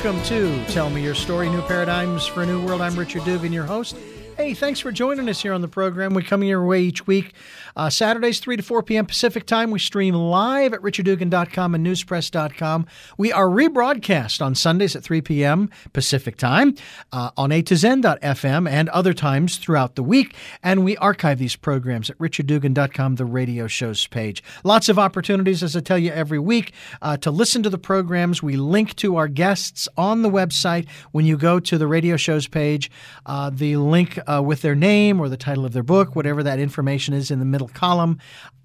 Welcome 0.00 0.22
to 0.26 0.64
Tell 0.66 0.90
Me 0.90 1.02
Your 1.02 1.16
Story 1.16 1.50
New 1.50 1.60
Paradigms 1.62 2.24
for 2.24 2.44
a 2.44 2.46
New 2.46 2.64
World. 2.64 2.80
I'm 2.80 2.96
Richard 2.96 3.24
Dugan, 3.24 3.52
your 3.52 3.64
host. 3.64 3.96
Hey, 4.38 4.54
thanks 4.54 4.78
for 4.78 4.92
joining 4.92 5.28
us 5.28 5.42
here 5.42 5.52
on 5.52 5.62
the 5.62 5.68
program. 5.68 6.14
We 6.14 6.22
come 6.22 6.44
your 6.44 6.64
way 6.64 6.82
each 6.82 7.08
week. 7.08 7.32
Uh, 7.74 7.90
Saturdays, 7.90 8.38
3 8.38 8.58
to 8.58 8.62
4 8.62 8.84
p.m. 8.84 9.04
Pacific 9.04 9.46
time. 9.46 9.72
We 9.72 9.80
stream 9.80 10.14
live 10.14 10.72
at 10.72 10.80
richarddugan.com 10.80 11.74
and 11.74 11.84
newspress.com. 11.84 12.86
We 13.16 13.32
are 13.32 13.48
rebroadcast 13.48 14.40
on 14.40 14.54
Sundays 14.54 14.94
at 14.94 15.02
3 15.02 15.22
p.m. 15.22 15.70
Pacific 15.92 16.36
time 16.36 16.76
uh, 17.12 17.32
on 17.36 17.50
A 17.50 17.62
to 17.62 17.74
Zen.fm 17.74 18.70
and 18.70 18.88
other 18.90 19.12
times 19.12 19.56
throughout 19.56 19.96
the 19.96 20.04
week. 20.04 20.36
And 20.62 20.84
we 20.84 20.96
archive 20.98 21.40
these 21.40 21.56
programs 21.56 22.08
at 22.08 22.16
richarddugan.com, 22.18 23.16
the 23.16 23.24
radio 23.24 23.66
shows 23.66 24.06
page. 24.06 24.44
Lots 24.62 24.88
of 24.88 25.00
opportunities, 25.00 25.64
as 25.64 25.74
I 25.74 25.80
tell 25.80 25.98
you 25.98 26.12
every 26.12 26.38
week, 26.38 26.72
uh, 27.02 27.16
to 27.16 27.32
listen 27.32 27.64
to 27.64 27.70
the 27.70 27.76
programs. 27.76 28.40
We 28.40 28.56
link 28.56 28.94
to 28.96 29.16
our 29.16 29.26
guests 29.26 29.88
on 29.96 30.22
the 30.22 30.30
website. 30.30 30.88
When 31.10 31.26
you 31.26 31.36
go 31.36 31.58
to 31.58 31.76
the 31.76 31.88
radio 31.88 32.16
shows 32.16 32.46
page, 32.46 32.88
uh, 33.26 33.50
the 33.50 33.76
link 33.78 34.16
uh, 34.30 34.42
with 34.42 34.62
their 34.62 34.74
name 34.74 35.20
or 35.20 35.28
the 35.28 35.36
title 35.36 35.64
of 35.64 35.72
their 35.72 35.82
book, 35.82 36.14
whatever 36.14 36.42
that 36.42 36.58
information 36.58 37.14
is 37.14 37.30
in 37.30 37.38
the 37.38 37.44
middle 37.44 37.68
column. 37.68 38.18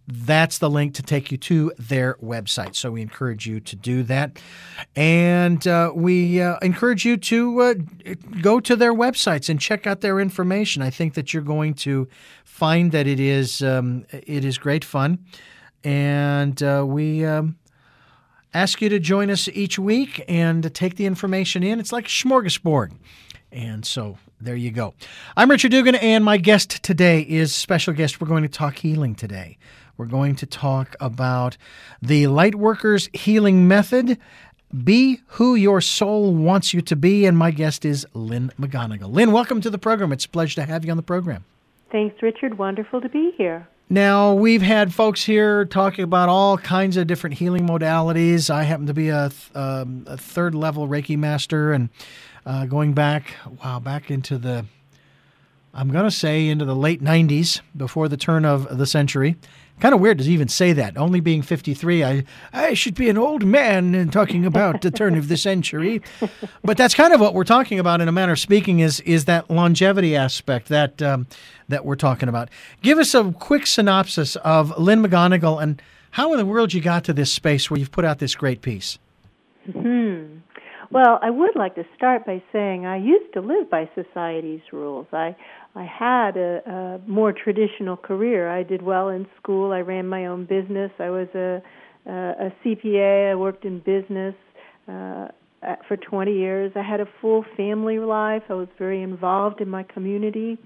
That's 0.05 0.57
the 0.57 0.69
link 0.69 0.95
to 0.95 1.01
take 1.01 1.31
you 1.31 1.37
to 1.37 1.71
their 1.77 2.15
website. 2.15 2.75
So 2.75 2.91
we 2.91 3.01
encourage 3.01 3.47
you 3.47 3.61
to 3.61 3.75
do 3.75 4.03
that. 4.03 4.37
And 4.97 5.65
uh, 5.65 5.93
we 5.95 6.41
uh, 6.41 6.57
encourage 6.61 7.05
you 7.05 7.15
to 7.15 7.61
uh, 7.61 7.73
go 8.41 8.59
to 8.59 8.75
their 8.75 8.93
websites 8.93 9.47
and 9.47 9.61
check 9.61 9.87
out 9.87 10.01
their 10.01 10.19
information. 10.19 10.81
I 10.81 10.89
think 10.89 11.13
that 11.13 11.33
you're 11.33 11.41
going 11.41 11.75
to 11.75 12.09
find 12.43 12.91
that 12.91 13.07
it 13.07 13.21
is, 13.21 13.61
um, 13.61 14.05
it 14.11 14.43
is 14.43 14.57
great 14.57 14.83
fun. 14.83 15.19
And 15.83 16.61
uh, 16.61 16.83
we. 16.85 17.25
Um, 17.25 17.57
ask 18.55 18.83
you 18.83 18.89
to 18.89 18.99
join 18.99 19.31
us 19.31 19.49
each 19.49 19.79
week 19.79 20.23
and 20.27 20.73
take 20.75 20.95
the 20.95 21.07
information 21.07 21.63
in. 21.63 21.79
It's 21.79 21.91
like 21.91 22.05
a 22.05 22.09
smorgasbord. 22.09 22.91
And 23.51 23.83
so 23.85 24.17
there 24.43 24.55
you 24.55 24.71
go. 24.71 24.93
I'm 25.37 25.49
Richard 25.49 25.71
Dugan, 25.71 25.95
and 25.95 26.23
my 26.23 26.37
guest 26.37 26.83
today 26.83 27.21
is 27.21 27.55
special 27.55 27.93
guest. 27.93 28.19
We're 28.19 28.27
going 28.27 28.43
to 28.43 28.49
talk 28.49 28.77
healing 28.77 29.15
today. 29.15 29.57
We're 29.95 30.05
going 30.05 30.35
to 30.37 30.45
talk 30.45 30.95
about 30.99 31.55
the 32.01 32.25
Lightworkers 32.25 33.15
Healing 33.15 33.67
Method. 33.67 34.17
Be 34.83 35.21
who 35.27 35.55
your 35.55 35.81
soul 35.81 36.33
wants 36.33 36.73
you 36.73 36.81
to 36.81 36.95
be. 36.95 37.25
And 37.25 37.37
my 37.37 37.51
guest 37.51 37.85
is 37.85 38.05
Lynn 38.13 38.51
McGonigal. 38.59 39.11
Lynn, 39.11 39.31
welcome 39.31 39.61
to 39.61 39.69
the 39.69 39.77
program. 39.77 40.11
It's 40.11 40.25
a 40.25 40.29
pleasure 40.29 40.55
to 40.55 40.65
have 40.65 40.83
you 40.83 40.91
on 40.91 40.97
the 40.97 41.03
program. 41.03 41.45
Thanks, 41.91 42.21
Richard. 42.21 42.57
Wonderful 42.57 43.01
to 43.01 43.09
be 43.09 43.31
here. 43.37 43.67
Now, 43.89 44.33
we've 44.33 44.63
had 44.63 44.93
folks 44.93 45.23
here 45.23 45.65
talking 45.65 46.03
about 46.03 46.27
all 46.27 46.57
kinds 46.57 46.97
of 46.97 47.05
different 47.05 47.35
healing 47.35 47.67
modalities. 47.67 48.49
I 48.49 48.63
happen 48.63 48.87
to 48.87 48.93
be 48.93 49.09
a, 49.09 49.31
um, 49.53 50.05
a 50.07 50.17
third 50.17 50.55
level 50.55 50.87
Reiki 50.87 51.17
master, 51.17 51.71
and 51.71 51.89
uh, 52.45 52.65
going 52.65 52.93
back, 52.93 53.35
wow, 53.63 53.79
back 53.79 54.11
into 54.11 54.37
the, 54.37 54.65
I'm 55.73 55.89
going 55.89 56.05
to 56.05 56.11
say 56.11 56.47
into 56.49 56.65
the 56.65 56.75
late 56.75 57.01
90s, 57.01 57.61
before 57.75 58.07
the 58.07 58.17
turn 58.17 58.45
of 58.45 58.77
the 58.77 58.85
century. 58.85 59.35
Kind 59.79 59.95
of 59.95 60.01
weird 60.01 60.19
to 60.19 60.23
even 60.25 60.47
say 60.47 60.71
that. 60.73 60.97
Only 60.97 61.19
being 61.19 61.41
53, 61.41 62.03
I, 62.03 62.23
I 62.53 62.73
should 62.75 62.93
be 62.93 63.09
an 63.09 63.17
old 63.17 63.43
man 63.43 63.95
and 63.95 64.13
talking 64.13 64.45
about 64.45 64.81
the 64.81 64.91
turn 64.91 65.17
of 65.17 65.29
the 65.29 65.35
century. 65.35 66.01
But 66.63 66.77
that's 66.77 66.93
kind 66.93 67.11
of 67.11 67.19
what 67.19 67.33
we're 67.33 67.43
talking 67.43 67.79
about 67.79 67.99
in 67.99 68.07
a 68.07 68.11
manner 68.11 68.33
of 68.33 68.39
speaking 68.39 68.79
is, 68.79 68.99
is 69.01 69.25
that 69.25 69.49
longevity 69.49 70.15
aspect 70.15 70.69
that, 70.69 71.01
um, 71.01 71.27
that 71.69 71.85
we're 71.85 71.95
talking 71.95 72.29
about. 72.29 72.49
Give 72.81 72.99
us 72.99 73.15
a 73.15 73.31
quick 73.31 73.65
synopsis 73.65 74.35
of 74.37 74.77
Lynn 74.77 75.01
McGonigal 75.01 75.61
and 75.61 75.81
how 76.11 76.31
in 76.31 76.37
the 76.37 76.45
world 76.45 76.73
you 76.73 76.79
got 76.79 77.03
to 77.05 77.13
this 77.13 77.31
space 77.31 77.71
where 77.71 77.79
you've 77.79 77.91
put 77.91 78.05
out 78.05 78.19
this 78.19 78.35
great 78.35 78.61
piece. 78.61 78.99
Hmm. 79.71 80.32
Well, 80.91 81.19
I 81.21 81.29
would 81.29 81.55
like 81.55 81.75
to 81.75 81.83
start 81.95 82.25
by 82.25 82.41
saying 82.51 82.85
I 82.85 82.97
used 82.97 83.33
to 83.33 83.41
live 83.41 83.69
by 83.69 83.89
society's 83.95 84.61
rules. 84.71 85.07
I 85.13 85.35
I 85.75 85.85
had 85.85 86.37
a, 86.37 86.99
a 87.05 87.09
more 87.09 87.33
traditional 87.33 87.97
career. 87.97 88.49
I 88.49 88.63
did 88.63 88.81
well 88.81 89.09
in 89.09 89.25
school. 89.41 89.71
I 89.71 89.79
ran 89.79 90.07
my 90.07 90.27
own 90.27 90.45
business. 90.45 90.91
I 90.99 91.09
was 91.09 91.27
a 91.35 91.61
a, 92.05 92.11
a 92.11 92.53
CPA. 92.63 93.31
I 93.31 93.35
worked 93.35 93.65
in 93.65 93.79
business 93.79 94.35
uh, 94.87 95.27
for 95.87 95.95
20 95.97 96.33
years. 96.33 96.71
I 96.75 96.81
had 96.81 96.99
a 96.99 97.07
full 97.21 97.45
family 97.55 97.99
life. 97.99 98.43
I 98.49 98.53
was 98.53 98.67
very 98.77 99.01
involved 99.01 99.61
in 99.61 99.69
my 99.69 99.83
community. 99.83 100.57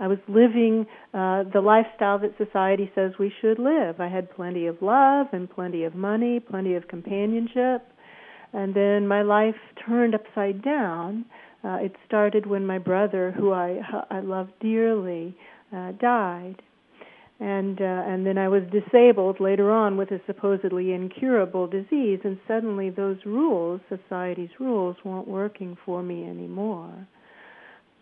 I 0.00 0.06
was 0.06 0.18
living 0.28 0.86
uh, 1.12 1.42
the 1.52 1.60
lifestyle 1.60 2.20
that 2.20 2.36
society 2.38 2.90
says 2.94 3.12
we 3.18 3.32
should 3.40 3.58
live. 3.58 4.00
I 4.00 4.08
had 4.08 4.30
plenty 4.30 4.66
of 4.66 4.80
love 4.80 5.26
and 5.32 5.50
plenty 5.50 5.84
of 5.84 5.94
money, 5.94 6.40
plenty 6.40 6.74
of 6.74 6.86
companionship 6.88 7.82
and 8.52 8.74
then 8.74 9.06
my 9.06 9.22
life 9.22 9.56
turned 9.86 10.14
upside 10.14 10.62
down. 10.62 11.24
Uh, 11.64 11.78
it 11.80 11.92
started 12.06 12.46
when 12.46 12.66
my 12.66 12.78
brother, 12.78 13.32
who 13.32 13.52
I 13.52 13.80
I 14.10 14.20
loved 14.20 14.52
dearly, 14.60 15.36
uh, 15.74 15.92
died, 15.92 16.62
and 17.40 17.80
uh, 17.80 17.84
and 17.84 18.24
then 18.24 18.38
I 18.38 18.48
was 18.48 18.62
disabled 18.70 19.40
later 19.40 19.70
on 19.70 19.96
with 19.96 20.10
a 20.12 20.20
supposedly 20.26 20.92
incurable 20.92 21.66
disease, 21.66 22.20
and 22.24 22.38
suddenly 22.46 22.90
those 22.90 23.18
rules, 23.24 23.80
society's 23.88 24.50
rules, 24.60 24.96
weren't 25.04 25.28
working 25.28 25.76
for 25.84 26.02
me 26.02 26.24
anymore 26.24 27.06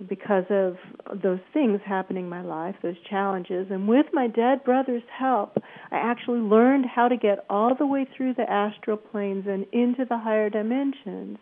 because 0.09 0.45
of 0.51 0.77
those 1.23 1.41
things 1.53 1.81
happening 1.85 2.25
in 2.25 2.31
my 2.31 2.43
life, 2.43 2.75
those 2.83 2.97
challenges. 3.09 3.69
And 3.71 3.89
with 3.89 4.07
my 4.13 4.27
dead 4.27 4.63
brother's 4.65 5.03
help, 5.11 5.57
I 5.91 5.97
actually 5.97 6.41
learned 6.41 6.87
how 6.87 7.09
to 7.09 7.17
get 7.17 7.47
all 7.49 7.75
the 7.75 7.87
way 7.87 8.07
through 8.17 8.35
the 8.35 8.51
astral 8.51 8.97
planes 8.97 9.47
and 9.49 9.67
into 9.73 10.05
the 10.05 10.19
higher 10.19 10.51
dimensions 10.51 11.39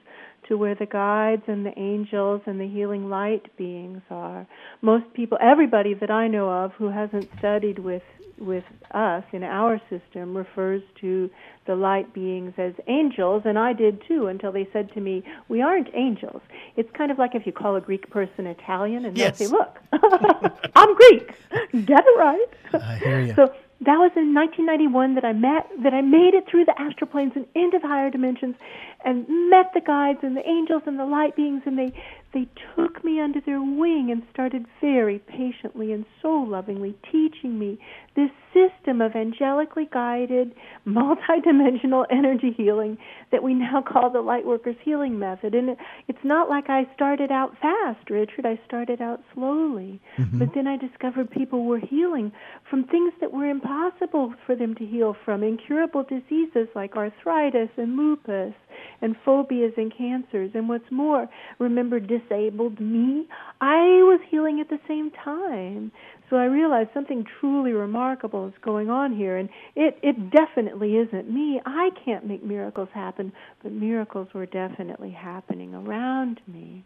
to 0.48 0.56
where 0.56 0.74
the 0.74 0.86
guides 0.86 1.42
and 1.46 1.64
the 1.64 1.78
angels 1.78 2.42
and 2.46 2.60
the 2.60 2.68
healing 2.68 3.08
light 3.08 3.56
beings 3.56 4.02
are. 4.10 4.46
Most 4.82 5.12
people, 5.14 5.38
everybody 5.40 5.94
that 5.94 6.10
I 6.10 6.28
know 6.28 6.48
of 6.48 6.72
who 6.72 6.90
hasn't 6.90 7.28
studied 7.38 7.78
with 7.78 8.02
with 8.38 8.64
us 8.90 9.22
in 9.32 9.44
our 9.44 9.80
system 9.88 10.36
refers 10.36 10.82
to 11.00 11.30
the 11.66 11.74
light 11.74 12.12
beings 12.12 12.52
as 12.58 12.72
angels, 12.88 13.42
and 13.44 13.58
I 13.58 13.72
did 13.72 14.02
too 14.06 14.26
until 14.26 14.52
they 14.52 14.68
said 14.72 14.92
to 14.94 15.00
me, 15.00 15.22
"We 15.48 15.62
aren't 15.62 15.88
angels." 15.94 16.42
It's 16.76 16.90
kind 16.92 17.10
of 17.10 17.18
like 17.18 17.34
if 17.34 17.46
you 17.46 17.52
call 17.52 17.76
a 17.76 17.80
Greek 17.80 18.10
person 18.10 18.46
Italian, 18.46 19.04
and 19.04 19.16
yes. 19.16 19.38
they'll 19.38 19.48
say, 19.48 19.54
"Look, 19.54 19.78
I'm 20.74 20.94
Greek. 20.94 21.32
Get 21.86 22.04
it 22.04 22.18
right." 22.18 22.46
I 22.74 22.96
hear 22.96 23.20
you. 23.20 23.34
So 23.34 23.54
that 23.86 23.98
was 23.98 24.12
in 24.16 24.34
1991 24.34 25.14
that 25.14 25.24
I 25.24 25.32
met 25.32 25.68
that 25.82 25.94
I 25.94 26.00
made 26.00 26.34
it 26.34 26.44
through 26.50 26.64
the 26.64 26.78
astral 26.80 27.08
planes 27.10 27.32
and 27.34 27.46
into 27.54 27.78
the 27.80 27.88
higher 27.88 28.10
dimensions 28.10 28.56
and 29.04 29.26
met 29.50 29.72
the 29.74 29.80
guides 29.80 30.20
and 30.22 30.36
the 30.36 30.46
angels 30.48 30.82
and 30.86 30.98
the 30.98 31.04
light 31.04 31.36
beings 31.36 31.62
and 31.66 31.78
they 31.78 31.92
they 32.34 32.48
took 32.74 33.02
me 33.04 33.20
under 33.20 33.40
their 33.40 33.62
wing 33.62 34.08
and 34.10 34.22
started 34.32 34.66
very 34.80 35.20
patiently 35.20 35.92
and 35.92 36.04
so 36.20 36.28
lovingly 36.28 36.94
teaching 37.10 37.58
me 37.58 37.78
this 38.16 38.30
system 38.52 39.00
of 39.00 39.12
angelically 39.12 39.90
guided, 39.90 40.54
multidimensional 40.86 42.04
energy 42.10 42.52
healing 42.56 42.98
that 43.32 43.42
we 43.42 43.54
now 43.54 43.82
call 43.82 44.10
the 44.10 44.18
Lightworkers 44.18 44.76
Healing 44.84 45.18
Method. 45.18 45.54
And 45.54 45.76
it's 46.08 46.24
not 46.24 46.48
like 46.48 46.68
I 46.68 46.88
started 46.94 47.30
out 47.30 47.56
fast, 47.60 48.10
Richard. 48.10 48.46
I 48.46 48.60
started 48.66 49.00
out 49.00 49.22
slowly. 49.32 50.00
Mm-hmm. 50.18 50.38
But 50.38 50.48
then 50.54 50.66
I 50.66 50.76
discovered 50.76 51.30
people 51.30 51.64
were 51.64 51.80
healing 51.80 52.32
from 52.68 52.84
things 52.84 53.12
that 53.20 53.32
were 53.32 53.48
impossible 53.48 54.34
for 54.44 54.56
them 54.56 54.74
to 54.76 54.84
heal 54.84 55.16
from 55.24 55.42
incurable 55.42 56.02
diseases 56.04 56.68
like 56.74 56.96
arthritis 56.96 57.70
and 57.76 57.96
lupus 57.96 58.54
and 59.00 59.16
phobias 59.24 59.72
and 59.76 59.92
cancers. 59.96 60.50
And 60.54 60.68
what's 60.68 60.90
more, 60.90 61.28
remember 61.58 62.00
disabled 62.00 62.80
me? 62.80 63.26
I 63.60 64.02
was 64.02 64.20
healing 64.30 64.60
at 64.60 64.68
the 64.68 64.80
same 64.86 65.10
time. 65.10 65.92
So 66.30 66.36
I 66.36 66.46
realized 66.46 66.90
something 66.94 67.24
truly 67.38 67.72
remarkable 67.72 68.48
is 68.48 68.54
going 68.62 68.88
on 68.88 69.14
here, 69.14 69.36
and 69.36 69.48
it, 69.76 69.98
it 70.02 70.30
definitely 70.30 70.96
isn't 70.96 71.30
me. 71.30 71.60
I 71.66 71.90
can't 72.04 72.26
make 72.26 72.42
miracles 72.42 72.88
happen, 72.94 73.32
but 73.62 73.72
miracles 73.72 74.28
were 74.34 74.46
definitely 74.46 75.10
happening 75.10 75.74
around 75.74 76.40
me. 76.46 76.82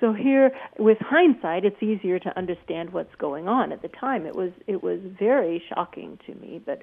So 0.00 0.12
here, 0.12 0.52
with 0.78 0.98
hindsight, 1.00 1.64
it's 1.64 1.82
easier 1.82 2.18
to 2.18 2.38
understand 2.38 2.92
what's 2.92 3.14
going 3.16 3.48
on. 3.48 3.72
At 3.72 3.80
the 3.80 3.88
time, 3.88 4.26
it 4.26 4.36
was 4.36 4.52
it 4.66 4.82
was 4.82 5.00
very 5.18 5.62
shocking 5.74 6.18
to 6.26 6.34
me. 6.34 6.60
But 6.64 6.82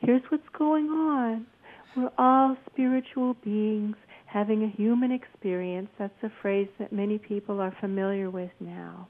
here's 0.00 0.22
what's 0.28 0.48
going 0.56 0.88
on: 0.88 1.46
we're 1.96 2.12
all 2.18 2.56
spiritual 2.70 3.34
beings 3.44 3.96
having 4.26 4.62
a 4.62 4.68
human 4.68 5.10
experience. 5.10 5.88
That's 5.98 6.22
a 6.22 6.30
phrase 6.40 6.68
that 6.78 6.92
many 6.92 7.18
people 7.18 7.60
are 7.60 7.74
familiar 7.80 8.30
with 8.30 8.52
now 8.60 9.08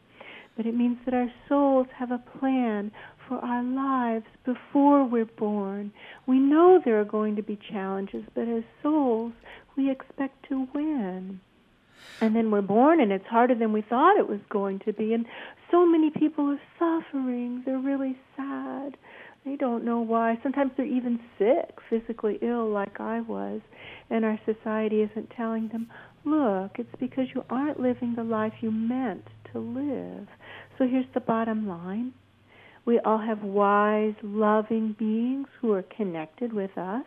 but 0.61 0.67
it 0.67 0.77
means 0.77 0.99
that 1.07 1.15
our 1.15 1.33
souls 1.49 1.87
have 1.97 2.11
a 2.11 2.23
plan 2.39 2.93
for 3.27 3.39
our 3.39 3.63
lives 3.63 4.27
before 4.45 5.05
we're 5.05 5.25
born. 5.25 5.91
We 6.27 6.39
know 6.39 6.79
there 6.85 7.01
are 7.01 7.05
going 7.07 7.37
to 7.37 7.43
be 7.43 7.59
challenges, 7.73 8.25
but 8.35 8.47
as 8.47 8.63
souls, 8.83 9.33
we 9.75 9.91
expect 9.91 10.47
to 10.51 10.69
win. 10.75 11.41
And 12.21 12.37
then 12.37 12.51
we're 12.51 12.61
born, 12.61 13.01
and 13.01 13.11
it's 13.11 13.27
harder 13.27 13.55
than 13.55 13.73
we 13.73 13.81
thought 13.81 14.19
it 14.19 14.29
was 14.29 14.41
going 14.51 14.81
to 14.81 14.93
be. 14.93 15.15
And 15.15 15.25
so 15.71 15.87
many 15.87 16.11
people 16.11 16.47
are 16.51 16.61
suffering. 16.79 17.63
They're 17.65 17.79
really 17.79 18.19
sad. 18.37 18.99
They 19.45 19.57
don't 19.57 19.85
know 19.85 20.01
why. 20.01 20.39
Sometimes 20.43 20.73
they're 20.77 20.87
even 20.87 21.19
sick, 21.39 21.79
physically 21.89 22.39
ill, 22.43 22.71
like 22.71 23.01
I 23.01 23.21
was, 23.21 23.61
and 24.11 24.25
our 24.25 24.39
society 24.45 25.01
isn't 25.01 25.31
telling 25.31 25.69
them, 25.69 25.89
look, 26.25 26.73
it's 26.79 26.95
because 27.01 27.27
you 27.35 27.45
aren't 27.49 27.81
living 27.81 28.15
the 28.15 28.25
life 28.25 28.53
you 28.61 28.71
meant 28.71 29.25
to 29.53 29.59
live. 29.59 30.29
So 30.77 30.87
here's 30.87 31.07
the 31.15 31.21
bottom 31.21 31.67
line 31.67 32.13
we 32.87 32.99
all 33.01 33.19
have 33.19 33.43
wise, 33.43 34.15
loving 34.23 34.97
beings 34.99 35.47
who 35.61 35.73
are 35.73 35.83
connected 35.83 36.53
with 36.53 36.77
us 36.79 37.05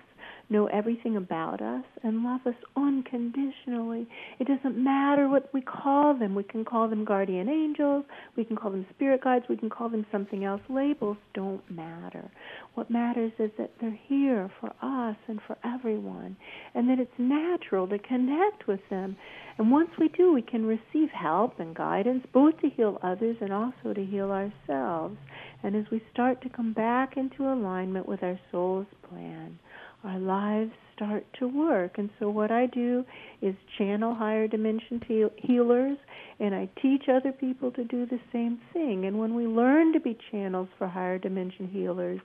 know 0.50 0.68
everything 0.68 1.16
about 1.16 1.62
us 1.62 1.84
and 2.04 2.24
love 2.24 2.42
us 2.46 2.56
unconditionally. 2.76 4.08
It 4.40 4.48
doesn't 4.48 4.78
matter 4.78 5.28
what 5.30 5.54
we 5.54 5.62
call 5.62 6.14
them. 6.14 6.36
We 6.36 6.44
can 6.44 6.66
call 6.66 6.88
them 6.88 7.06
guardian 7.06 7.50
angels, 7.50 8.06
we 8.36 8.44
can 8.44 8.56
call 8.56 8.72
them 8.72 8.86
spirit 8.94 9.24
guides, 9.24 9.46
we 9.50 9.58
can 9.58 9.70
call 9.70 9.90
them 9.90 10.06
something 10.12 10.44
else. 10.44 10.62
Labels 10.70 11.18
don't 11.34 11.64
matter. 11.72 12.30
What 12.76 12.90
matters 12.90 13.32
is 13.40 13.52
that 13.58 13.72
they're 13.80 14.00
here 14.08 14.52
for 14.60 14.70
us 14.82 15.16
and 15.28 15.40
for 15.48 15.58
everyone, 15.64 16.36
and 16.76 16.90
that 16.90 17.00
it's 17.00 17.12
natural 17.18 17.88
to 17.88 18.00
connect 18.00 18.68
with 18.68 18.82
them. 18.90 19.16
And 19.58 19.72
once 19.72 19.90
we 20.00 20.08
do, 20.10 20.34
we 20.34 20.42
can 20.42 20.66
receive 20.66 21.10
help 21.10 21.60
and 21.60 21.76
guidance 21.76 22.26
both 22.34 22.60
to 22.62 22.70
heal 22.70 23.00
others 23.04 23.38
and 23.40 23.54
also 23.54 23.94
to 23.94 24.04
heal 24.04 24.32
ourselves. 24.32 25.18
And 25.62 25.76
as 25.76 25.86
we 25.92 26.02
start 26.12 26.42
to 26.42 26.50
come 26.50 26.74
back 26.74 27.16
into 27.18 27.52
alignment 27.52 28.08
with 28.08 28.24
our 28.24 28.40
soul's 28.52 28.88
plan, 29.08 29.60
our 30.04 30.20
lives 30.20 30.72
start 30.96 31.26
to 31.40 31.48
work. 31.48 31.98
And 31.98 32.10
so, 32.20 32.30
what 32.30 32.52
I 32.52 32.68
do 32.68 33.04
is 33.42 33.56
channel 33.78 34.14
higher 34.14 34.48
dimension 34.48 35.02
healers, 35.38 35.98
and 36.40 36.54
I 36.54 36.70
teach 36.82 37.04
other 37.10 37.32
people 37.32 37.72
to 37.72 37.84
do 37.84 38.06
the 38.06 38.20
same 38.32 38.60
thing. 38.74 39.06
And 39.06 39.20
when 39.20 39.36
we 39.36 39.46
learn 39.46 39.94
to 39.94 40.00
be 40.00 40.18
channels 40.32 40.70
for 40.78 40.88
higher 40.88 41.18
dimension 41.18 41.68
healers, 41.68 42.20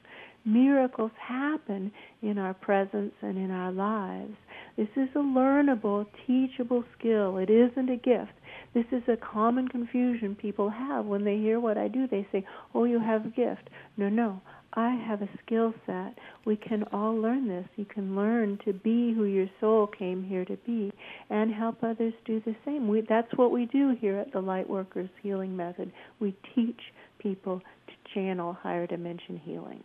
miracles 0.44 1.10
happen 1.20 1.92
in 2.22 2.38
our 2.38 2.54
presence 2.54 3.12
and 3.22 3.36
in 3.36 3.50
our 3.50 3.72
lives. 3.72 4.36
This 4.76 4.88
is 4.96 5.08
a 5.14 5.18
learnable, 5.18 6.06
teachable 6.26 6.84
skill. 6.98 7.38
It 7.38 7.50
isn't 7.50 7.90
a 7.90 7.96
gift. 7.96 8.32
This 8.74 8.86
is 8.92 9.02
a 9.08 9.16
common 9.16 9.68
confusion 9.68 10.36
people 10.36 10.68
have 10.70 11.04
when 11.04 11.24
they 11.24 11.36
hear 11.36 11.58
what 11.58 11.78
I 11.78 11.88
do. 11.88 12.06
They 12.06 12.26
say, 12.32 12.46
Oh, 12.74 12.84
you 12.84 13.00
have 13.00 13.26
a 13.26 13.30
gift. 13.30 13.70
No, 13.96 14.08
no. 14.08 14.40
I 14.74 14.90
have 14.90 15.22
a 15.22 15.28
skill 15.44 15.72
set. 15.86 16.18
We 16.44 16.56
can 16.56 16.84
all 16.92 17.16
learn 17.16 17.48
this. 17.48 17.66
You 17.76 17.84
can 17.84 18.14
learn 18.14 18.58
to 18.64 18.72
be 18.72 19.12
who 19.14 19.24
your 19.24 19.48
soul 19.60 19.86
came 19.86 20.22
here 20.22 20.44
to 20.44 20.56
be 20.58 20.92
and 21.30 21.52
help 21.52 21.82
others 21.82 22.12
do 22.24 22.40
the 22.44 22.54
same. 22.64 22.88
We, 22.88 23.00
that's 23.00 23.32
what 23.34 23.50
we 23.50 23.66
do 23.66 23.96
here 23.98 24.18
at 24.18 24.32
the 24.32 24.42
Lightworkers 24.42 25.08
Healing 25.22 25.56
Method. 25.56 25.90
We 26.20 26.36
teach 26.54 26.80
people 27.18 27.62
to 27.86 28.14
channel 28.14 28.52
higher 28.52 28.86
dimension 28.86 29.38
healing. 29.38 29.82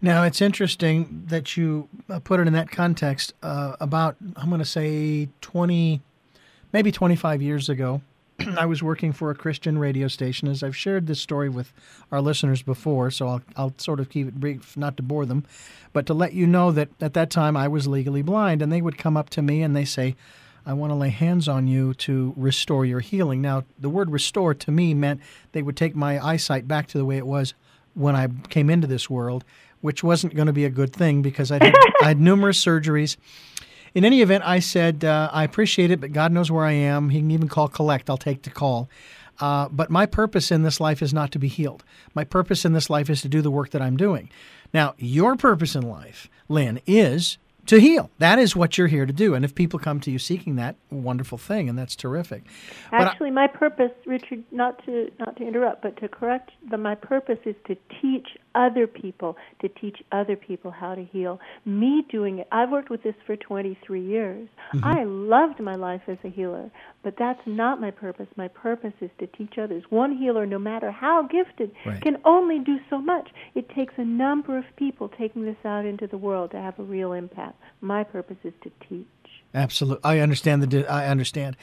Now, 0.00 0.22
it's 0.22 0.40
interesting 0.40 1.24
that 1.26 1.56
you 1.56 1.88
uh, 2.08 2.20
put 2.20 2.40
it 2.40 2.46
in 2.46 2.52
that 2.52 2.70
context. 2.70 3.34
Uh, 3.42 3.76
about, 3.80 4.16
I'm 4.36 4.48
going 4.48 4.60
to 4.60 4.64
say 4.64 5.28
20, 5.40 6.00
maybe 6.72 6.92
25 6.92 7.42
years 7.42 7.68
ago, 7.68 8.02
I 8.58 8.66
was 8.66 8.82
working 8.82 9.12
for 9.12 9.30
a 9.30 9.34
Christian 9.34 9.78
radio 9.78 10.08
station, 10.08 10.48
as 10.48 10.62
I've 10.62 10.76
shared 10.76 11.06
this 11.06 11.20
story 11.20 11.48
with 11.48 11.72
our 12.10 12.20
listeners 12.20 12.62
before, 12.62 13.10
so 13.10 13.28
I'll, 13.28 13.42
I'll 13.56 13.74
sort 13.78 14.00
of 14.00 14.08
keep 14.08 14.28
it 14.28 14.34
brief, 14.34 14.76
not 14.76 14.96
to 14.96 15.02
bore 15.02 15.26
them, 15.26 15.44
but 15.92 16.06
to 16.06 16.14
let 16.14 16.32
you 16.32 16.46
know 16.46 16.72
that 16.72 16.88
at 17.00 17.14
that 17.14 17.30
time 17.30 17.56
I 17.56 17.68
was 17.68 17.86
legally 17.86 18.22
blind, 18.22 18.62
and 18.62 18.72
they 18.72 18.82
would 18.82 18.98
come 18.98 19.16
up 19.16 19.30
to 19.30 19.42
me 19.42 19.62
and 19.62 19.74
they 19.76 19.84
say, 19.84 20.16
I 20.64 20.74
want 20.74 20.90
to 20.90 20.94
lay 20.94 21.08
hands 21.08 21.48
on 21.48 21.66
you 21.66 21.92
to 21.94 22.34
restore 22.36 22.84
your 22.84 23.00
healing. 23.00 23.42
Now, 23.42 23.64
the 23.78 23.88
word 23.88 24.10
restore 24.10 24.54
to 24.54 24.70
me 24.70 24.94
meant 24.94 25.20
they 25.52 25.62
would 25.62 25.76
take 25.76 25.96
my 25.96 26.24
eyesight 26.24 26.68
back 26.68 26.86
to 26.88 26.98
the 26.98 27.04
way 27.04 27.16
it 27.16 27.26
was 27.26 27.54
when 27.94 28.14
I 28.14 28.28
came 28.48 28.70
into 28.70 28.86
this 28.86 29.10
world, 29.10 29.44
which 29.80 30.04
wasn't 30.04 30.36
going 30.36 30.46
to 30.46 30.52
be 30.52 30.64
a 30.64 30.70
good 30.70 30.92
thing 30.92 31.20
because 31.20 31.50
I 31.50 31.62
had, 31.62 31.74
I 32.02 32.08
had 32.08 32.20
numerous 32.20 32.64
surgeries 32.64 33.16
in 33.94 34.04
any 34.04 34.22
event, 34.22 34.44
I 34.46 34.58
said, 34.58 35.04
uh, 35.04 35.30
I 35.32 35.44
appreciate 35.44 35.90
it, 35.90 36.00
but 36.00 36.12
God 36.12 36.32
knows 36.32 36.50
where 36.50 36.64
I 36.64 36.72
am. 36.72 37.10
He 37.10 37.18
can 37.20 37.30
even 37.30 37.48
call 37.48 37.68
collect. 37.68 38.08
I'll 38.08 38.16
take 38.16 38.42
the 38.42 38.50
call. 38.50 38.88
Uh, 39.40 39.68
but 39.70 39.90
my 39.90 40.06
purpose 40.06 40.50
in 40.50 40.62
this 40.62 40.80
life 40.80 41.02
is 41.02 41.12
not 41.12 41.32
to 41.32 41.38
be 41.38 41.48
healed. 41.48 41.84
My 42.14 42.24
purpose 42.24 42.64
in 42.64 42.72
this 42.72 42.88
life 42.88 43.10
is 43.10 43.22
to 43.22 43.28
do 43.28 43.42
the 43.42 43.50
work 43.50 43.70
that 43.70 43.82
I'm 43.82 43.96
doing. 43.96 44.30
Now, 44.72 44.94
your 44.98 45.36
purpose 45.36 45.74
in 45.74 45.82
life, 45.82 46.28
Lynn, 46.48 46.80
is 46.86 47.38
to 47.66 47.80
heal. 47.80 48.10
That 48.18 48.38
is 48.38 48.56
what 48.56 48.76
you're 48.76 48.88
here 48.88 49.06
to 49.06 49.12
do. 49.12 49.34
And 49.34 49.44
if 49.44 49.54
people 49.54 49.78
come 49.78 50.00
to 50.00 50.10
you 50.10 50.18
seeking 50.18 50.56
that, 50.56 50.76
wonderful 50.90 51.38
thing, 51.38 51.68
and 51.68 51.78
that's 51.78 51.94
terrific. 51.94 52.44
Actually, 52.90 53.28
I, 53.28 53.32
my 53.32 53.46
purpose, 53.46 53.92
Richard, 54.06 54.42
not 54.50 54.84
to 54.86 55.10
not 55.18 55.36
to 55.36 55.46
interrupt, 55.46 55.82
but 55.82 55.96
to 56.00 56.08
correct, 56.08 56.50
the, 56.70 56.76
my 56.76 56.94
purpose 56.94 57.38
is 57.44 57.54
to 57.66 57.76
teach 58.00 58.28
other 58.54 58.86
people, 58.86 59.36
to 59.60 59.68
teach 59.68 60.02
other 60.12 60.36
people 60.36 60.70
how 60.70 60.94
to 60.94 61.04
heal. 61.04 61.40
Me 61.64 62.04
doing 62.10 62.38
it, 62.38 62.48
I've 62.52 62.70
worked 62.70 62.90
with 62.90 63.02
this 63.02 63.14
for 63.26 63.36
23 63.36 64.04
years. 64.04 64.48
Mm-hmm. 64.74 64.84
I 64.84 65.04
loved 65.04 65.60
my 65.60 65.74
life 65.74 66.02
as 66.08 66.18
a 66.24 66.28
healer, 66.28 66.70
but 67.02 67.14
that's 67.18 67.40
not 67.46 67.80
my 67.80 67.90
purpose. 67.90 68.26
My 68.36 68.48
purpose 68.48 68.92
is 69.00 69.10
to 69.20 69.26
teach 69.28 69.54
others. 69.58 69.84
One 69.90 70.16
healer, 70.16 70.46
no 70.46 70.58
matter 70.58 70.90
how 70.90 71.22
gifted, 71.30 71.72
right. 71.86 72.00
can 72.02 72.18
only 72.24 72.58
do 72.58 72.78
so 72.90 73.00
much. 73.00 73.30
It 73.54 73.68
takes 73.70 73.94
a 73.96 74.04
number 74.04 74.58
of 74.58 74.64
people 74.76 75.08
taking 75.08 75.44
this 75.44 75.56
out 75.64 75.86
into 75.86 76.06
the 76.06 76.18
world 76.18 76.50
to 76.52 76.58
have 76.58 76.78
a 76.78 76.82
real 76.82 77.12
impact. 77.12 77.51
My 77.80 78.04
purpose 78.04 78.38
is 78.44 78.52
to 78.62 78.70
teach. 78.88 79.06
Absolutely, 79.54 80.04
I 80.04 80.20
understand 80.20 80.62
the. 80.62 80.86
I 80.86 81.08
understand 81.08 81.56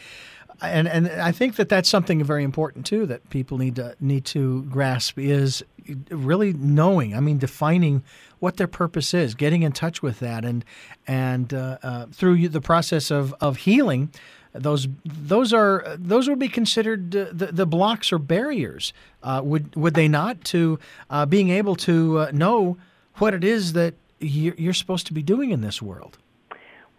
and 0.62 0.88
and 0.88 1.08
I 1.08 1.32
think 1.32 1.56
that 1.56 1.70
that's 1.70 1.90
something 1.90 2.24
very 2.24 2.44
important 2.44 2.86
too 2.86 3.06
that 3.06 3.30
people 3.30 3.58
need 3.58 3.76
to 3.78 3.96
need 4.00 4.26
to 4.26 4.64
grasp 4.64 5.18
is 5.18 5.64
really 6.10 6.54
knowing. 6.54 7.16
I 7.16 7.20
mean, 7.20 7.38
defining 7.38 8.04
what 8.40 8.58
their 8.58 8.68
purpose 8.68 9.14
is, 9.14 9.36
getting 9.36 9.64
in 9.64 9.72
touch 9.72 10.02
with 10.02 10.20
that, 10.20 10.46
and 10.46 10.66
and 11.08 11.54
uh, 11.54 11.78
uh, 11.82 12.06
through 12.08 12.50
the 12.50 12.62
process 12.62 13.12
of 13.12 13.34
of 13.40 13.58
healing. 13.58 14.12
Those 14.52 14.88
those 15.06 15.54
are 15.54 15.96
those 15.98 16.28
would 16.28 16.40
be 16.40 16.50
considered 16.50 17.16
uh, 17.16 17.28
the, 17.32 17.48
the 17.48 17.66
blocks 17.68 18.12
or 18.12 18.18
barriers. 18.18 18.94
Uh, 19.22 19.42
would 19.44 19.76
would 19.76 19.94
they 19.94 20.08
not 20.08 20.44
to 20.46 20.80
uh, 21.10 21.26
being 21.28 21.50
able 21.50 21.76
to 21.78 22.20
uh, 22.20 22.32
know 22.34 22.78
what 23.16 23.34
it 23.34 23.44
is 23.44 23.74
that 23.74 23.94
you're, 24.20 24.74
supposed 24.74 25.08
to 25.08 25.14
be 25.14 25.24
doing 25.24 25.52
in 25.52 25.62
this 25.62 25.82
world? 25.82 26.18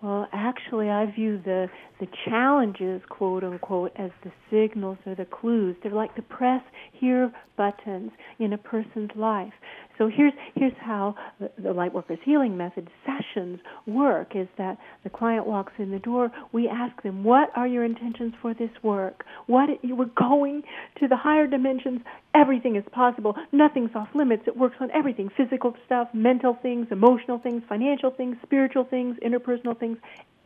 Well, 0.02 0.28
actually, 0.32 0.88
I 0.88 1.06
view 1.06 1.40
the 1.44 1.68
the 1.98 2.08
challenges, 2.24 3.02
quote 3.10 3.44
unquote, 3.44 3.92
as 3.96 4.10
the 4.24 4.32
signals 4.50 4.96
or 5.04 5.14
the 5.14 5.26
clues. 5.26 5.76
They're 5.82 5.92
like 5.92 6.16
the 6.16 6.22
press 6.22 6.62
here 6.92 7.30
buttons 7.56 8.10
in 8.38 8.54
a 8.54 8.58
person's 8.58 9.10
life. 9.14 9.52
So 10.00 10.08
here's 10.08 10.32
here's 10.54 10.72
how 10.80 11.14
the, 11.38 11.50
Lightworkers 11.58 12.22
Healing 12.24 12.56
Method 12.56 12.88
sessions 13.04 13.60
work: 13.86 14.34
is 14.34 14.48
that 14.56 14.78
the 15.04 15.10
client 15.10 15.46
walks 15.46 15.74
in 15.76 15.90
the 15.90 15.98
door, 15.98 16.32
we 16.52 16.70
ask 16.70 17.02
them, 17.02 17.22
"What 17.22 17.50
are 17.54 17.66
your 17.66 17.84
intentions 17.84 18.32
for 18.40 18.54
this 18.54 18.70
work? 18.82 19.26
What 19.46 19.84
you 19.84 19.94
were 19.94 20.06
going 20.06 20.62
to 21.00 21.06
the 21.06 21.16
higher 21.16 21.46
dimensions? 21.46 22.00
Everything 22.34 22.76
is 22.76 22.84
possible. 22.92 23.36
Nothing's 23.52 23.90
off 23.94 24.08
limits. 24.14 24.44
It 24.46 24.56
works 24.56 24.76
on 24.80 24.90
everything: 24.92 25.28
physical 25.36 25.76
stuff, 25.84 26.08
mental 26.14 26.54
things, 26.62 26.86
emotional 26.90 27.38
things, 27.38 27.62
financial 27.68 28.10
things, 28.10 28.38
spiritual 28.42 28.84
things, 28.84 29.18
interpersonal 29.22 29.78
things 29.78 29.98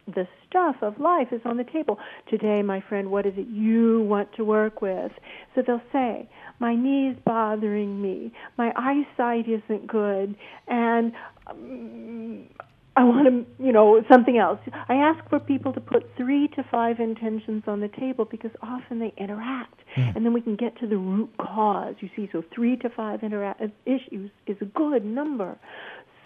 the 0.07 0.27
stuff 0.49 0.77
of 0.83 0.99
life 1.01 1.29
is 1.33 1.41
on 1.45 1.57
the 1.57 1.65
table. 1.65 1.99
Today, 2.29 2.63
my 2.63 2.81
friend, 2.89 3.11
what 3.11 3.27
is 3.27 3.35
it 3.37 3.47
you 3.49 4.03
want 4.03 4.33
to 4.35 4.45
work 4.45 4.83
with? 4.83 5.13
So 5.55 5.63
they'll 5.67 5.81
say, 5.93 6.29
my 6.61 6.75
knee's 6.75 7.17
bothering 7.25 8.01
me, 8.01 8.33
my 8.59 8.73
eyesight 8.77 9.47
isn't 9.49 9.87
good, 9.87 10.37
and 10.69 11.13
um, 11.47 12.47
I 12.97 13.03
want 13.03 13.27
to, 13.27 13.65
you 13.65 13.73
know, 13.73 14.03
something 14.11 14.39
else. 14.39 14.61
I 14.89 14.95
ask 14.95 15.29
for 15.29 15.41
people 15.41 15.73
to 15.73 15.81
put 15.81 16.09
three 16.17 16.47
to 16.49 16.65
five 16.71 17.01
intentions 17.01 17.65
on 17.67 17.81
the 17.81 17.89
table 17.89 18.25
because 18.25 18.53
often 18.63 19.01
they 19.01 19.13
interact, 19.17 19.81
mm. 19.97 20.15
and 20.15 20.25
then 20.25 20.33
we 20.33 20.41
can 20.41 20.55
get 20.55 20.79
to 20.79 20.87
the 20.87 20.97
root 20.97 21.31
cause. 21.39 21.97
You 21.99 22.09
see, 22.15 22.29
so 22.31 22.45
three 22.55 22.77
to 22.79 22.91
five 22.91 23.25
interact 23.25 23.63
issues 23.85 24.31
is 24.47 24.57
a 24.61 24.67
good 24.67 25.05
number. 25.05 25.59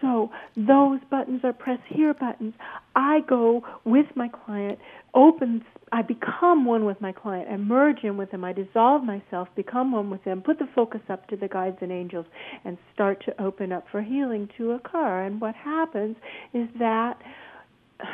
So 0.00 0.30
those 0.56 1.00
buttons 1.10 1.40
are 1.44 1.52
press 1.52 1.80
here 1.88 2.14
buttons. 2.14 2.54
I 2.94 3.20
go 3.28 3.62
with 3.84 4.06
my 4.14 4.28
client, 4.28 4.78
open, 5.14 5.64
I 5.92 6.02
become 6.02 6.64
one 6.64 6.84
with 6.84 7.00
my 7.00 7.12
client, 7.12 7.48
I 7.50 7.56
merge 7.56 8.04
in 8.04 8.16
with 8.16 8.30
them, 8.30 8.44
I 8.44 8.52
dissolve 8.52 9.02
myself, 9.04 9.48
become 9.56 9.92
one 9.92 10.10
with 10.10 10.22
them, 10.24 10.42
put 10.42 10.58
the 10.58 10.68
focus 10.74 11.00
up 11.08 11.26
to 11.28 11.36
the 11.36 11.48
guides 11.48 11.78
and 11.80 11.90
angels, 11.90 12.26
and 12.64 12.78
start 12.94 13.24
to 13.26 13.42
open 13.42 13.72
up 13.72 13.86
for 13.90 14.02
healing 14.02 14.48
to 14.58 14.72
occur. 14.72 15.24
And 15.24 15.40
what 15.40 15.54
happens 15.54 16.16
is 16.54 16.68
that 16.78 17.18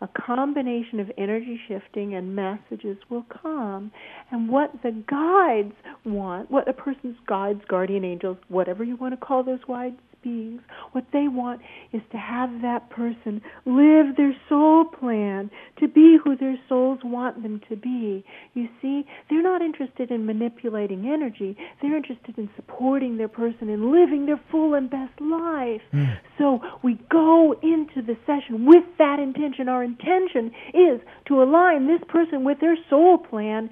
a 0.00 0.08
combination 0.08 1.00
of 1.00 1.10
energy 1.16 1.58
shifting 1.68 2.14
and 2.14 2.36
messages 2.36 2.98
will 3.08 3.24
come. 3.42 3.90
And 4.30 4.48
what 4.48 4.70
the 4.82 4.92
guides 5.08 5.74
want, 6.04 6.50
what 6.50 6.68
a 6.68 6.72
person's 6.72 7.16
guides, 7.26 7.62
guardian 7.68 8.04
angels, 8.04 8.36
whatever 8.48 8.84
you 8.84 8.96
want 8.96 9.18
to 9.18 9.26
call 9.26 9.42
those 9.42 9.64
guides, 9.66 9.96
beings. 10.26 10.60
What 10.92 11.04
they 11.12 11.28
want 11.28 11.60
is 11.92 12.02
to 12.10 12.18
have 12.18 12.50
that 12.62 12.90
person 12.90 13.40
live 13.64 14.16
their 14.16 14.34
soul 14.48 14.84
plan, 14.84 15.50
to 15.78 15.86
be 15.86 16.18
who 16.22 16.36
their 16.36 16.58
souls 16.68 16.98
want 17.04 17.42
them 17.42 17.60
to 17.68 17.76
be. 17.76 18.24
You 18.54 18.68
see, 18.82 19.04
they're 19.30 19.42
not 19.42 19.62
interested 19.62 20.10
in 20.10 20.26
manipulating 20.26 21.06
energy. 21.06 21.56
They're 21.80 21.96
interested 21.96 22.36
in 22.38 22.50
supporting 22.56 23.16
their 23.16 23.28
person 23.28 23.68
and 23.68 23.92
living 23.92 24.26
their 24.26 24.40
full 24.50 24.74
and 24.74 24.90
best 24.90 25.20
life. 25.20 25.82
Mm. 25.92 26.18
So 26.38 26.60
we 26.82 26.98
go 27.10 27.54
into 27.62 28.02
the 28.02 28.16
session 28.26 28.66
with 28.66 28.84
that 28.98 29.20
intention. 29.20 29.68
Our 29.68 29.84
intention 29.84 30.50
is 30.74 31.00
to 31.28 31.42
align 31.42 31.86
this 31.86 32.02
person 32.08 32.44
with 32.44 32.58
their 32.60 32.76
soul 32.90 33.18
plan 33.18 33.70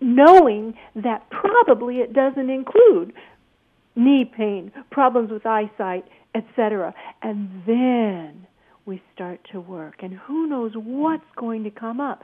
knowing 0.00 0.74
that 0.94 1.28
probably 1.30 1.96
it 1.96 2.12
doesn't 2.12 2.50
include 2.50 3.14
knee 3.96 4.24
pain, 4.24 4.70
problems 4.90 5.30
with 5.30 5.46
eyesight, 5.46 6.04
etc. 6.34 6.94
And 7.22 7.62
then 7.66 8.46
we 8.84 9.02
start 9.14 9.40
to 9.52 9.60
work. 9.60 10.02
And 10.02 10.14
who 10.14 10.46
knows 10.46 10.72
what's 10.74 11.24
going 11.34 11.64
to 11.64 11.70
come 11.70 12.00
up. 12.00 12.22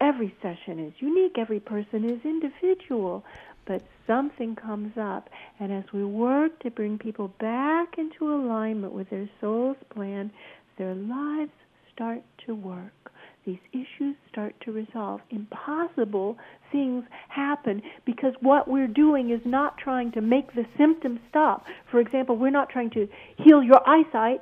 Every 0.00 0.34
session 0.40 0.78
is 0.78 0.94
unique, 0.98 1.36
every 1.36 1.60
person 1.60 2.08
is 2.08 2.18
individual, 2.24 3.22
but 3.66 3.82
something 4.06 4.56
comes 4.56 4.96
up. 4.98 5.28
And 5.60 5.70
as 5.72 5.84
we 5.92 6.04
work 6.04 6.58
to 6.60 6.70
bring 6.70 6.98
people 6.98 7.28
back 7.38 7.98
into 7.98 8.32
alignment 8.32 8.94
with 8.94 9.10
their 9.10 9.28
soul's 9.40 9.76
plan, 9.90 10.30
their 10.78 10.94
lives 10.94 11.52
start 11.92 12.22
to 12.46 12.54
work 12.54 13.12
these 13.46 13.58
issues 13.72 14.16
start 14.30 14.54
to 14.64 14.72
resolve. 14.72 15.20
Impossible 15.30 16.36
things 16.72 17.04
happen 17.28 17.82
because 18.04 18.32
what 18.40 18.68
we're 18.68 18.86
doing 18.86 19.30
is 19.30 19.40
not 19.44 19.78
trying 19.78 20.12
to 20.12 20.20
make 20.20 20.54
the 20.54 20.64
symptoms 20.76 21.20
stop. 21.28 21.64
For 21.90 22.00
example, 22.00 22.36
we're 22.36 22.50
not 22.50 22.70
trying 22.70 22.90
to 22.90 23.08
heal 23.36 23.62
your 23.62 23.86
eyesight. 23.88 24.40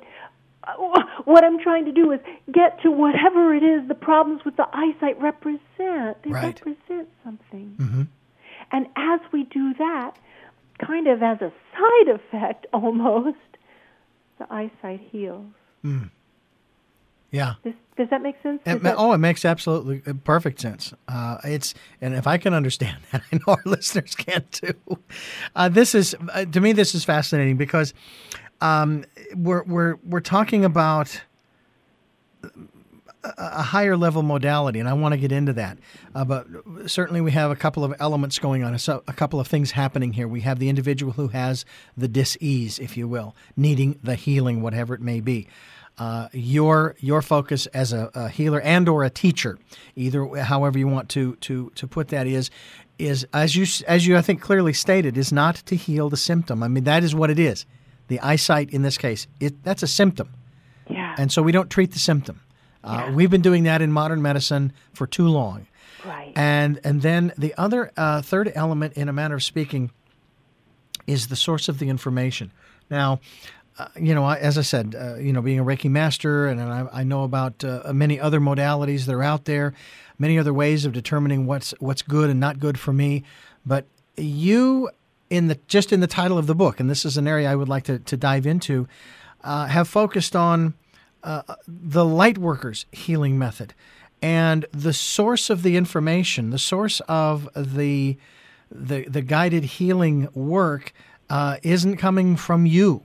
What 1.25 1.43
I'm 1.43 1.59
trying 1.59 1.83
to 1.85 1.91
do 1.91 2.13
is 2.13 2.21
get 2.49 2.81
to 2.83 2.89
whatever 2.89 3.53
it 3.53 3.63
is 3.63 3.85
the 3.89 3.95
problems 3.95 4.45
with 4.45 4.55
the 4.55 4.65
eyesight 4.71 5.21
represent. 5.21 6.23
They 6.23 6.31
right. 6.31 6.55
represent 6.55 7.09
something. 7.21 7.75
Mm-hmm. 7.77 8.03
And 8.71 8.87
as 8.95 9.19
we 9.33 9.43
do 9.43 9.73
that, 9.73 10.13
kind 10.79 11.07
of 11.07 11.21
as 11.21 11.41
a 11.41 11.51
side 11.73 12.15
effect 12.15 12.65
almost, 12.73 13.37
the 14.39 14.45
eyesight 14.49 15.01
heals. 15.11 15.51
Mm. 15.83 16.09
Yeah. 17.33 17.55
Does, 17.63 17.73
does 17.97 18.09
that 18.11 18.21
make 18.21 18.35
sense? 18.43 18.61
It, 18.63 18.83
that... 18.83 18.95
Oh, 18.95 19.11
it 19.11 19.17
makes 19.17 19.43
absolutely 19.43 20.03
uh, 20.05 20.13
perfect 20.23 20.61
sense. 20.61 20.93
Uh, 21.07 21.37
it's 21.43 21.73
and 21.99 22.13
if 22.13 22.27
I 22.27 22.37
can 22.37 22.53
understand 22.53 22.97
that, 23.11 23.23
I 23.31 23.35
know 23.35 23.55
our 23.55 23.61
listeners 23.65 24.13
can 24.15 24.45
too. 24.51 24.75
Uh, 25.55 25.67
this 25.67 25.95
is 25.95 26.15
uh, 26.31 26.45
to 26.45 26.61
me 26.61 26.71
this 26.73 26.93
is 26.93 27.03
fascinating 27.03 27.57
because 27.57 27.95
um, 28.61 29.03
we're 29.35 29.63
we're 29.63 29.95
we're 30.05 30.21
talking 30.21 30.63
about 30.63 31.21
a 33.23 33.63
higher 33.63 33.97
level 33.97 34.21
modality, 34.21 34.79
and 34.79 34.87
I 34.87 34.93
want 34.93 35.13
to 35.13 35.17
get 35.17 35.31
into 35.31 35.53
that. 35.53 35.79
Uh, 36.13 36.25
but 36.25 36.45
certainly, 36.85 37.21
we 37.21 37.31
have 37.31 37.49
a 37.49 37.55
couple 37.55 37.83
of 37.83 37.95
elements 37.99 38.37
going 38.37 38.63
on, 38.63 38.77
so 38.77 39.01
a 39.07 39.13
couple 39.13 39.39
of 39.39 39.47
things 39.47 39.71
happening 39.71 40.13
here. 40.13 40.27
We 40.27 40.41
have 40.41 40.59
the 40.59 40.69
individual 40.69 41.13
who 41.13 41.29
has 41.29 41.65
the 41.97 42.07
dis-ease, 42.07 42.77
if 42.77 42.95
you 42.95 43.07
will, 43.07 43.35
needing 43.57 43.97
the 44.03 44.15
healing, 44.15 44.61
whatever 44.61 44.93
it 44.93 45.01
may 45.01 45.19
be 45.19 45.47
uh, 45.97 46.27
your 46.33 46.95
your 46.99 47.21
focus 47.21 47.67
as 47.67 47.93
a, 47.93 48.09
a, 48.13 48.29
healer 48.29 48.59
and 48.61 48.89
or 48.89 49.03
a 49.03 49.09
teacher, 49.09 49.59
either 49.95 50.25
however 50.37 50.79
you 50.79 50.87
want 50.87 51.09
to 51.09 51.35
to 51.37 51.71
to 51.75 51.87
put 51.87 52.07
that 52.09 52.25
is 52.25 52.49
is 52.97 53.27
as 53.33 53.55
you 53.55 53.65
as 53.87 54.07
you 54.07 54.17
I 54.17 54.21
think 54.21 54.41
clearly 54.41 54.73
stated 54.73 55.17
is 55.17 55.31
not 55.31 55.55
to 55.57 55.75
heal 55.75 56.09
the 56.09 56.17
symptom. 56.17 56.63
I 56.63 56.67
mean 56.67 56.83
that 56.85 57.03
is 57.03 57.13
what 57.13 57.29
it 57.29 57.39
is. 57.39 57.65
The 58.07 58.19
eyesight 58.19 58.71
in 58.71 58.81
this 58.81 58.97
case, 58.97 59.27
it 59.39 59.63
that's 59.63 59.83
a 59.83 59.87
symptom. 59.87 60.29
Yeah. 60.89 61.15
And 61.17 61.31
so 61.31 61.41
we 61.41 61.51
don't 61.51 61.69
treat 61.69 61.91
the 61.91 61.99
symptom. 61.99 62.41
Uh, 62.83 63.05
yeah. 63.05 63.13
We've 63.13 63.29
been 63.29 63.41
doing 63.41 63.63
that 63.63 63.81
in 63.81 63.91
modern 63.91 64.21
medicine 64.21 64.73
for 64.93 65.07
too 65.07 65.27
long. 65.27 65.67
Right. 66.05 66.33
And 66.35 66.79
and 66.83 67.01
then 67.01 67.33
the 67.37 67.53
other 67.57 67.91
uh, 67.95 68.21
third 68.21 68.51
element, 68.55 68.93
in 68.93 69.09
a 69.09 69.13
manner 69.13 69.35
of 69.35 69.43
speaking, 69.43 69.91
is 71.07 71.27
the 71.27 71.35
source 71.35 71.69
of 71.69 71.79
the 71.79 71.89
information. 71.89 72.51
Now, 72.89 73.19
uh, 73.77 73.87
you 73.99 74.13
know, 74.13 74.29
as 74.29 74.57
I 74.57 74.61
said, 74.61 74.95
uh, 74.99 75.15
you 75.15 75.33
know, 75.33 75.41
being 75.41 75.59
a 75.59 75.63
Reiki 75.63 75.89
master, 75.89 76.47
and 76.47 76.61
I, 76.61 76.87
I 76.91 77.03
know 77.03 77.23
about 77.23 77.63
uh, 77.63 77.91
many 77.93 78.19
other 78.19 78.39
modalities 78.39 79.05
that 79.05 79.15
are 79.15 79.23
out 79.23 79.45
there, 79.45 79.73
many 80.19 80.37
other 80.37 80.53
ways 80.53 80.85
of 80.85 80.93
determining 80.93 81.47
what's 81.47 81.73
what's 81.79 82.03
good 82.03 82.29
and 82.29 82.39
not 82.39 82.59
good 82.59 82.79
for 82.79 82.93
me. 82.93 83.23
But 83.65 83.85
you, 84.15 84.91
in 85.29 85.47
the 85.47 85.57
just 85.67 85.91
in 85.91 86.01
the 86.01 86.07
title 86.07 86.37
of 86.37 86.45
the 86.45 86.53
book, 86.53 86.79
and 86.79 86.87
this 86.87 87.03
is 87.03 87.17
an 87.17 87.27
area 87.27 87.51
I 87.51 87.55
would 87.55 87.69
like 87.69 87.83
to, 87.85 87.97
to 87.97 88.15
dive 88.15 88.45
into, 88.45 88.87
uh, 89.43 89.65
have 89.65 89.87
focused 89.87 90.35
on 90.35 90.75
uh, 91.23 91.41
the 91.67 92.05
light 92.05 92.37
workers 92.37 92.85
healing 92.91 93.39
method 93.39 93.73
and 94.21 94.67
the 94.71 94.93
source 94.93 95.49
of 95.49 95.63
the 95.63 95.77
information, 95.77 96.51
the 96.51 96.59
source 96.59 96.99
of 97.07 97.49
the 97.55 98.17
the, 98.71 99.03
the 99.03 99.21
guided 99.21 99.63
healing 99.63 100.27
work 100.33 100.93
isn't 101.63 101.97
coming 101.97 102.35
from 102.35 102.67
you 102.67 103.03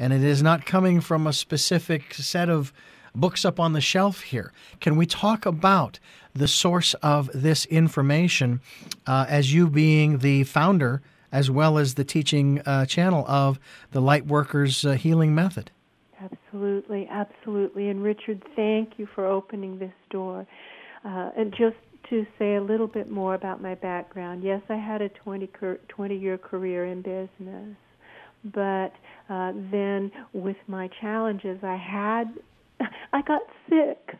and 0.00 0.14
it 0.14 0.24
is 0.24 0.42
not 0.42 0.64
coming 0.64 0.98
from 1.02 1.26
a 1.26 1.32
specific 1.32 2.14
set 2.14 2.48
of 2.48 2.72
books 3.14 3.44
up 3.44 3.60
on 3.60 3.74
the 3.74 3.82
shelf 3.82 4.22
here. 4.22 4.50
Can 4.80 4.96
we 4.96 5.04
talk 5.04 5.44
about 5.44 6.00
the 6.32 6.48
source 6.48 6.94
of 6.94 7.28
this 7.34 7.66
information 7.66 8.62
uh, 9.06 9.26
as 9.28 9.52
you 9.52 9.68
being 9.68 10.18
the 10.18 10.44
founder 10.44 11.02
as 11.30 11.50
well 11.50 11.76
as 11.76 11.94
the 11.94 12.04
teaching 12.04 12.60
uh, 12.60 12.86
channel 12.86 13.26
of 13.28 13.60
the 13.90 14.00
Lightworkers 14.00 14.88
uh, 14.88 14.94
Healing 14.94 15.34
Method? 15.34 15.70
Absolutely, 16.18 17.06
absolutely. 17.10 17.90
And 17.90 18.02
Richard, 18.02 18.42
thank 18.56 18.94
you 18.96 19.06
for 19.14 19.26
opening 19.26 19.78
this 19.78 19.92
door. 20.08 20.46
Uh, 21.04 21.30
and 21.36 21.52
just 21.52 21.76
to 22.08 22.26
say 22.38 22.56
a 22.56 22.62
little 22.62 22.86
bit 22.86 23.10
more 23.10 23.34
about 23.34 23.60
my 23.60 23.74
background, 23.74 24.42
yes, 24.42 24.62
I 24.70 24.76
had 24.76 25.02
a 25.02 25.10
20, 25.10 25.50
20 25.88 26.16
year 26.16 26.38
career 26.38 26.86
in 26.86 27.02
business 27.02 27.76
but 28.44 28.92
uh, 29.28 29.52
then 29.70 30.10
with 30.32 30.56
my 30.66 30.88
challenges 31.00 31.58
I 31.62 31.76
had, 31.76 32.24
I 33.12 33.22
got 33.22 33.42
sick. 33.68 34.18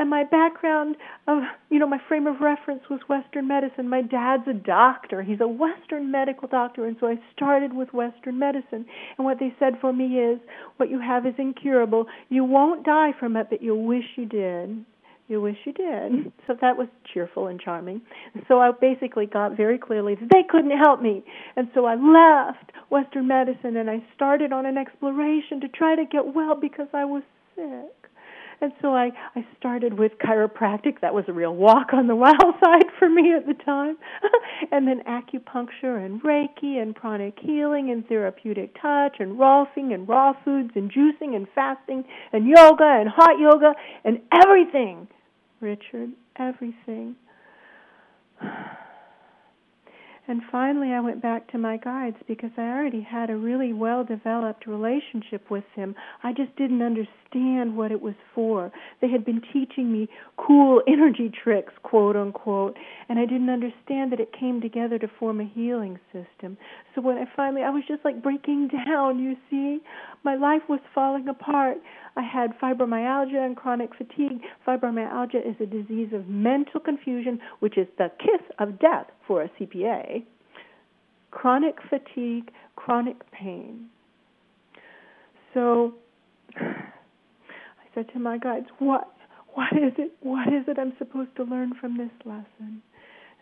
And 0.00 0.08
my 0.08 0.24
background 0.24 0.96
of, 1.28 1.42
you 1.68 1.78
know, 1.78 1.86
my 1.86 1.98
frame 2.08 2.26
of 2.26 2.40
reference 2.40 2.80
was 2.88 3.00
Western 3.06 3.46
medicine. 3.46 3.86
My 3.86 4.00
dad's 4.00 4.48
a 4.48 4.54
doctor. 4.54 5.22
He's 5.22 5.42
a 5.42 5.46
Western 5.46 6.10
medical 6.10 6.48
doctor. 6.48 6.86
And 6.86 6.96
so 6.98 7.06
I 7.06 7.16
started 7.36 7.74
with 7.74 7.92
Western 7.92 8.38
medicine. 8.38 8.86
And 9.18 9.26
what 9.26 9.38
they 9.38 9.54
said 9.58 9.74
for 9.78 9.92
me 9.92 10.16
is, 10.16 10.40
what 10.78 10.88
you 10.88 11.00
have 11.00 11.26
is 11.26 11.34
incurable. 11.36 12.06
You 12.30 12.44
won't 12.44 12.86
die 12.86 13.10
from 13.20 13.36
it, 13.36 13.48
but 13.50 13.62
you'll 13.62 13.84
wish 13.84 14.04
you 14.16 14.24
did. 14.24 14.86
You 15.30 15.40
wish 15.40 15.58
you 15.64 15.72
did. 15.72 16.32
So 16.48 16.56
that 16.60 16.76
was 16.76 16.88
cheerful 17.14 17.46
and 17.46 17.60
charming. 17.60 18.02
So 18.48 18.58
I 18.58 18.72
basically 18.72 19.26
got 19.26 19.56
very 19.56 19.78
clearly 19.78 20.16
that 20.16 20.28
they 20.32 20.42
couldn't 20.42 20.76
help 20.76 21.00
me. 21.00 21.22
And 21.54 21.68
so 21.74 21.84
I 21.84 21.94
left 21.94 22.72
Western 22.90 23.28
medicine 23.28 23.76
and 23.76 23.88
I 23.88 24.02
started 24.16 24.52
on 24.52 24.66
an 24.66 24.76
exploration 24.76 25.60
to 25.60 25.68
try 25.68 25.94
to 25.94 26.04
get 26.04 26.34
well 26.34 26.56
because 26.60 26.88
I 26.92 27.04
was 27.04 27.22
sick. 27.54 28.10
And 28.60 28.72
so 28.82 28.96
I, 28.96 29.10
I 29.36 29.46
started 29.56 29.96
with 29.96 30.12
chiropractic. 30.18 31.00
That 31.02 31.14
was 31.14 31.24
a 31.28 31.32
real 31.32 31.54
walk 31.54 31.92
on 31.92 32.08
the 32.08 32.16
wild 32.16 32.36
side 32.64 32.90
for 32.98 33.08
me 33.08 33.32
at 33.32 33.46
the 33.46 33.54
time. 33.64 33.96
and 34.72 34.88
then 34.88 35.02
acupuncture 35.06 36.04
and 36.04 36.20
Reiki 36.20 36.82
and 36.82 36.96
pranic 36.96 37.38
healing 37.38 37.92
and 37.92 38.04
therapeutic 38.08 38.74
touch 38.82 39.18
and 39.20 39.38
rolfing 39.38 39.94
and 39.94 40.08
raw 40.08 40.32
foods 40.44 40.72
and 40.74 40.90
juicing 40.90 41.36
and 41.36 41.46
fasting 41.54 42.02
and 42.32 42.48
yoga 42.48 42.98
and 42.98 43.08
hot 43.08 43.38
yoga 43.38 43.72
and 44.04 44.18
everything 44.32 45.06
Richard, 45.60 46.10
everything. 46.36 47.16
And 50.30 50.42
finally, 50.52 50.92
I 50.92 51.00
went 51.00 51.20
back 51.20 51.50
to 51.50 51.58
my 51.58 51.76
guides 51.76 52.16
because 52.28 52.52
I 52.56 52.62
already 52.62 53.00
had 53.00 53.30
a 53.30 53.36
really 53.36 53.72
well 53.72 54.04
developed 54.04 54.64
relationship 54.64 55.50
with 55.50 55.64
them. 55.76 55.96
I 56.22 56.32
just 56.32 56.54
didn't 56.54 56.82
understand 56.82 57.76
what 57.76 57.90
it 57.90 58.00
was 58.00 58.14
for. 58.32 58.70
They 59.00 59.08
had 59.08 59.24
been 59.24 59.42
teaching 59.52 59.90
me 59.92 60.08
cool 60.36 60.82
energy 60.86 61.32
tricks, 61.42 61.72
quote 61.82 62.14
unquote, 62.14 62.76
and 63.08 63.18
I 63.18 63.26
didn't 63.26 63.50
understand 63.50 64.12
that 64.12 64.20
it 64.20 64.32
came 64.38 64.60
together 64.60 65.00
to 65.00 65.08
form 65.18 65.40
a 65.40 65.50
healing 65.52 65.98
system. 66.12 66.56
So 66.94 67.00
when 67.00 67.18
I 67.18 67.24
finally, 67.34 67.62
I 67.62 67.70
was 67.70 67.82
just 67.88 68.04
like 68.04 68.22
breaking 68.22 68.68
down, 68.86 69.18
you 69.18 69.34
see? 69.50 69.80
My 70.22 70.36
life 70.36 70.62
was 70.68 70.80
falling 70.94 71.26
apart. 71.26 71.78
I 72.16 72.22
had 72.22 72.58
fibromyalgia 72.58 73.44
and 73.44 73.56
chronic 73.56 73.90
fatigue. 73.94 74.40
Fibromyalgia 74.66 75.48
is 75.48 75.56
a 75.60 75.66
disease 75.66 76.12
of 76.12 76.28
mental 76.28 76.80
confusion, 76.80 77.40
which 77.60 77.78
is 77.78 77.86
the 77.98 78.10
kiss 78.18 78.42
of 78.58 78.78
death 78.80 79.06
for 79.26 79.42
a 79.42 79.48
CPA. 79.50 80.24
Chronic 81.30 81.76
fatigue, 81.88 82.50
chronic 82.76 83.30
pain. 83.30 83.88
So 85.54 85.94
I 86.56 86.84
said 87.94 88.06
to 88.12 88.18
my 88.18 88.38
guides, 88.38 88.66
"What? 88.78 89.08
What 89.54 89.72
is 89.72 89.92
it? 89.98 90.12
What 90.20 90.48
is 90.48 90.64
it 90.68 90.78
I'm 90.78 90.92
supposed 90.98 91.34
to 91.36 91.44
learn 91.44 91.74
from 91.80 91.96
this 91.96 92.10
lesson?" 92.24 92.82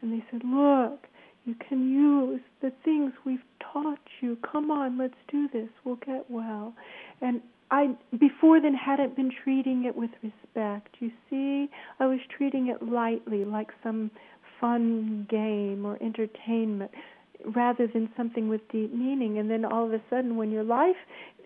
And 0.00 0.12
they 0.12 0.25
said, 0.30 0.42
"Look, 0.44 1.08
You 1.48 1.54
can 1.66 1.90
use 1.90 2.42
the 2.60 2.70
things 2.84 3.12
we've 3.25 3.42
taught 3.72 3.98
you. 4.20 4.37
Come 4.52 4.70
on, 4.70 4.98
let's 4.98 5.14
do 5.32 5.48
this. 5.48 5.70
We'll 5.82 5.96
get 5.96 6.30
well. 6.30 6.75
And 7.22 7.40
I 7.70 7.94
before 8.18 8.60
then 8.60 8.75
hadn't 8.75 9.16
been 9.16 9.30
treating 9.44 9.84
it 9.84 9.94
with 9.94 10.10
respect. 10.22 10.96
You 11.00 11.10
see, 11.28 11.68
I 12.00 12.06
was 12.06 12.20
treating 12.37 12.68
it 12.68 12.82
lightly, 12.82 13.44
like 13.44 13.68
some 13.82 14.10
fun 14.60 15.26
game 15.30 15.84
or 15.84 15.98
entertainment, 16.02 16.90
rather 17.54 17.87
than 17.87 18.08
something 18.16 18.48
with 18.48 18.60
deep 18.70 18.92
meaning. 18.92 19.38
And 19.38 19.50
then 19.50 19.64
all 19.64 19.87
of 19.87 19.92
a 19.92 20.00
sudden, 20.10 20.37
when 20.37 20.50
your 20.50 20.64
life, 20.64 20.96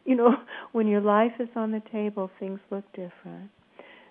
you 0.04 0.14
know, 0.14 0.36
when 0.72 0.86
your 0.86 1.00
life 1.00 1.32
is 1.40 1.48
on 1.56 1.72
the 1.72 1.82
table, 1.92 2.30
things 2.38 2.60
look 2.70 2.84
different. 2.92 3.50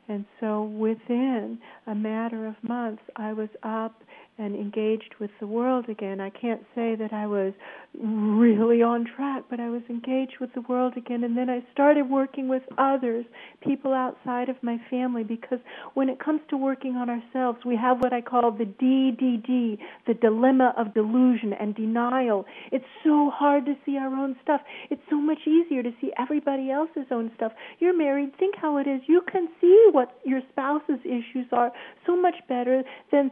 And 0.08 0.26
so 0.40 0.64
within 0.64 1.60
a 1.88 1.96
matter 1.96 2.46
of 2.46 2.56
months, 2.64 3.04
I 3.16 3.32
was 3.34 3.50
up 3.64 4.02
and 4.38 4.56
engaged 4.56 5.16
with 5.20 5.30
the 5.40 5.48
world 5.48 5.88
again. 5.90 6.20
I 6.20 6.30
can't 6.30 6.62
say 6.74 6.96
that 6.96 7.14
I 7.14 7.28
was 7.28 7.54
really 7.94 8.82
on 8.82 9.06
track, 9.16 9.44
but 9.50 9.60
I 9.60 9.70
was 9.70 9.82
engaged 9.90 10.38
with 10.40 10.54
the 10.54 10.62
world 10.62 10.94
again. 10.98 11.24
And 11.24 11.38
then 11.38 11.50
I 11.50 11.64
started 11.74 12.10
working 12.10 12.48
with 12.48 12.64
others, 12.78 13.26
people 13.62 13.94
outside 13.94 14.50
of 14.50 14.56
my 14.64 14.78
family, 14.90 15.24
because 15.24 15.60
when 15.94 16.10
it 16.10 16.20
comes 16.20 16.42
to 16.50 16.58
working 16.58 16.96
on 16.96 17.10
ourselves, 17.10 17.60
we 17.66 17.76
have 17.76 18.00
what 18.00 18.14
I 18.14 18.22
call 18.22 18.52
the 18.52 18.66
DDD, 18.66 19.78
the 20.08 20.14
dilemma 20.14 20.74
of 20.78 20.94
delusion 20.94 21.54
and 21.54 21.76
denial. 21.76 22.46
It's 22.72 22.86
so 23.04 23.30
hard 23.34 23.66
to 23.66 23.76
see 23.86 23.98
our 23.98 24.14
own 24.14 24.36
stuff. 24.42 24.62
It's 24.90 25.02
so 25.10 25.18
much 25.18 25.40
easier 25.46 25.84
to 25.84 25.92
see 26.00 26.12
everybody 26.18 26.72
else's 26.72 27.08
own 27.12 27.32
stuff. 27.36 27.52
You're 27.80 27.98
married, 27.98 28.38
think 28.40 28.56
how 28.56 28.78
it 28.78 28.88
is. 28.88 29.02
You 29.08 29.22
can 29.32 29.50
see 29.60 29.88
what 29.92 30.18
your 30.26 30.42
spouse's 30.52 31.00
issues 31.04 31.48
are 31.52 31.72
so 32.06 32.20
much 32.20 32.36
better 32.48 32.84
than 33.12 33.32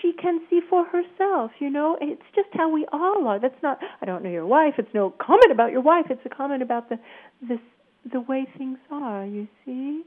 she 0.00 0.12
can 0.12 0.33
see 0.50 0.60
for 0.68 0.84
herself. 0.84 1.50
You 1.58 1.70
know, 1.70 1.96
it's 2.00 2.22
just 2.34 2.48
how 2.52 2.70
we 2.70 2.86
all 2.92 3.26
are. 3.26 3.38
That's 3.40 3.60
not. 3.62 3.78
I 4.00 4.06
don't 4.06 4.22
know 4.22 4.30
your 4.30 4.46
wife. 4.46 4.74
It's 4.78 4.92
no 4.94 5.14
comment 5.20 5.50
about 5.50 5.72
your 5.72 5.82
wife. 5.82 6.06
It's 6.10 6.24
a 6.24 6.28
comment 6.28 6.62
about 6.62 6.88
the 6.88 6.98
the 7.46 7.58
the 8.12 8.20
way 8.20 8.46
things 8.56 8.78
are. 8.90 9.24
You 9.24 9.48
see. 9.64 10.02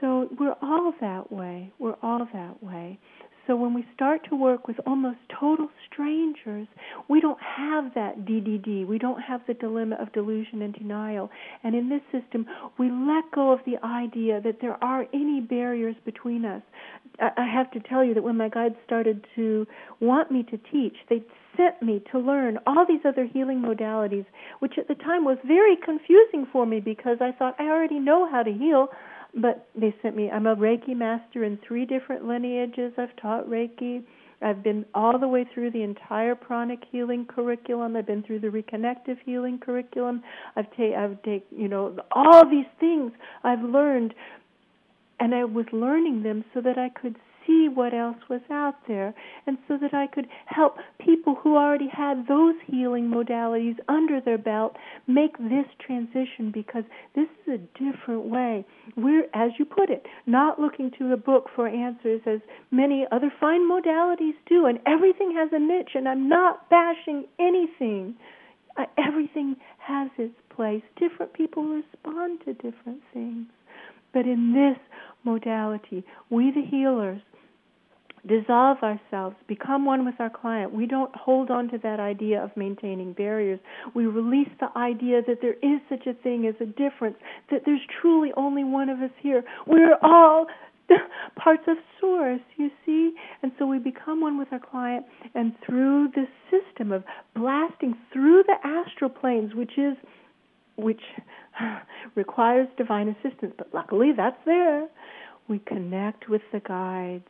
So 0.00 0.28
we're 0.38 0.54
all 0.62 0.92
that 1.00 1.32
way. 1.32 1.72
We're 1.78 1.96
all 2.02 2.26
that 2.32 2.62
way. 2.62 2.98
So 3.48 3.56
when 3.56 3.72
we 3.72 3.86
start 3.94 4.20
to 4.28 4.36
work 4.36 4.68
with 4.68 4.76
almost 4.86 5.16
total 5.40 5.70
strangers, 5.90 6.68
we 7.08 7.18
don't 7.18 7.40
have 7.40 7.94
that 7.94 8.26
DDD. 8.26 8.86
We 8.86 8.98
don't 8.98 9.22
have 9.22 9.40
the 9.46 9.54
dilemma 9.54 9.96
of 9.98 10.12
delusion 10.12 10.60
and 10.60 10.74
denial. 10.74 11.30
And 11.64 11.74
in 11.74 11.88
this 11.88 12.02
system, 12.12 12.44
we 12.78 12.90
let 12.90 13.24
go 13.34 13.50
of 13.50 13.60
the 13.64 13.82
idea 13.82 14.42
that 14.42 14.58
there 14.60 14.76
are 14.84 15.06
any 15.14 15.40
barriers 15.40 15.96
between 16.04 16.44
us. 16.44 16.60
I 17.18 17.48
have 17.50 17.70
to 17.70 17.80
tell 17.80 18.04
you 18.04 18.12
that 18.12 18.22
when 18.22 18.36
my 18.36 18.50
guides 18.50 18.76
started 18.84 19.26
to 19.36 19.66
want 19.98 20.30
me 20.30 20.42
to 20.50 20.58
teach, 20.70 20.94
they 21.08 21.24
sent 21.56 21.82
me 21.82 22.02
to 22.12 22.18
learn 22.18 22.58
all 22.66 22.84
these 22.86 23.00
other 23.06 23.24
healing 23.24 23.62
modalities, 23.62 24.26
which 24.58 24.74
at 24.76 24.88
the 24.88 24.94
time 24.94 25.24
was 25.24 25.38
very 25.46 25.76
confusing 25.82 26.46
for 26.52 26.66
me 26.66 26.80
because 26.80 27.16
I 27.22 27.32
thought 27.32 27.56
I 27.58 27.64
already 27.64 27.98
know 27.98 28.30
how 28.30 28.42
to 28.42 28.52
heal 28.52 28.88
but 29.34 29.68
they 29.74 29.94
sent 30.02 30.16
me 30.16 30.30
i'm 30.30 30.46
a 30.46 30.56
reiki 30.56 30.96
master 30.96 31.44
in 31.44 31.58
three 31.66 31.84
different 31.84 32.26
lineages. 32.26 32.92
I've 32.98 33.14
taught 33.16 33.48
reiki. 33.48 34.02
I've 34.40 34.62
been 34.62 34.84
all 34.94 35.18
the 35.18 35.26
way 35.26 35.44
through 35.52 35.72
the 35.72 35.82
entire 35.82 36.36
pranic 36.36 36.84
healing 36.92 37.26
curriculum. 37.26 37.96
I've 37.96 38.06
been 38.06 38.22
through 38.22 38.38
the 38.40 38.48
reconnective 38.48 39.16
healing 39.24 39.58
curriculum. 39.58 40.22
I've 40.56 40.70
take 40.76 40.94
i've 40.94 41.20
take 41.22 41.46
you 41.50 41.68
know 41.68 41.96
all 42.12 42.48
these 42.48 42.66
things 42.80 43.12
i've 43.44 43.62
learned 43.62 44.14
and 45.20 45.34
i 45.34 45.44
was 45.44 45.66
learning 45.72 46.22
them 46.22 46.44
so 46.54 46.60
that 46.60 46.78
i 46.78 46.88
could 46.88 47.16
see 47.48 47.68
what 47.72 47.94
else 47.94 48.18
was 48.28 48.42
out 48.50 48.74
there 48.86 49.14
and 49.46 49.56
so 49.66 49.78
that 49.78 49.94
I 49.94 50.06
could 50.06 50.26
help 50.46 50.76
people 51.04 51.34
who 51.34 51.56
already 51.56 51.88
had 51.88 52.26
those 52.28 52.54
healing 52.66 53.10
modalities 53.10 53.76
under 53.88 54.20
their 54.20 54.38
belt 54.38 54.76
make 55.06 55.36
this 55.38 55.66
transition 55.84 56.52
because 56.52 56.84
this 57.14 57.26
is 57.46 57.54
a 57.54 57.82
different 57.82 58.26
way. 58.26 58.66
We're, 58.96 59.24
as 59.34 59.52
you 59.58 59.64
put 59.64 59.90
it, 59.90 60.04
not 60.26 60.60
looking 60.60 60.90
to 60.98 61.12
a 61.12 61.16
book 61.16 61.46
for 61.56 61.66
answers 61.66 62.20
as 62.26 62.40
many 62.70 63.06
other 63.10 63.32
fine 63.40 63.68
modalities 63.68 64.34
do, 64.46 64.66
and 64.66 64.78
everything 64.86 65.34
has 65.36 65.48
a 65.52 65.58
niche, 65.58 65.92
and 65.94 66.08
I'm 66.08 66.28
not 66.28 66.68
bashing 66.68 67.24
anything. 67.40 68.14
Uh, 68.76 68.84
everything 68.98 69.56
has 69.78 70.10
its 70.18 70.34
place. 70.54 70.82
Different 70.98 71.32
people 71.32 71.64
respond 71.64 72.40
to 72.44 72.52
different 72.54 73.00
things. 73.14 73.46
But 74.12 74.26
in 74.26 74.52
this 74.52 74.78
modality, 75.24 76.04
we 76.30 76.50
the 76.50 76.62
healers 76.62 77.20
dissolve 78.28 78.78
ourselves, 78.82 79.36
become 79.46 79.84
one 79.84 80.04
with 80.04 80.14
our 80.18 80.30
client. 80.30 80.72
We 80.72 80.86
don't 80.86 81.14
hold 81.16 81.50
on 81.50 81.68
to 81.70 81.78
that 81.78 81.98
idea 81.98 82.42
of 82.42 82.56
maintaining 82.56 83.12
barriers. 83.14 83.58
We 83.94 84.06
release 84.06 84.48
the 84.60 84.68
idea 84.76 85.22
that 85.26 85.38
there 85.40 85.54
is 85.54 85.80
such 85.88 86.06
a 86.06 86.14
thing 86.14 86.46
as 86.46 86.54
a 86.60 86.66
difference, 86.66 87.16
that 87.50 87.62
there's 87.64 87.80
truly 88.00 88.30
only 88.36 88.64
one 88.64 88.88
of 88.88 89.00
us 89.00 89.10
here. 89.20 89.42
We're 89.66 89.96
all 90.02 90.46
parts 91.36 91.64
of 91.66 91.76
source, 92.00 92.40
you 92.56 92.70
see? 92.84 93.14
And 93.42 93.52
so 93.58 93.66
we 93.66 93.78
become 93.78 94.20
one 94.20 94.38
with 94.38 94.48
our 94.52 94.60
client, 94.60 95.06
and 95.34 95.52
through 95.66 96.08
this 96.14 96.28
system 96.50 96.92
of 96.92 97.04
blasting 97.34 97.94
through 98.12 98.44
the 98.46 98.56
astral 98.64 99.10
planes, 99.10 99.54
which 99.54 99.78
is 99.78 99.96
which 100.76 101.02
requires 102.14 102.68
divine 102.76 103.08
assistance, 103.08 103.52
but 103.58 103.68
luckily 103.74 104.12
that's 104.16 104.38
there. 104.44 104.86
We 105.48 105.58
connect 105.58 106.28
with 106.28 106.42
the 106.52 106.60
guides 106.60 107.24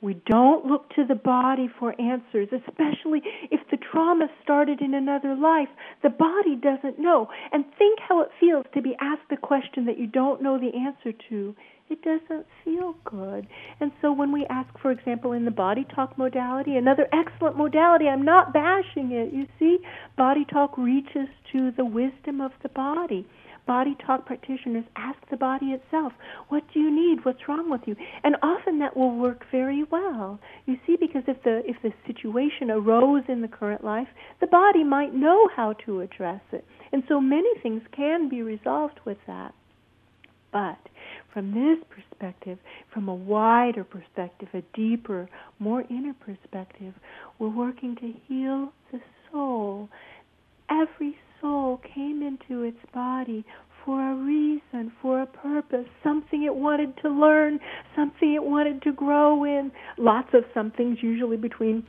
we 0.00 0.14
don't 0.26 0.64
look 0.64 0.88
to 0.94 1.04
the 1.04 1.16
body 1.16 1.68
for 1.78 2.00
answers, 2.00 2.48
especially 2.52 3.20
if 3.50 3.60
the 3.70 3.76
trauma 3.76 4.28
started 4.42 4.80
in 4.80 4.94
another 4.94 5.34
life. 5.34 5.68
The 6.02 6.10
body 6.10 6.54
doesn't 6.54 7.00
know. 7.00 7.28
And 7.52 7.64
think 7.76 7.98
how 8.08 8.20
it 8.20 8.30
feels 8.38 8.64
to 8.74 8.82
be 8.82 8.94
asked 9.00 9.32
a 9.32 9.36
question 9.36 9.86
that 9.86 9.98
you 9.98 10.06
don't 10.06 10.42
know 10.42 10.58
the 10.58 10.76
answer 10.76 11.16
to. 11.30 11.54
It 11.90 12.02
doesn't 12.02 12.46
feel 12.64 12.94
good. 13.04 13.48
And 13.80 13.90
so 14.00 14.12
when 14.12 14.30
we 14.30 14.46
ask, 14.50 14.68
for 14.78 14.90
example, 14.90 15.32
in 15.32 15.44
the 15.44 15.50
body 15.50 15.86
talk 15.94 16.16
modality, 16.16 16.76
another 16.76 17.08
excellent 17.12 17.56
modality, 17.56 18.06
I'm 18.06 18.24
not 18.24 18.52
bashing 18.52 19.10
it. 19.12 19.32
You 19.32 19.46
see, 19.58 19.78
body 20.16 20.44
talk 20.44 20.76
reaches 20.78 21.28
to 21.52 21.72
the 21.72 21.84
wisdom 21.84 22.40
of 22.40 22.52
the 22.62 22.68
body 22.68 23.26
body 23.68 23.96
talk 24.04 24.26
practitioners 24.26 24.84
ask 24.96 25.18
the 25.30 25.36
body 25.36 25.66
itself, 25.66 26.12
what 26.48 26.64
do 26.72 26.80
you 26.80 26.90
need? 26.90 27.24
What's 27.24 27.46
wrong 27.46 27.70
with 27.70 27.82
you? 27.86 27.94
And 28.24 28.34
often 28.42 28.80
that 28.80 28.96
will 28.96 29.14
work 29.16 29.44
very 29.52 29.84
well. 29.84 30.40
You 30.66 30.76
see, 30.86 30.96
because 30.98 31.22
if 31.28 31.40
the 31.44 31.62
if 31.64 31.76
the 31.82 31.92
situation 32.06 32.70
arose 32.70 33.22
in 33.28 33.42
the 33.42 33.48
current 33.48 33.84
life, 33.84 34.08
the 34.40 34.48
body 34.48 34.82
might 34.82 35.14
know 35.14 35.48
how 35.54 35.74
to 35.84 36.00
address 36.00 36.40
it. 36.50 36.64
And 36.92 37.02
so 37.08 37.20
many 37.20 37.50
things 37.62 37.82
can 37.94 38.28
be 38.28 38.42
resolved 38.42 39.00
with 39.04 39.18
that. 39.26 39.54
But 40.50 40.78
from 41.32 41.52
this 41.52 41.78
perspective, 41.94 42.58
from 42.92 43.08
a 43.08 43.14
wider 43.14 43.84
perspective, 43.84 44.48
a 44.54 44.62
deeper, 44.74 45.28
more 45.58 45.84
inner 45.90 46.14
perspective, 46.14 46.94
we're 47.38 47.54
working 47.54 47.94
to 47.96 48.12
heal 48.26 48.72
the 48.90 49.00
soul. 49.30 49.90
Every 50.70 51.16
soul 51.40 51.80
came 51.94 52.22
into 52.22 52.62
its 52.62 52.78
body 52.92 53.44
for 53.84 54.10
a 54.10 54.14
reason, 54.14 54.92
for 55.00 55.22
a 55.22 55.26
purpose, 55.26 55.86
something 56.04 56.42
it 56.42 56.54
wanted 56.54 56.94
to 57.02 57.08
learn, 57.08 57.58
something 57.96 58.34
it 58.34 58.42
wanted 58.42 58.82
to 58.82 58.92
grow 58.92 59.44
in. 59.44 59.72
Lots 59.96 60.28
of 60.34 60.44
somethings, 60.52 60.98
usually 61.00 61.36
between 61.36 61.86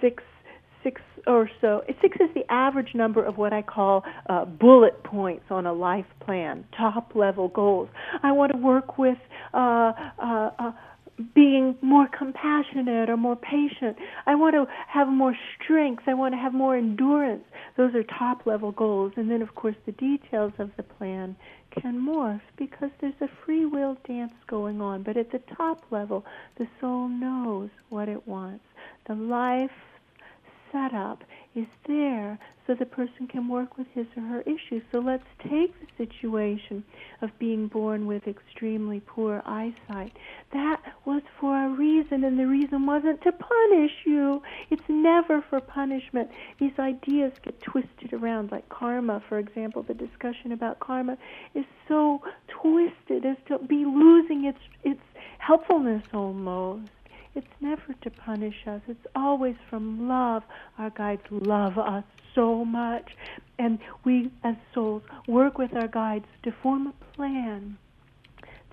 six 0.00 0.22
six 0.82 1.00
or 1.26 1.48
so. 1.60 1.82
Six 2.00 2.16
is 2.16 2.28
the 2.34 2.42
average 2.50 2.94
number 2.94 3.24
of 3.24 3.38
what 3.38 3.52
I 3.52 3.62
call 3.62 4.02
uh, 4.28 4.44
bullet 4.44 5.02
points 5.04 5.44
on 5.50 5.66
a 5.66 5.72
life 5.72 6.06
plan, 6.24 6.64
top 6.76 7.14
level 7.14 7.48
goals. 7.48 7.88
I 8.22 8.32
want 8.32 8.52
to 8.52 8.58
work 8.58 8.98
with 8.98 9.18
uh, 9.54 9.92
uh, 10.22 10.50
uh 10.58 10.72
being 11.34 11.76
more 11.82 12.08
compassionate 12.08 13.08
or 13.08 13.16
more 13.16 13.36
patient. 13.36 13.96
I 14.26 14.34
want 14.34 14.54
to 14.54 14.66
have 14.88 15.08
more 15.08 15.36
strength. 15.56 16.04
I 16.06 16.14
want 16.14 16.34
to 16.34 16.38
have 16.38 16.54
more 16.54 16.76
endurance. 16.76 17.44
Those 17.76 17.94
are 17.94 18.02
top 18.02 18.46
level 18.46 18.72
goals. 18.72 19.12
And 19.16 19.30
then, 19.30 19.42
of 19.42 19.54
course, 19.54 19.76
the 19.86 19.92
details 19.92 20.52
of 20.58 20.70
the 20.76 20.82
plan 20.82 21.36
can 21.80 22.00
morph 22.00 22.40
because 22.56 22.90
there's 23.00 23.14
a 23.20 23.28
free 23.44 23.64
will 23.64 23.96
dance 24.06 24.32
going 24.46 24.80
on. 24.80 25.02
But 25.02 25.16
at 25.16 25.32
the 25.32 25.40
top 25.56 25.82
level, 25.90 26.24
the 26.58 26.66
soul 26.80 27.08
knows 27.08 27.70
what 27.88 28.08
it 28.08 28.26
wants. 28.26 28.64
The 29.06 29.14
life 29.14 29.70
setup 30.70 31.22
is 31.54 31.66
there 31.86 32.38
so 32.66 32.74
the 32.74 32.86
person 32.86 33.26
can 33.26 33.48
work 33.48 33.76
with 33.76 33.86
his 33.92 34.06
or 34.16 34.22
her 34.22 34.40
issues. 34.42 34.82
So 34.92 35.00
let's 35.00 35.26
take 35.38 35.74
the 35.80 36.06
situation 36.06 36.84
of 37.20 37.36
being 37.38 37.66
born 37.66 38.06
with 38.06 38.26
extremely 38.26 39.00
poor 39.00 39.42
eyesight. 39.44 40.16
That 40.52 40.80
was 41.04 41.22
for 41.40 41.66
a 41.66 41.68
reason, 41.68 42.24
and 42.24 42.38
the 42.38 42.46
reason 42.46 42.86
wasn't 42.86 43.20
to 43.22 43.32
punish 43.32 43.92
you. 44.06 44.42
It's 44.70 44.88
never 44.88 45.42
for 45.42 45.60
punishment. 45.60 46.30
These 46.58 46.78
ideas 46.78 47.32
get 47.42 47.60
twisted 47.60 48.12
around, 48.12 48.52
like 48.52 48.68
karma, 48.68 49.22
for 49.28 49.38
example. 49.38 49.82
The 49.82 49.94
discussion 49.94 50.52
about 50.52 50.80
karma 50.80 51.18
is 51.54 51.64
so 51.88 52.22
twisted 52.48 53.26
as 53.26 53.36
to 53.48 53.58
be 53.58 53.84
losing 53.84 54.44
its 54.44 54.60
its 54.84 55.02
helpfulness 55.38 56.04
almost. 56.14 56.90
It's 57.34 57.46
never 57.60 57.94
to 58.02 58.10
punish 58.10 58.66
us. 58.66 58.82
It's 58.88 59.06
always 59.14 59.56
from 59.70 60.08
love. 60.08 60.42
Our 60.78 60.90
guides 60.90 61.22
love 61.30 61.78
us 61.78 62.04
so 62.34 62.64
much. 62.64 63.10
And 63.58 63.78
we, 64.04 64.30
as 64.44 64.56
souls, 64.74 65.02
work 65.26 65.58
with 65.58 65.74
our 65.74 65.88
guides 65.88 66.26
to 66.42 66.52
form 66.62 66.88
a 66.88 67.16
plan 67.16 67.78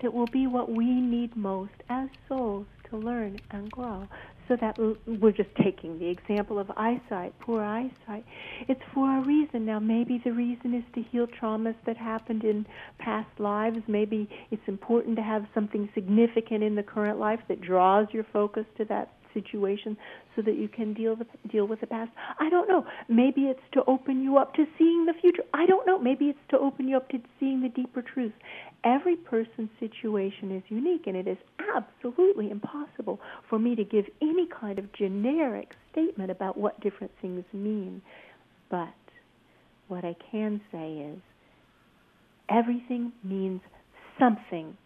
that 0.02 0.12
will 0.12 0.26
be 0.26 0.46
what 0.46 0.70
we 0.70 0.86
need 0.86 1.36
most 1.36 1.72
as 1.88 2.08
souls 2.28 2.66
to 2.90 2.96
learn 2.96 3.38
and 3.50 3.70
grow. 3.70 4.08
So 4.50 4.56
that 4.60 4.76
we're 5.06 5.30
just 5.30 5.54
taking 5.62 6.00
the 6.00 6.08
example 6.08 6.58
of 6.58 6.68
eyesight, 6.76 7.38
poor 7.38 7.62
eyesight. 7.62 8.24
It's 8.66 8.80
for 8.92 9.18
a 9.18 9.24
reason. 9.24 9.64
Now, 9.64 9.78
maybe 9.78 10.20
the 10.24 10.32
reason 10.32 10.74
is 10.74 10.82
to 10.96 11.02
heal 11.02 11.28
traumas 11.40 11.76
that 11.86 11.96
happened 11.96 12.42
in 12.42 12.66
past 12.98 13.28
lives. 13.38 13.76
Maybe 13.86 14.28
it's 14.50 14.66
important 14.66 15.14
to 15.18 15.22
have 15.22 15.44
something 15.54 15.88
significant 15.94 16.64
in 16.64 16.74
the 16.74 16.82
current 16.82 17.20
life 17.20 17.38
that 17.46 17.60
draws 17.60 18.08
your 18.10 18.26
focus 18.32 18.64
to 18.78 18.84
that 18.86 19.12
situation 19.34 19.96
so 20.36 20.42
that 20.42 20.56
you 20.56 20.68
can 20.68 20.94
deal 20.94 21.16
with 21.16 21.28
deal 21.50 21.66
with 21.66 21.80
the 21.80 21.86
past. 21.86 22.10
I 22.38 22.48
don't 22.48 22.68
know. 22.68 22.84
Maybe 23.08 23.42
it's 23.42 23.60
to 23.72 23.82
open 23.86 24.22
you 24.22 24.38
up 24.38 24.54
to 24.54 24.64
seeing 24.78 25.06
the 25.06 25.14
future. 25.20 25.42
I 25.54 25.66
don't 25.66 25.86
know. 25.86 25.98
Maybe 25.98 26.26
it's 26.26 26.38
to 26.50 26.58
open 26.58 26.88
you 26.88 26.96
up 26.96 27.08
to 27.10 27.18
seeing 27.38 27.62
the 27.62 27.68
deeper 27.68 28.02
truth. 28.02 28.32
Every 28.84 29.16
person's 29.16 29.70
situation 29.78 30.56
is 30.56 30.62
unique 30.68 31.06
and 31.06 31.16
it 31.16 31.28
is 31.28 31.36
absolutely 31.76 32.50
impossible 32.50 33.20
for 33.48 33.58
me 33.58 33.74
to 33.76 33.84
give 33.84 34.06
any 34.22 34.46
kind 34.46 34.78
of 34.78 34.92
generic 34.92 35.72
statement 35.92 36.30
about 36.30 36.56
what 36.56 36.80
different 36.80 37.12
things 37.20 37.44
mean. 37.52 38.00
But 38.70 38.88
what 39.88 40.04
I 40.04 40.14
can 40.30 40.60
say 40.72 41.12
is 41.12 41.18
everything 42.48 43.12
means 43.22 43.60
something 44.18 44.76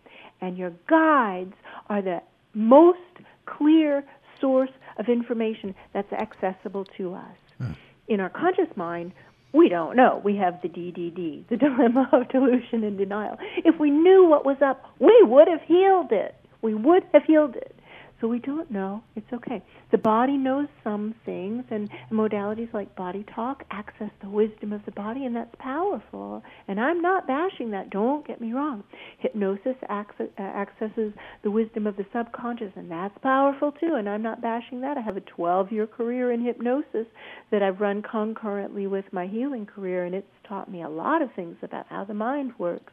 and 0.41 0.59
your 0.59 0.73
guides 0.89 1.55
are 1.89 2.03
the 2.03 2.21
most 2.55 2.99
clear 3.47 4.05
source 4.41 4.71
of 4.99 5.09
information 5.09 5.75
that's 5.93 6.13
accessible 6.13 6.85
to 6.97 7.15
us. 7.15 7.37
Mm. 7.61 7.77
In 8.09 8.21
our 8.21 8.31
conscious 8.31 8.75
mind, 8.77 9.13
we 9.53 9.69
don't 9.69 9.97
know. 9.97 10.21
We 10.25 10.37
have 10.37 10.61
the 10.63 10.69
DDD, 10.69 11.49
the 11.49 11.57
dilemma 11.57 12.09
of 12.13 12.29
delusion 12.29 12.85
and 12.85 12.99
denial. 12.99 13.39
If 13.65 13.79
we 13.79 13.91
knew 13.91 14.27
what 14.29 14.45
was 14.45 14.57
up, 14.61 14.85
we 14.99 15.17
would 15.23 15.49
have 15.49 15.63
healed 15.63 16.13
it. 16.13 16.35
We 16.61 16.75
would 16.75 17.05
have 17.13 17.25
healed 17.25 17.57
it. 17.57 17.77
So 18.21 18.29
we 18.29 18.39
don't 18.39 18.71
know. 18.71 19.03
It's 19.17 19.33
okay. 19.33 19.63
The 19.91 19.99
body 19.99 20.37
knows 20.37 20.69
some 20.83 21.15
things, 21.27 21.65
and 21.71 21.91
modalities 22.11 22.73
like 22.73 22.95
body 22.97 23.25
talk 23.35 23.65
access 23.71 24.11
the 24.23 24.29
wisdom 24.29 24.73
of 24.73 24.85
the 24.85 24.93
body, 24.93 25.27
and 25.27 25.35
that's 25.35 25.55
powerful. 25.59 26.43
And 26.69 26.81
I'm 26.81 27.03
not 27.03 27.27
bashing 27.27 27.71
that. 27.73 27.91
Don't 27.91 28.27
get 28.27 28.41
me 28.41 28.53
wrong. 28.53 28.85
Hypnosis 29.19 29.77
uh, 29.91 30.43
accesses 30.43 31.13
the 31.43 31.51
wisdom 31.51 31.87
of 31.87 31.97
the 31.97 32.07
subconscious, 32.13 32.73
and 32.77 32.91
that's 32.91 33.17
powerful 33.19 33.73
too. 33.73 33.95
And 33.97 34.09
I'm 34.09 34.23
not 34.23 34.41
bashing 34.41 34.81
that. 34.83 34.97
I 34.97 35.01
have 35.01 35.17
a 35.17 35.21
12 35.21 35.73
year 35.73 35.87
career 35.87 36.33
in 36.33 36.45
hypnosis 36.45 37.07
that 37.51 37.63
I've 37.63 37.81
run 37.81 38.03
concurrently 38.03 38.87
with 38.87 39.05
my 39.13 39.27
healing 39.27 39.67
career, 39.67 40.05
and 40.05 40.15
it's 40.15 40.27
taught 40.49 40.71
me 40.71 40.83
a 40.83 40.89
lot 40.89 41.21
of 41.21 41.29
things 41.35 41.57
about 41.63 41.87
how 41.89 42.05
the 42.05 42.15
mind 42.15 42.53
works, 42.59 42.93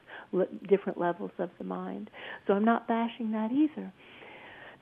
different 0.67 0.99
levels 0.99 1.31
of 1.37 1.49
the 1.57 1.63
mind. 1.63 2.09
So 2.47 2.53
I'm 2.53 2.65
not 2.65 2.87
bashing 2.87 3.31
that 3.31 3.51
either. 3.51 3.93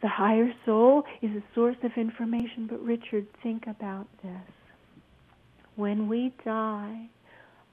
The 0.01 0.07
higher 0.07 0.53
soul 0.65 1.03
is 1.21 1.31
a 1.31 1.43
source 1.53 1.75
of 1.83 1.91
information, 1.97 2.67
but 2.69 2.81
Richard, 2.83 3.27
think 3.43 3.67
about 3.67 4.07
this. 4.23 4.53
When 5.75 6.07
we 6.07 6.33
die, 6.45 7.09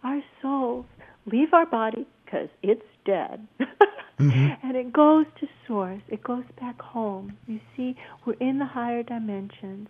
our 0.02 0.20
souls 0.42 0.86
leave 1.26 1.52
our 1.52 1.66
body 1.66 2.06
because 2.24 2.48
it's 2.62 2.84
dead. 3.04 3.46
mm-hmm. 4.18 4.66
And 4.66 4.76
it 4.76 4.92
goes 4.92 5.26
to 5.40 5.48
source. 5.66 6.02
It 6.08 6.22
goes 6.22 6.44
back 6.60 6.80
home. 6.80 7.36
You 7.46 7.60
see, 7.76 7.96
we're 8.24 8.34
in 8.34 8.58
the 8.58 8.66
higher 8.66 9.02
dimensions. 9.02 9.88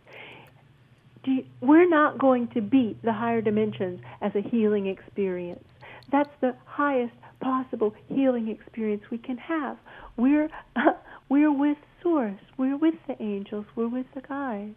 You, 1.24 1.44
we're 1.60 1.88
not 1.88 2.18
going 2.18 2.48
to 2.48 2.60
beat 2.60 3.02
the 3.02 3.12
higher 3.12 3.40
dimensions 3.40 4.00
as 4.20 4.32
a 4.34 4.40
healing 4.40 4.86
experience. 4.86 5.64
That's 6.12 6.30
the 6.40 6.54
highest 6.66 7.14
possible 7.40 7.94
healing 8.08 8.48
experience 8.48 9.02
we 9.10 9.18
can 9.18 9.36
have. 9.38 9.76
We're 10.16 10.48
we're 11.28 11.52
with 11.52 11.78
source. 12.02 12.40
We're 12.56 12.76
with 12.76 12.94
the 13.08 13.20
angels. 13.22 13.66
We're 13.74 13.88
with 13.88 14.06
the 14.14 14.20
guides. 14.20 14.74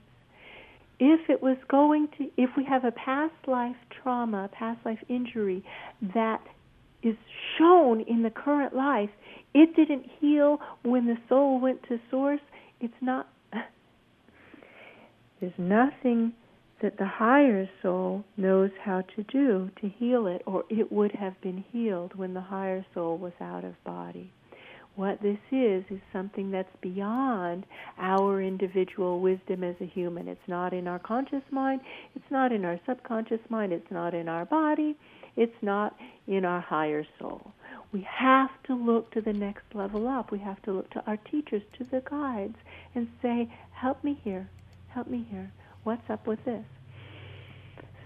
If 0.99 1.29
it 1.29 1.41
was 1.41 1.57
going 1.69 2.09
to, 2.17 2.25
if 2.38 2.49
we 2.57 2.65
have 2.65 2.83
a 2.83 2.91
past 2.91 3.33
life 3.47 3.75
trauma, 4.01 4.49
past 4.51 4.85
life 4.85 4.99
injury 5.07 5.63
that 6.13 6.41
is 7.03 7.15
shown 7.57 8.01
in 8.01 8.23
the 8.23 8.29
current 8.29 8.75
life, 8.75 9.09
it 9.53 9.75
didn't 9.75 10.05
heal 10.19 10.59
when 10.83 11.05
the 11.05 11.15
soul 11.29 11.59
went 11.59 11.81
to 11.88 11.99
source. 12.12 12.41
It's 12.81 12.93
not, 13.01 13.29
there's 15.39 15.53
nothing 15.57 16.33
that 16.81 16.97
the 16.97 17.07
higher 17.07 17.69
soul 17.81 18.23
knows 18.38 18.71
how 18.83 19.01
to 19.15 19.23
do 19.23 19.69
to 19.81 19.89
heal 19.89 20.27
it, 20.27 20.41
or 20.45 20.63
it 20.69 20.91
would 20.91 21.12
have 21.13 21.39
been 21.41 21.63
healed 21.71 22.15
when 22.15 22.33
the 22.33 22.41
higher 22.41 22.85
soul 22.93 23.17
was 23.17 23.33
out 23.39 23.63
of 23.63 23.81
body. 23.83 24.31
What 24.99 25.21
this 25.21 25.39
is, 25.49 25.85
is 25.89 26.01
something 26.12 26.51
that's 26.51 26.75
beyond 26.81 27.65
our 27.97 28.41
individual 28.41 29.21
wisdom 29.21 29.63
as 29.63 29.77
a 29.79 29.85
human. 29.85 30.27
It's 30.27 30.45
not 30.49 30.73
in 30.73 30.89
our 30.89 30.99
conscious 30.99 31.41
mind, 31.51 31.79
it's 32.17 32.29
not 32.29 32.51
in 32.51 32.65
our 32.65 32.77
subconscious 32.85 33.39
mind, 33.47 33.71
it's 33.71 33.89
not 33.91 34.13
in 34.13 34.27
our 34.27 34.43
body, 34.43 34.97
it's 35.38 35.55
not 35.62 35.95
in 36.27 36.43
our 36.43 36.59
higher 36.59 37.05
soul. 37.17 37.53
We 37.93 38.05
have 38.13 38.49
to 38.65 38.75
look 38.75 39.09
to 39.13 39.21
the 39.21 39.31
next 39.31 39.73
level 39.73 40.05
up. 40.05 40.33
We 40.33 40.39
have 40.39 40.62
to 40.63 40.73
look 40.73 40.89
to 40.89 41.03
our 41.07 41.15
teachers, 41.31 41.63
to 41.77 41.85
the 41.85 42.01
guides, 42.01 42.57
and 42.93 43.07
say, 43.21 43.49
Help 43.71 44.03
me 44.03 44.19
here, 44.21 44.49
help 44.89 45.07
me 45.07 45.25
here. 45.31 45.49
What's 45.85 46.09
up 46.09 46.27
with 46.27 46.43
this? 46.43 46.65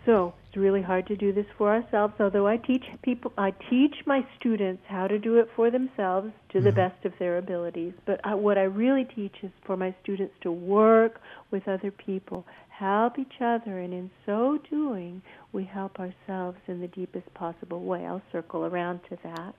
So 0.05 0.33
it's 0.47 0.57
really 0.57 0.81
hard 0.81 1.07
to 1.07 1.15
do 1.15 1.31
this 1.31 1.45
for 1.57 1.73
ourselves. 1.73 2.13
Although 2.19 2.45
I 2.45 2.57
teach 2.57 2.83
people, 3.03 3.31
I 3.37 3.51
teach 3.69 3.95
my 4.05 4.25
students 4.37 4.83
how 4.87 5.07
to 5.07 5.17
do 5.17 5.37
it 5.37 5.47
for 5.55 5.71
themselves 5.71 6.31
to 6.49 6.57
mm-hmm. 6.57 6.65
the 6.65 6.71
best 6.73 7.05
of 7.05 7.13
their 7.19 7.37
abilities. 7.37 7.93
But 8.05 8.19
I, 8.25 8.35
what 8.35 8.57
I 8.57 8.63
really 8.63 9.05
teach 9.05 9.35
is 9.43 9.51
for 9.65 9.77
my 9.77 9.95
students 10.03 10.33
to 10.41 10.51
work 10.51 11.21
with 11.51 11.67
other 11.67 11.89
people, 11.89 12.45
help 12.69 13.17
each 13.17 13.39
other, 13.39 13.79
and 13.79 13.93
in 13.93 14.11
so 14.25 14.59
doing, 14.69 15.21
we 15.53 15.63
help 15.63 15.99
ourselves 15.99 16.57
in 16.67 16.81
the 16.81 16.87
deepest 16.87 17.33
possible 17.33 17.83
way. 17.83 18.05
I'll 18.05 18.21
circle 18.31 18.65
around 18.65 18.99
to 19.09 19.17
that. 19.23 19.55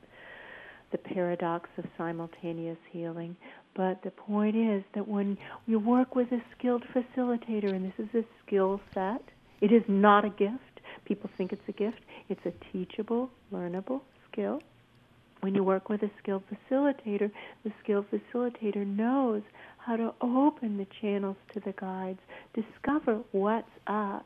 The 0.93 0.99
paradox 0.99 1.71
of 1.79 1.87
simultaneous 1.97 2.79
healing. 2.93 3.35
But 3.75 4.03
the 4.05 4.11
point 4.11 4.55
is 4.55 4.85
that 4.95 5.09
when 5.09 5.39
you 5.67 5.79
work 5.81 6.15
with 6.15 6.31
a 6.31 6.43
skilled 6.57 6.85
facilitator, 6.95 7.75
and 7.75 7.85
this 7.85 8.07
is 8.07 8.15
a 8.15 8.25
skill 8.47 8.81
set, 8.93 9.23
it 9.61 9.73
is 9.73 9.83
not 9.89 10.25
a 10.25 10.31
gift. 10.31 10.81
People 11.05 11.31
think 11.37 11.53
it's 11.53 11.63
a 11.69 11.73
gift. 11.73 12.01
It's 12.29 12.41
a 12.47 12.53
teachable, 12.73 13.31
learnable 13.53 14.01
skill. 14.31 14.61
When 15.41 15.55
you 15.55 15.63
work 15.63 15.91
with 15.91 16.03
a 16.03 16.11
skilled 16.23 16.43
facilitator, 16.49 17.31
the 17.65 17.73
skilled 17.83 18.07
facilitator 18.11 18.87
knows 18.87 19.43
how 19.77 19.97
to 19.97 20.15
open 20.23 20.79
the 20.79 20.87
channels 21.03 21.37
to 21.53 21.61
the 21.61 21.73
guides, 21.73 22.21
discover 22.55 23.21
what's 23.33 23.69
up, 23.87 24.25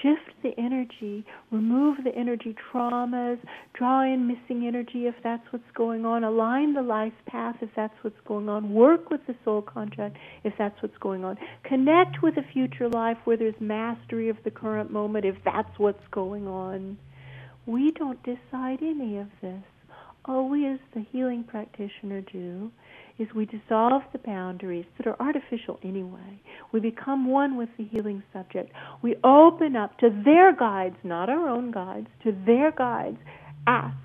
shift 0.00 0.32
the 0.42 0.52
energy, 0.58 1.24
remove 1.50 1.98
the 2.04 2.14
energy 2.14 2.54
traumas, 2.72 3.38
draw 3.74 4.02
in 4.02 4.26
missing 4.26 4.66
energy 4.66 5.06
if 5.06 5.14
that's 5.22 5.44
what's 5.50 5.70
going 5.74 6.04
on, 6.04 6.24
align 6.24 6.74
the 6.74 6.82
life 6.82 7.12
path 7.26 7.56
if 7.60 7.70
that's 7.76 7.94
what's 8.02 8.20
going 8.26 8.48
on, 8.48 8.72
work 8.72 9.10
with 9.10 9.20
the 9.26 9.34
soul 9.44 9.62
contract 9.62 10.16
if 10.44 10.52
that's 10.58 10.80
what's 10.82 10.98
going 10.98 11.24
on, 11.24 11.36
connect 11.64 12.22
with 12.22 12.36
a 12.36 12.52
future 12.52 12.88
life 12.88 13.18
where 13.24 13.36
there's 13.36 13.54
mastery 13.60 14.28
of 14.28 14.36
the 14.44 14.50
current 14.50 14.90
moment 14.90 15.24
if 15.24 15.36
that's 15.44 15.78
what's 15.78 16.06
going 16.10 16.46
on. 16.46 16.96
We 17.66 17.92
don't 17.92 18.22
decide 18.22 18.78
any 18.82 19.18
of 19.18 19.28
this. 19.40 19.62
All 20.24 20.48
we 20.48 20.66
as 20.66 20.78
the 20.94 21.04
healing 21.10 21.44
practitioner 21.44 22.20
do 22.20 22.70
is 23.22 23.34
we 23.34 23.46
dissolve 23.46 24.02
the 24.12 24.18
boundaries 24.18 24.86
that 24.96 25.06
are 25.06 25.16
artificial 25.20 25.78
anyway. 25.82 26.40
We 26.72 26.80
become 26.80 27.28
one 27.28 27.56
with 27.56 27.68
the 27.78 27.84
healing 27.84 28.22
subject. 28.32 28.72
We 29.02 29.16
open 29.24 29.76
up 29.76 29.98
to 29.98 30.10
their 30.24 30.54
guides, 30.54 30.96
not 31.04 31.28
our 31.28 31.48
own 31.48 31.70
guides, 31.70 32.08
to 32.24 32.32
their 32.46 32.72
guides. 32.72 33.18
Ask, 33.66 33.96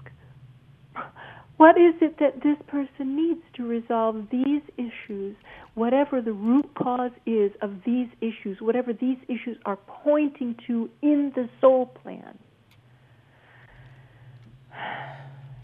what 1.58 1.78
is 1.78 1.96
it 2.02 2.20
that 2.20 2.44
this 2.44 2.58
person 2.68 3.16
needs 3.16 3.42
to 3.56 3.68
resolve 3.68 4.28
these 4.32 4.62
issues, 4.78 5.36
whatever 5.74 6.22
the 6.22 6.34
root 6.34 6.70
cause 6.76 7.12
is 7.26 7.52
of 7.62 7.72
these 7.86 8.08
issues, 8.22 8.62
whatever 8.62 8.94
these 8.94 9.18
issues 9.28 9.58
are 9.66 9.78
pointing 10.04 10.56
to 10.68 10.90
in 11.02 11.32
the 11.36 11.50
soul 11.60 11.88
plan? 11.88 12.38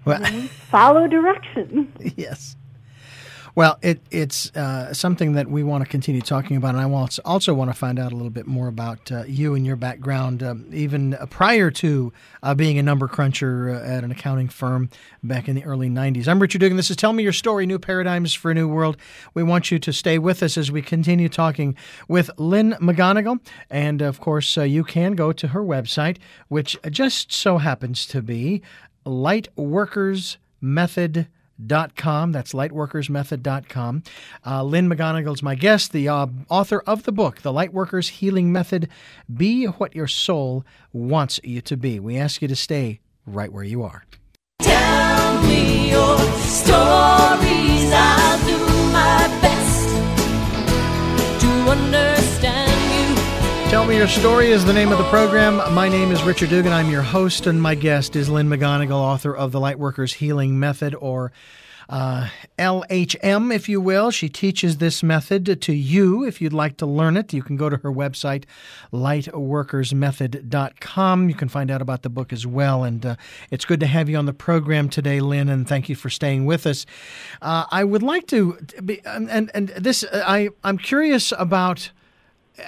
Well, 0.06 0.22
we 0.34 0.48
follow 0.48 1.08
directions. 1.08 1.89
Yes. 2.18 2.56
Well, 3.56 3.78
it, 3.84 4.02
it's 4.10 4.50
uh, 4.56 4.96
something 4.96 5.34
that 5.34 5.48
we 5.48 5.62
want 5.62 5.84
to 5.84 5.89
continue 5.89 6.22
talking 6.22 6.58
about, 6.58 6.74
and 6.74 6.84
I 6.84 7.08
also 7.24 7.54
want 7.54 7.70
to 7.70 7.78
find 7.78 8.00
out 8.00 8.12
a 8.12 8.16
little 8.16 8.32
bit 8.32 8.48
more 8.48 8.68
about 8.68 9.12
uh, 9.12 9.26
you 9.28 9.54
and 9.54 9.63
your 9.63 9.76
background, 9.76 10.42
um, 10.42 10.66
even 10.74 11.16
prior 11.30 11.70
to 11.70 12.12
uh, 12.42 12.56
being 12.56 12.80
a 12.80 12.84
number 12.84 13.08
cruncher 13.08 13.70
uh, 13.70 13.88
at 13.88 14.04
an 14.04 14.10
accounting 14.10 14.50
firm 14.50 14.89
back 15.22 15.48
in 15.48 15.54
the 15.54 15.63
early 15.66 15.88
90s. 15.88 16.28
I'm 16.28 16.39
Richard 16.39 16.62
Dugan. 16.62 16.78
This 16.78 16.89
is 16.89 16.96
Tell 16.96 17.13
Me 17.13 17.22
Your 17.22 17.32
Story 17.32 17.68
New 17.68 17.78
Paradigms 17.78 18.34
for 18.34 18.50
a 18.50 18.56
New 18.56 18.68
World. 18.68 18.98
We 19.36 19.44
want 19.44 19.70
you 19.70 19.78
to 19.78 19.94
stay 19.94 20.18
with 20.18 20.42
us 20.42 20.58
as 20.58 20.72
we 20.72 20.82
continue 20.82 21.30
talking 21.30 21.76
with 22.08 22.32
Lynn 22.39 22.72
McGonigal. 22.82 23.39
And 23.70 24.02
of 24.02 24.20
course, 24.20 24.58
uh, 24.58 24.63
you 24.63 24.84
can 24.84 25.13
go 25.13 25.32
to 25.32 25.50
her 25.50 25.62
website, 25.62 26.18
which 26.48 26.76
just 26.89 27.32
so 27.32 27.60
happens 27.60 28.08
to 28.08 28.24
be 28.24 28.63
lightworkersmethod.com 29.06 31.28
lightworkersmethod.com. 31.60 32.32
That's 32.32 32.54
lightworkersmethod.com. 32.54 34.04
Uh, 34.46 34.63
Lynn 34.63 34.89
McGonigal 34.89 35.34
is 35.34 35.44
my 35.44 35.56
guest, 35.56 35.92
the 35.92 36.10
uh, 36.10 36.28
author 36.50 36.82
of 36.86 37.04
the 37.04 37.12
book, 37.12 37.42
The 37.42 37.54
Lightworkers 37.54 38.10
Healing 38.10 38.52
Method 38.52 38.89
Be 39.34 39.66
What 39.66 39.96
Your 39.96 40.08
Soul 40.08 40.66
Wants 40.92 41.39
You 41.44 41.62
to 41.62 41.78
Be. 41.78 42.00
We 42.00 42.18
ask 42.18 42.42
you 42.42 42.48
to 42.48 42.56
stay 42.56 43.00
right 43.26 43.52
where 43.52 43.63
you 43.63 43.84
are. 43.84 44.06
Tell 44.60 45.42
me 45.44 45.92
your 45.92 46.18
stories. 46.39 47.94
Tell 53.73 53.88
Me 53.88 53.97
Your 53.97 54.07
Story 54.07 54.51
is 54.51 54.63
the 54.63 54.71
name 54.71 54.91
of 54.91 54.99
the 54.99 55.03
program. 55.05 55.55
My 55.73 55.89
name 55.89 56.12
is 56.12 56.21
Richard 56.21 56.51
Dugan. 56.51 56.71
I'm 56.71 56.91
your 56.91 57.01
host, 57.01 57.47
and 57.47 57.59
my 57.59 57.73
guest 57.73 58.15
is 58.15 58.29
Lynn 58.29 58.47
McGonigal, 58.47 58.91
author 58.91 59.36
of 59.36 59.51
The 59.51 59.59
Lightworkers 59.59 60.13
Healing 60.13 60.59
Method, 60.59 60.93
or 60.93 61.31
uh, 61.89 62.29
LHM, 62.59 63.51
if 63.51 63.67
you 63.67 63.81
will. 63.81 64.12
She 64.12 64.29
teaches 64.29 64.77
this 64.77 65.01
method 65.01 65.59
to 65.59 65.73
you. 65.73 66.23
If 66.23 66.39
you'd 66.39 66.53
like 66.53 66.77
to 66.77 66.86
learn 66.86 67.17
it, 67.17 67.33
you 67.33 67.41
can 67.41 67.57
go 67.57 67.67
to 67.67 67.77
her 67.77 67.91
website, 67.91 68.43
lightworkersmethod.com. 68.93 71.29
You 71.29 71.36
can 71.36 71.49
find 71.49 71.71
out 71.71 71.81
about 71.81 72.03
the 72.03 72.09
book 72.09 72.31
as 72.31 72.45
well. 72.45 72.83
And 72.83 73.03
uh, 73.03 73.15
it's 73.49 73.65
good 73.65 73.79
to 73.79 73.88
have 73.88 74.07
you 74.07 74.17
on 74.17 74.27
the 74.27 74.33
program 74.33 74.88
today, 74.88 75.19
Lynn, 75.19 75.49
and 75.49 75.67
thank 75.67 75.89
you 75.89 75.95
for 75.95 76.12
staying 76.12 76.45
with 76.45 76.67
us. 76.67 76.86
Uh, 77.41 77.65
I 77.71 77.86
would 77.86 78.03
like 78.03 78.27
to, 78.27 78.55
be, 78.86 79.01
and, 79.03 79.49
and 79.55 79.69
this, 79.69 80.05
I, 80.13 80.49
I'm 80.63 80.77
curious 80.77 81.33
about 81.39 81.89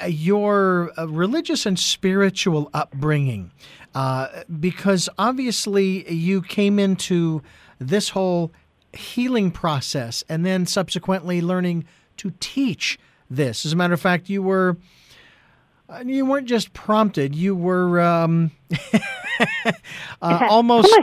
your 0.07 0.91
uh, 0.97 1.07
religious 1.07 1.65
and 1.65 1.77
spiritual 1.77 2.69
upbringing, 2.73 3.51
uh, 3.93 4.43
because 4.59 5.09
obviously 5.17 6.11
you 6.11 6.41
came 6.41 6.79
into 6.79 7.41
this 7.79 8.09
whole 8.09 8.51
healing 8.93 9.51
process 9.51 10.23
and 10.29 10.45
then 10.45 10.65
subsequently 10.65 11.41
learning 11.41 11.85
to 12.17 12.31
teach 12.39 12.97
this. 13.29 13.65
As 13.65 13.73
a 13.73 13.75
matter 13.75 13.93
of 13.93 14.01
fact, 14.01 14.29
you 14.29 14.41
were 14.41 14.77
uh, 15.87 16.03
you 16.05 16.25
weren't 16.25 16.47
just 16.47 16.73
prompted; 16.73 17.35
you 17.35 17.55
were 17.55 17.99
um, 18.01 18.51
uh, 18.93 19.71
almost 20.49 20.93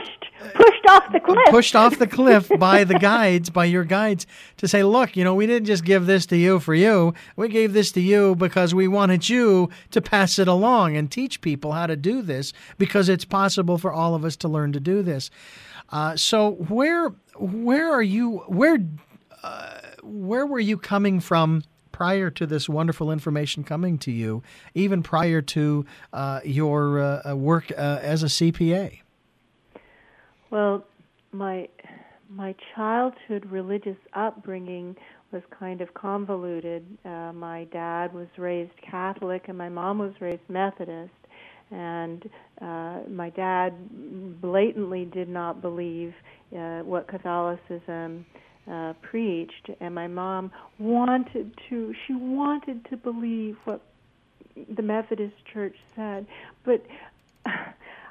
pushed 0.54 0.86
off 0.88 1.12
the 1.12 1.20
cliff. 1.20 1.46
Pushed 1.48 1.76
off 1.76 1.98
the 1.98 2.06
cliff 2.06 2.50
by 2.58 2.84
the 2.84 2.98
guides, 2.98 3.50
by 3.50 3.64
your 3.64 3.84
guides, 3.84 4.26
to 4.58 4.68
say, 4.68 4.82
look, 4.82 5.16
you 5.16 5.24
know, 5.24 5.34
we 5.34 5.46
didn't 5.46 5.66
just 5.66 5.84
give 5.84 6.06
this 6.06 6.26
to 6.26 6.36
you 6.36 6.60
for 6.60 6.74
you. 6.74 7.14
We 7.36 7.48
gave 7.48 7.72
this 7.72 7.92
to 7.92 8.00
you 8.00 8.34
because 8.34 8.74
we 8.74 8.88
wanted 8.88 9.28
you 9.28 9.70
to 9.90 10.00
pass 10.00 10.38
it 10.38 10.48
along 10.48 10.96
and 10.96 11.10
teach 11.10 11.40
people 11.40 11.72
how 11.72 11.86
to 11.86 11.96
do 11.96 12.22
this 12.22 12.52
because 12.78 13.08
it's 13.08 13.24
possible 13.24 13.78
for 13.78 13.92
all 13.92 14.14
of 14.14 14.24
us 14.24 14.36
to 14.36 14.48
learn 14.48 14.72
to 14.72 14.80
do 14.80 15.02
this. 15.02 15.30
Uh, 15.90 16.16
so 16.16 16.52
where 16.52 17.10
where 17.36 17.92
are 17.92 18.02
you 18.02 18.38
where 18.48 18.78
uh, 19.42 19.78
where 20.02 20.46
were 20.46 20.60
you 20.60 20.78
coming 20.78 21.20
from 21.20 21.62
prior 21.92 22.30
to 22.30 22.46
this 22.46 22.68
wonderful 22.68 23.10
information 23.10 23.62
coming 23.62 23.98
to 23.98 24.10
you, 24.10 24.42
even 24.74 25.02
prior 25.02 25.42
to 25.42 25.84
uh, 26.12 26.40
your 26.44 27.00
uh, 27.00 27.34
work 27.34 27.70
uh, 27.72 27.98
as 28.02 28.22
a 28.22 28.26
CPA? 28.26 29.00
Well, 30.52 30.84
my 31.32 31.66
my 32.28 32.54
childhood 32.76 33.46
religious 33.50 33.96
upbringing 34.12 34.94
was 35.32 35.42
kind 35.58 35.80
of 35.80 35.94
convoluted. 35.94 36.86
Uh, 37.06 37.32
my 37.32 37.64
dad 37.72 38.12
was 38.12 38.26
raised 38.36 38.72
Catholic, 38.82 39.48
and 39.48 39.56
my 39.56 39.70
mom 39.70 39.98
was 39.98 40.12
raised 40.20 40.42
Methodist. 40.50 41.10
And 41.70 42.28
uh, 42.60 43.00
my 43.08 43.30
dad 43.34 43.72
blatantly 44.42 45.06
did 45.06 45.30
not 45.30 45.62
believe 45.62 46.12
uh, 46.54 46.80
what 46.80 47.08
Catholicism 47.08 48.26
uh, 48.70 48.92
preached, 49.00 49.70
and 49.80 49.94
my 49.94 50.06
mom 50.06 50.52
wanted 50.78 51.54
to. 51.70 51.94
She 52.06 52.12
wanted 52.12 52.84
to 52.90 52.98
believe 52.98 53.56
what 53.64 53.80
the 54.76 54.82
Methodist 54.82 55.36
Church 55.50 55.76
said, 55.96 56.26
but 56.62 56.84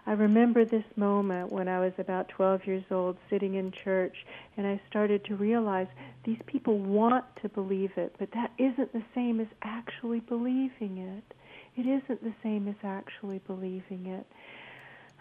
I 0.05 0.13
remember 0.13 0.65
this 0.65 0.83
moment 0.95 1.51
when 1.51 1.67
I 1.67 1.79
was 1.79 1.93
about 1.97 2.29
12 2.29 2.65
years 2.65 2.83
old 2.89 3.17
sitting 3.29 3.55
in 3.55 3.71
church 3.71 4.25
and 4.57 4.65
I 4.65 4.81
started 4.89 5.23
to 5.25 5.35
realize 5.35 5.87
these 6.23 6.39
people 6.47 6.79
want 6.79 7.25
to 7.41 7.49
believe 7.49 7.91
it, 7.97 8.15
but 8.17 8.31
that 8.31 8.51
isn't 8.57 8.93
the 8.93 9.03
same 9.13 9.39
as 9.39 9.47
actually 9.61 10.19
believing 10.21 10.97
it. 10.97 11.35
It 11.77 11.85
isn't 11.87 12.23
the 12.23 12.33
same 12.43 12.67
as 12.67 12.75
actually 12.83 13.39
believing 13.47 14.07
it. 14.07 14.25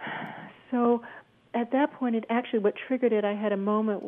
So 0.70 1.02
at 1.52 1.72
that 1.72 1.92
point, 1.94 2.14
it 2.14 2.24
actually 2.30 2.60
what 2.60 2.74
triggered 2.86 3.12
it. 3.12 3.24
I 3.24 3.34
had 3.34 3.50
a 3.52 3.56
moment. 3.56 4.02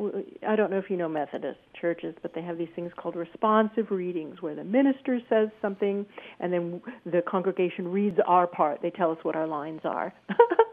I 0.47 0.55
don't 0.55 0.71
know 0.71 0.79
if 0.79 0.89
you 0.89 0.97
know 0.97 1.09
Methodist 1.09 1.59
churches, 1.81 2.15
but 2.23 2.35
they 2.35 2.43
have 2.43 2.57
these 2.57 2.69
things 2.77 2.93
called 2.97 3.17
responsive 3.17 3.91
readings, 3.91 4.41
where 4.41 4.55
the 4.55 4.63
minister 4.63 5.19
says 5.29 5.49
something, 5.61 6.07
and 6.39 6.53
then 6.53 6.81
the 7.05 7.21
congregation 7.23 7.89
reads 7.89 8.19
our 8.27 8.47
part. 8.47 8.81
They 8.81 8.91
tell 8.91 9.11
us 9.11 9.19
what 9.23 9.35
our 9.35 9.49
lines 9.49 9.81
are. 9.85 10.15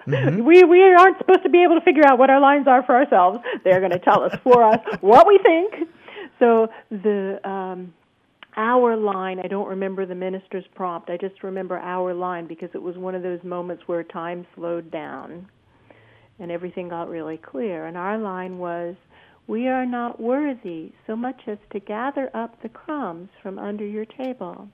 mm-hmm. 0.08 0.44
We 0.50 0.64
we 0.64 0.84
aren't 0.84 1.18
supposed 1.18 1.44
to 1.44 1.50
be 1.50 1.64
able 1.64 1.80
to 1.80 1.86
figure 1.86 2.04
out 2.06 2.20
what 2.20 2.30
our 2.30 2.40
lines 2.40 2.68
are 2.68 2.84
for 2.84 2.96
ourselves. 2.96 3.40
They're 3.64 3.80
going 3.80 3.92
to 3.92 4.00
tell 4.00 4.22
us 4.22 4.38
for 4.44 4.64
us 4.64 4.80
what 5.02 5.28
we 5.28 5.40
think. 5.40 5.90
So 6.38 6.68
the 6.92 7.40
um, 7.50 7.94
our 8.58 8.96
line, 8.96 9.40
I 9.40 9.48
don't 9.48 9.68
remember 9.68 10.06
the 10.06 10.16
minister's 10.16 10.66
prompt. 10.76 11.10
I 11.10 11.18
just 11.18 11.42
remember 11.42 11.80
our 11.80 12.14
line 12.14 12.46
because 12.46 12.70
it 12.76 12.82
was 12.82 12.96
one 12.96 13.16
of 13.16 13.24
those 13.24 13.44
moments 13.44 13.84
where 13.88 14.04
time 14.04 14.46
slowed 14.56 14.92
down 14.92 15.48
and 16.40 16.52
everything 16.52 16.90
got 16.90 17.10
really 17.10 17.38
clear. 17.38 17.86
And 17.86 17.98
our 17.98 18.18
line 18.18 18.58
was, 18.58 18.96
We 19.48 19.68
are 19.68 19.86
not 19.86 20.20
worthy 20.20 20.92
so 21.08 21.16
much 21.16 21.42
as 21.48 21.58
to 21.72 21.80
gather 21.80 22.30
up 22.36 22.62
the 22.62 22.70
crumbs 22.70 23.30
from 23.42 23.60
under 23.60 23.86
your 23.86 24.06
table. 24.06 24.68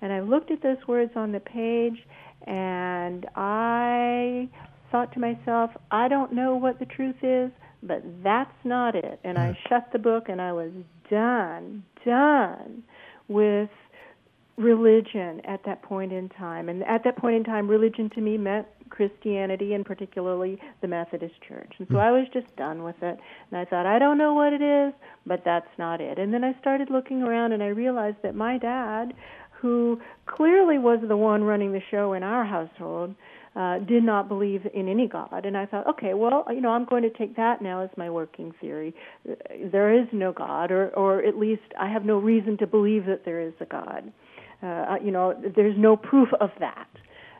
And 0.00 0.12
I 0.12 0.20
looked 0.20 0.50
at 0.50 0.62
those 0.62 0.78
words 0.88 1.12
on 1.14 1.32
the 1.32 1.40
page 1.40 2.04
and 2.46 3.26
I 3.36 4.48
thought 4.90 5.12
to 5.12 5.20
myself, 5.20 5.70
I 5.90 6.08
don't 6.08 6.32
know 6.32 6.56
what 6.56 6.78
the 6.78 6.86
truth 6.86 7.22
is, 7.22 7.50
but 7.82 8.02
that's 8.22 8.50
not 8.64 8.94
it. 8.94 9.20
And 9.24 9.38
I 9.38 9.48
hmm. 9.48 9.68
shut 9.68 9.88
the 9.92 9.98
book 9.98 10.28
and 10.28 10.40
I 10.40 10.52
was 10.52 10.70
done, 11.08 11.84
done 12.04 12.82
with 13.28 13.70
religion 14.56 15.40
at 15.44 15.64
that 15.64 15.82
point 15.82 16.12
in 16.12 16.28
time. 16.28 16.68
And 16.68 16.82
at 16.84 17.04
that 17.04 17.16
point 17.16 17.36
in 17.36 17.44
time, 17.44 17.68
religion 17.68 18.10
to 18.10 18.20
me 18.20 18.36
meant 18.36 18.66
Christianity 18.92 19.72
and 19.72 19.84
particularly 19.84 20.58
the 20.82 20.88
Methodist 20.88 21.34
Church. 21.48 21.72
And 21.78 21.88
so 21.88 21.94
hmm. 21.94 22.00
I 22.00 22.10
was 22.10 22.26
just 22.32 22.54
done 22.56 22.82
with 22.82 22.96
it. 23.02 23.18
And 23.50 23.58
I 23.58 23.64
thought, 23.64 23.86
I 23.86 23.98
don't 23.98 24.18
know 24.18 24.34
what 24.34 24.52
it 24.52 24.60
is, 24.62 24.92
but 25.26 25.42
that's 25.44 25.66
not 25.78 26.00
it. 26.00 26.18
And 26.18 26.32
then 26.32 26.44
I 26.44 26.54
started 26.60 26.90
looking 26.90 27.22
around 27.22 27.52
and 27.52 27.62
I 27.62 27.68
realized 27.68 28.18
that 28.22 28.34
my 28.34 28.58
dad, 28.58 29.14
who 29.60 29.98
clearly 30.26 30.78
was 30.78 30.98
the 31.08 31.16
one 31.16 31.42
running 31.42 31.72
the 31.72 31.80
show 31.90 32.12
in 32.12 32.22
our 32.22 32.44
household, 32.44 33.14
uh, 33.56 33.78
did 33.78 34.04
not 34.04 34.28
believe 34.28 34.62
in 34.74 34.88
any 34.88 35.08
God. 35.08 35.44
And 35.44 35.56
I 35.56 35.66
thought, 35.66 35.86
okay, 35.86 36.14
well, 36.14 36.44
you 36.50 36.60
know, 36.60 36.70
I'm 36.70 36.84
going 36.84 37.02
to 37.02 37.10
take 37.10 37.36
that 37.36 37.62
now 37.62 37.82
as 37.82 37.90
my 37.96 38.10
working 38.10 38.52
theory. 38.60 38.94
There 39.24 39.98
is 39.98 40.06
no 40.12 40.32
God, 40.32 40.70
or, 40.70 40.88
or 40.90 41.24
at 41.24 41.38
least 41.38 41.62
I 41.78 41.88
have 41.88 42.04
no 42.04 42.18
reason 42.18 42.58
to 42.58 42.66
believe 42.66 43.06
that 43.06 43.24
there 43.24 43.40
is 43.40 43.52
a 43.60 43.66
God. 43.66 44.12
Uh, 44.62 44.96
you 45.02 45.10
know, 45.10 45.34
there's 45.56 45.76
no 45.76 45.96
proof 45.96 46.28
of 46.40 46.50
that. 46.60 46.88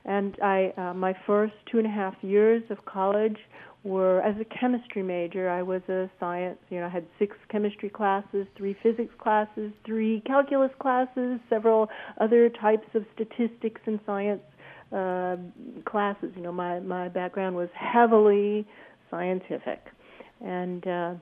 And 0.04 0.36
I, 0.42 0.72
uh, 0.76 0.94
my 0.94 1.14
first 1.26 1.54
two 1.70 1.78
and 1.78 1.86
a 1.86 1.90
half 1.90 2.14
years 2.22 2.62
of 2.70 2.84
college 2.84 3.36
were 3.84 4.20
as 4.22 4.34
a 4.40 4.44
chemistry 4.44 5.02
major. 5.02 5.48
I 5.48 5.62
was 5.62 5.82
a 5.88 6.08
science, 6.20 6.58
you 6.70 6.80
know, 6.80 6.86
I 6.86 6.88
had 6.88 7.06
six 7.18 7.36
chemistry 7.50 7.88
classes, 7.88 8.46
three 8.56 8.76
physics 8.82 9.12
classes, 9.18 9.72
three 9.84 10.22
calculus 10.26 10.70
classes, 10.80 11.40
several 11.48 11.88
other 12.20 12.48
types 12.48 12.86
of 12.94 13.04
statistics 13.14 13.80
and 13.86 13.98
science 14.06 14.42
uh, 14.92 15.36
classes. 15.84 16.32
You 16.36 16.42
know, 16.42 16.52
my 16.52 16.80
my 16.80 17.08
background 17.08 17.56
was 17.56 17.68
heavily 17.74 18.66
scientific, 19.10 19.80
and 20.44 20.86
uh, 20.86 21.14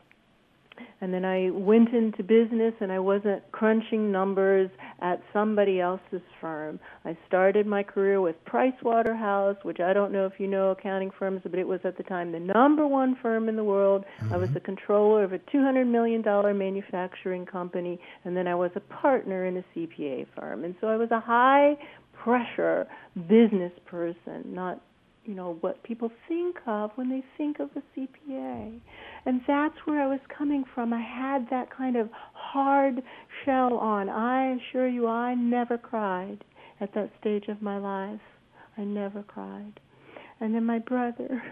and 1.00 1.12
then 1.12 1.24
I 1.24 1.50
went 1.50 1.90
into 1.90 2.22
business 2.22 2.74
and 2.80 2.92
I 2.92 2.98
wasn't 2.98 3.42
crunching 3.52 4.12
numbers 4.12 4.70
at 5.00 5.22
somebody 5.32 5.80
else's 5.80 6.22
firm. 6.40 6.78
I 7.04 7.16
started 7.26 7.66
my 7.66 7.82
career 7.82 8.20
with 8.20 8.42
Price 8.44 8.74
Waterhouse, 8.82 9.56
which 9.62 9.80
I 9.80 9.92
don't 9.92 10.12
know 10.12 10.26
if 10.26 10.34
you 10.38 10.46
know 10.46 10.70
accounting 10.70 11.10
firms, 11.18 11.40
but 11.44 11.58
it 11.58 11.66
was 11.66 11.80
at 11.84 11.96
the 11.96 12.02
time 12.02 12.32
the 12.32 12.40
number 12.40 12.86
one 12.86 13.16
firm 13.22 13.48
in 13.48 13.56
the 13.56 13.64
world. 13.64 14.04
Mm-hmm. 14.20 14.34
I 14.34 14.36
was 14.36 14.46
mm-hmm. 14.46 14.54
the 14.54 14.60
controller 14.60 15.24
of 15.24 15.32
a 15.32 15.38
$200 15.38 15.86
million 15.86 16.22
manufacturing 16.58 17.46
company, 17.46 17.98
and 18.24 18.36
then 18.36 18.46
I 18.46 18.54
was 18.54 18.70
a 18.74 18.80
partner 18.80 19.46
in 19.46 19.56
a 19.56 19.64
CPA 19.74 20.26
firm. 20.38 20.64
And 20.64 20.74
so 20.80 20.88
I 20.88 20.96
was 20.96 21.10
a 21.10 21.20
high 21.20 21.76
pressure 22.12 22.86
business 23.28 23.72
person, 23.86 24.42
not 24.46 24.82
you 25.24 25.34
know 25.34 25.58
what 25.60 25.82
people 25.82 26.10
think 26.28 26.56
of 26.66 26.90
when 26.94 27.10
they 27.10 27.22
think 27.36 27.58
of 27.60 27.70
a 27.76 27.82
CPA. 27.98 28.80
And 29.26 29.40
that's 29.46 29.74
where 29.84 30.02
I 30.02 30.06
was 30.06 30.20
coming 30.36 30.64
from. 30.74 30.92
I 30.92 31.00
had 31.00 31.48
that 31.50 31.74
kind 31.76 31.96
of 31.96 32.08
hard 32.32 33.02
shell 33.44 33.74
on. 33.74 34.08
I 34.08 34.56
assure 34.56 34.88
you 34.88 35.06
I 35.06 35.34
never 35.34 35.76
cried 35.76 36.44
at 36.80 36.94
that 36.94 37.10
stage 37.20 37.44
of 37.48 37.60
my 37.60 37.78
life. 37.78 38.20
I 38.78 38.82
never 38.84 39.22
cried. 39.22 39.78
And 40.40 40.54
then 40.54 40.64
my 40.64 40.78
brother 40.78 41.42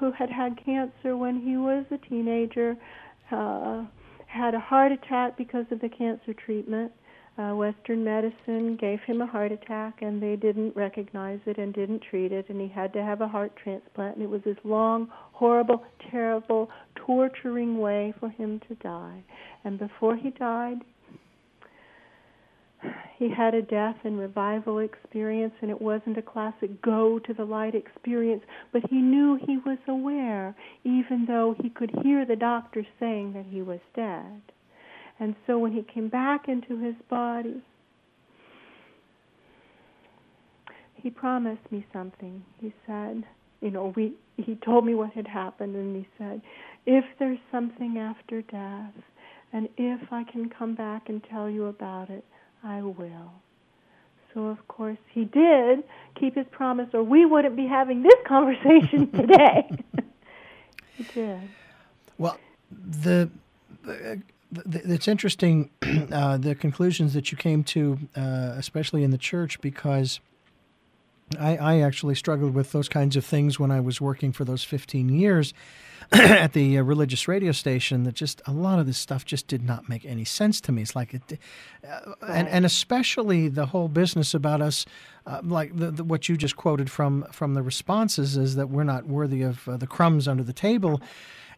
who 0.00 0.10
had 0.10 0.30
had 0.30 0.62
cancer 0.64 1.16
when 1.16 1.40
he 1.40 1.56
was 1.56 1.84
a 1.92 1.98
teenager 2.08 2.76
uh 3.30 3.84
had 4.26 4.54
a 4.54 4.60
heart 4.60 4.90
attack 4.90 5.36
because 5.36 5.66
of 5.70 5.80
the 5.80 5.88
cancer 5.88 6.34
treatment 6.34 6.90
uh, 7.38 7.54
Western 7.54 8.04
medicine 8.04 8.76
gave 8.78 9.00
him 9.00 9.22
a 9.22 9.26
heart 9.26 9.52
attack, 9.52 10.02
and 10.02 10.22
they 10.22 10.36
didn't 10.36 10.76
recognize 10.76 11.40
it 11.46 11.56
and 11.56 11.72
didn't 11.72 12.02
treat 12.10 12.30
it, 12.30 12.48
and 12.50 12.60
he 12.60 12.68
had 12.68 12.92
to 12.92 13.02
have 13.02 13.22
a 13.22 13.28
heart 13.28 13.52
transplant. 13.62 14.16
And 14.16 14.24
it 14.24 14.28
was 14.28 14.42
this 14.44 14.58
long, 14.64 15.08
horrible, 15.10 15.82
terrible, 16.10 16.68
torturing 16.94 17.78
way 17.78 18.12
for 18.20 18.28
him 18.28 18.60
to 18.68 18.74
die. 18.76 19.22
And 19.64 19.78
before 19.78 20.16
he 20.16 20.30
died, 20.30 20.78
he 23.16 23.30
had 23.30 23.54
a 23.54 23.62
death 23.62 23.96
and 24.04 24.18
revival 24.18 24.80
experience, 24.80 25.54
and 25.62 25.70
it 25.70 25.80
wasn't 25.80 26.18
a 26.18 26.22
classic 26.22 26.82
go 26.82 27.18
to 27.20 27.32
the 27.32 27.44
light 27.44 27.74
experience, 27.74 28.42
but 28.72 28.82
he 28.90 28.96
knew 28.96 29.38
he 29.46 29.58
was 29.58 29.78
aware, 29.88 30.54
even 30.84 31.24
though 31.26 31.54
he 31.62 31.70
could 31.70 31.92
hear 32.02 32.26
the 32.26 32.36
doctor 32.36 32.84
saying 32.98 33.32
that 33.32 33.46
he 33.48 33.62
was 33.62 33.80
dead. 33.94 34.42
And 35.22 35.36
so 35.46 35.56
when 35.56 35.70
he 35.70 35.82
came 35.82 36.08
back 36.08 36.48
into 36.48 36.76
his 36.80 36.96
body, 37.08 37.62
he 40.96 41.10
promised 41.10 41.62
me 41.70 41.86
something. 41.92 42.44
He 42.60 42.74
said, 42.88 43.22
you 43.60 43.70
know, 43.70 43.92
we 43.94 44.14
he 44.36 44.56
told 44.56 44.84
me 44.84 44.96
what 44.96 45.12
had 45.12 45.28
happened 45.28 45.76
and 45.76 45.94
he 45.94 46.08
said, 46.18 46.42
if 46.86 47.04
there's 47.20 47.38
something 47.52 47.98
after 47.98 48.42
death 48.42 48.94
and 49.52 49.68
if 49.76 50.00
I 50.12 50.24
can 50.24 50.50
come 50.50 50.74
back 50.74 51.08
and 51.08 51.22
tell 51.30 51.48
you 51.48 51.66
about 51.66 52.10
it, 52.10 52.24
I 52.64 52.82
will. 52.82 53.30
So 54.34 54.46
of 54.46 54.66
course 54.66 54.98
he 55.14 55.24
did 55.26 55.84
keep 56.18 56.34
his 56.34 56.46
promise 56.50 56.88
or 56.92 57.04
we 57.04 57.26
wouldn't 57.26 57.54
be 57.54 57.68
having 57.68 58.02
this 58.02 58.18
conversation 58.26 59.08
today. 59.12 59.70
he 60.96 61.04
did. 61.14 61.48
Well, 62.18 62.40
the 62.72 63.30
it's 64.52 65.08
interesting 65.08 65.70
uh, 66.12 66.36
the 66.36 66.54
conclusions 66.54 67.14
that 67.14 67.32
you 67.32 67.38
came 67.38 67.64
to, 67.64 67.98
uh, 68.16 68.54
especially 68.56 69.04
in 69.04 69.10
the 69.10 69.18
church, 69.18 69.60
because 69.60 70.20
I, 71.38 71.56
I, 71.56 71.80
actually 71.80 72.14
struggled 72.14 72.54
with 72.54 72.72
those 72.72 72.88
kinds 72.88 73.16
of 73.16 73.24
things 73.24 73.58
when 73.58 73.70
I 73.70 73.80
was 73.80 74.00
working 74.00 74.32
for 74.32 74.44
those 74.44 74.64
15 74.64 75.08
years 75.08 75.54
at 76.12 76.52
the 76.52 76.78
uh, 76.78 76.82
religious 76.82 77.26
radio 77.26 77.52
station. 77.52 78.04
That 78.04 78.14
just 78.14 78.42
a 78.46 78.52
lot 78.52 78.78
of 78.78 78.86
this 78.86 78.98
stuff 78.98 79.24
just 79.24 79.46
did 79.46 79.62
not 79.62 79.88
make 79.88 80.04
any 80.04 80.24
sense 80.24 80.60
to 80.62 80.72
me. 80.72 80.82
It's 80.82 80.94
like 80.94 81.14
it, 81.14 81.38
uh, 81.88 82.12
and 82.28 82.48
and 82.48 82.66
especially 82.66 83.48
the 83.48 83.66
whole 83.66 83.88
business 83.88 84.34
about 84.34 84.60
us, 84.60 84.84
uh, 85.26 85.40
like 85.42 85.76
the, 85.76 85.90
the, 85.90 86.04
what 86.04 86.28
you 86.28 86.36
just 86.36 86.56
quoted 86.56 86.90
from 86.90 87.24
from 87.32 87.54
the 87.54 87.62
responses 87.62 88.36
is 88.36 88.56
that 88.56 88.68
we're 88.68 88.84
not 88.84 89.06
worthy 89.06 89.42
of 89.42 89.66
uh, 89.68 89.76
the 89.76 89.86
crumbs 89.86 90.28
under 90.28 90.42
the 90.42 90.52
table. 90.52 91.00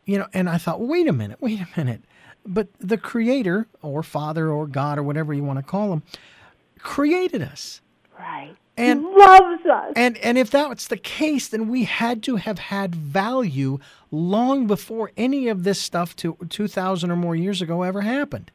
You 0.04 0.18
know, 0.18 0.26
and 0.34 0.50
I 0.50 0.58
thought, 0.58 0.80
wait 0.80 1.08
a 1.08 1.14
minute, 1.14 1.40
wait 1.40 1.60
a 1.60 1.68
minute 1.76 2.02
but 2.46 2.68
the 2.78 2.98
Creator, 2.98 3.66
or 3.82 4.02
Father, 4.02 4.50
or 4.50 4.66
God, 4.66 4.98
or 4.98 5.02
whatever 5.02 5.32
you 5.32 5.44
want 5.44 5.58
to 5.58 5.62
call 5.62 5.92
him, 5.92 6.02
created 6.78 7.42
us. 7.42 7.80
Right. 8.18 8.54
And 8.76 9.00
he 9.00 9.06
loves 9.06 9.64
us. 9.66 9.92
And 9.94 10.18
and 10.18 10.36
if 10.36 10.50
that's 10.50 10.88
the 10.88 10.96
case, 10.96 11.48
then 11.48 11.68
we 11.68 11.84
had 11.84 12.22
to 12.24 12.36
have 12.36 12.58
had 12.58 12.94
value 12.94 13.78
long 14.10 14.66
before 14.66 15.12
any 15.16 15.48
of 15.48 15.62
this 15.62 15.80
stuff 15.80 16.16
to 16.16 16.36
two 16.48 16.66
thousand 16.66 17.10
or 17.10 17.16
more 17.16 17.36
years 17.36 17.62
ago 17.62 17.82
ever 17.82 18.00
happened. 18.00 18.50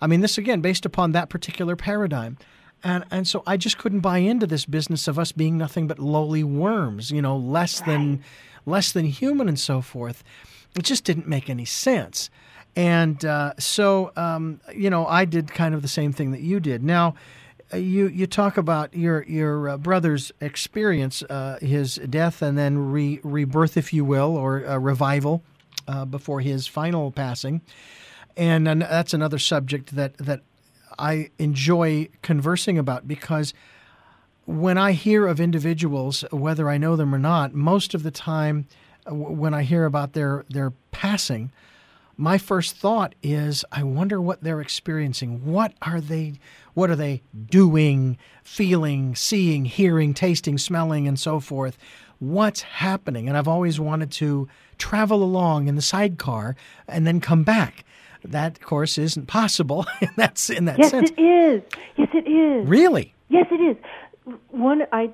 I 0.00 0.06
mean, 0.06 0.20
this 0.20 0.38
again 0.38 0.60
based 0.60 0.86
upon 0.86 1.12
that 1.12 1.28
particular 1.28 1.74
paradigm. 1.74 2.38
And 2.84 3.04
and 3.10 3.26
so 3.26 3.42
I 3.46 3.56
just 3.56 3.78
couldn't 3.78 4.00
buy 4.00 4.18
into 4.18 4.46
this 4.46 4.66
business 4.66 5.08
of 5.08 5.18
us 5.18 5.32
being 5.32 5.58
nothing 5.58 5.88
but 5.88 5.98
lowly 5.98 6.44
worms, 6.44 7.10
you 7.10 7.20
know, 7.20 7.36
less 7.36 7.80
right. 7.80 7.88
than 7.88 8.24
less 8.66 8.92
than 8.92 9.06
human 9.06 9.48
and 9.48 9.58
so 9.58 9.80
forth. 9.80 10.22
It 10.76 10.84
just 10.84 11.04
didn't 11.04 11.26
make 11.26 11.50
any 11.50 11.64
sense. 11.64 12.30
And 12.76 13.24
uh, 13.24 13.54
so, 13.58 14.12
um, 14.16 14.60
you 14.74 14.90
know, 14.90 15.06
I 15.06 15.24
did 15.24 15.50
kind 15.52 15.74
of 15.74 15.80
the 15.82 15.88
same 15.88 16.12
thing 16.12 16.30
that 16.32 16.42
you 16.42 16.60
did. 16.60 16.84
Now, 16.84 17.14
uh, 17.72 17.78
you 17.78 18.06
you 18.06 18.26
talk 18.26 18.56
about 18.56 18.94
your 18.94 19.24
your 19.24 19.70
uh, 19.70 19.76
brother's 19.78 20.30
experience, 20.40 21.22
uh, 21.24 21.58
his 21.60 21.96
death, 21.96 22.42
and 22.42 22.56
then 22.56 22.92
re- 22.92 23.18
rebirth, 23.24 23.76
if 23.76 23.92
you 23.92 24.04
will, 24.04 24.36
or 24.36 24.58
revival 24.78 25.42
uh, 25.88 26.04
before 26.04 26.40
his 26.40 26.66
final 26.66 27.10
passing, 27.10 27.60
and, 28.36 28.68
and 28.68 28.82
that's 28.82 29.14
another 29.14 29.38
subject 29.38 29.96
that 29.96 30.16
that 30.18 30.42
I 30.98 31.30
enjoy 31.38 32.08
conversing 32.22 32.78
about 32.78 33.08
because 33.08 33.52
when 34.44 34.78
I 34.78 34.92
hear 34.92 35.26
of 35.26 35.40
individuals, 35.40 36.24
whether 36.30 36.70
I 36.70 36.78
know 36.78 36.94
them 36.94 37.14
or 37.14 37.18
not, 37.18 37.52
most 37.52 37.94
of 37.94 38.02
the 38.02 38.10
time 38.10 38.68
uh, 39.10 39.14
when 39.14 39.54
I 39.54 39.62
hear 39.62 39.84
about 39.84 40.12
their 40.12 40.44
their 40.48 40.72
passing 40.92 41.50
my 42.16 42.38
first 42.38 42.76
thought 42.76 43.14
is 43.22 43.64
I 43.70 43.82
wonder 43.82 44.20
what 44.20 44.42
they're 44.42 44.60
experiencing. 44.60 45.44
What 45.44 45.74
are 45.82 46.00
they 46.00 46.34
what 46.74 46.90
are 46.90 46.96
they 46.96 47.22
doing, 47.48 48.18
feeling, 48.42 49.14
seeing, 49.14 49.64
hearing, 49.64 50.14
tasting, 50.14 50.58
smelling 50.58 51.08
and 51.08 51.18
so 51.18 51.40
forth? 51.40 51.78
What's 52.18 52.62
happening? 52.62 53.28
And 53.28 53.36
I've 53.36 53.48
always 53.48 53.78
wanted 53.78 54.10
to 54.12 54.48
travel 54.78 55.22
along 55.22 55.68
in 55.68 55.76
the 55.76 55.82
sidecar 55.82 56.56
and 56.88 57.06
then 57.06 57.20
come 57.20 57.44
back. 57.44 57.84
That 58.24 58.58
of 58.58 58.64
course 58.64 58.98
isn't 58.98 59.26
possible. 59.26 59.86
That's 60.16 60.50
in 60.50 60.64
that 60.66 60.78
yes, 60.78 60.90
sense. 60.90 61.10
Yes, 61.10 61.18
it 61.18 61.22
is. 61.22 61.62
Yes, 61.96 62.08
it 62.14 62.28
is. 62.28 62.68
Really? 62.68 63.14
Yes, 63.28 63.46
it 63.50 63.60
is. 63.60 63.76
One 64.50 64.82
I 64.92 65.10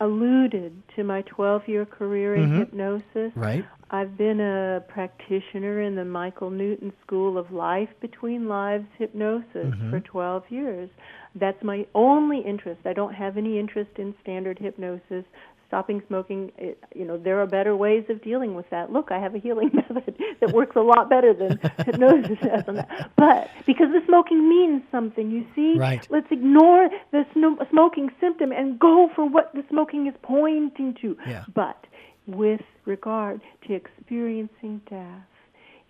alluded 0.00 0.82
to 0.96 1.04
my 1.04 1.22
12-year 1.22 1.86
career 1.86 2.34
in 2.34 2.48
mm-hmm. 2.48 2.58
hypnosis. 2.58 3.32
Right. 3.36 3.64
I've 3.90 4.16
been 4.16 4.40
a 4.40 4.80
practitioner 4.88 5.82
in 5.82 5.94
the 5.94 6.04
Michael 6.04 6.50
Newton 6.50 6.92
School 7.06 7.38
of 7.38 7.52
Life 7.52 7.90
Between 8.00 8.48
Lives 8.48 8.86
Hypnosis 8.98 9.46
mm-hmm. 9.54 9.90
for 9.90 10.00
12 10.00 10.42
years. 10.48 10.90
That's 11.36 11.62
my 11.62 11.86
only 11.94 12.40
interest. 12.40 12.80
I 12.84 12.92
don't 12.92 13.14
have 13.14 13.36
any 13.36 13.58
interest 13.58 13.90
in 13.98 14.14
standard 14.22 14.58
hypnosis. 14.58 15.24
Stopping 15.66 16.02
smoking, 16.08 16.52
it, 16.58 16.82
you 16.94 17.04
know, 17.04 17.16
there 17.16 17.40
are 17.40 17.46
better 17.46 17.76
ways 17.76 18.04
of 18.08 18.22
dealing 18.22 18.54
with 18.54 18.68
that. 18.70 18.92
Look, 18.92 19.10
I 19.10 19.18
have 19.18 19.34
a 19.34 19.38
healing 19.38 19.70
method 19.90 20.16
that 20.40 20.52
works 20.52 20.76
a 20.76 20.80
lot 20.80 21.08
better 21.08 21.34
than 21.34 21.58
hypnosis 21.84 22.38
has 22.42 22.64
on 22.68 22.76
that. 22.76 23.10
But 23.16 23.50
because 23.66 23.88
the 23.92 24.00
smoking 24.06 24.48
means 24.48 24.82
something, 24.90 25.30
you 25.30 25.46
see, 25.54 25.78
right. 25.78 26.06
let's 26.10 26.30
ignore 26.30 26.88
the 27.10 27.24
sm- 27.32 27.62
smoking 27.70 28.10
symptom 28.20 28.52
and 28.52 28.78
go 28.78 29.10
for 29.14 29.28
what 29.28 29.52
the 29.54 29.64
smoking 29.68 30.06
is 30.06 30.14
pointing 30.22 30.94
to. 31.00 31.16
Yeah. 31.26 31.44
But 31.54 31.86
with 32.26 32.62
regard 32.84 33.40
to 33.66 33.74
experiencing 33.74 34.80
death. 34.88 35.26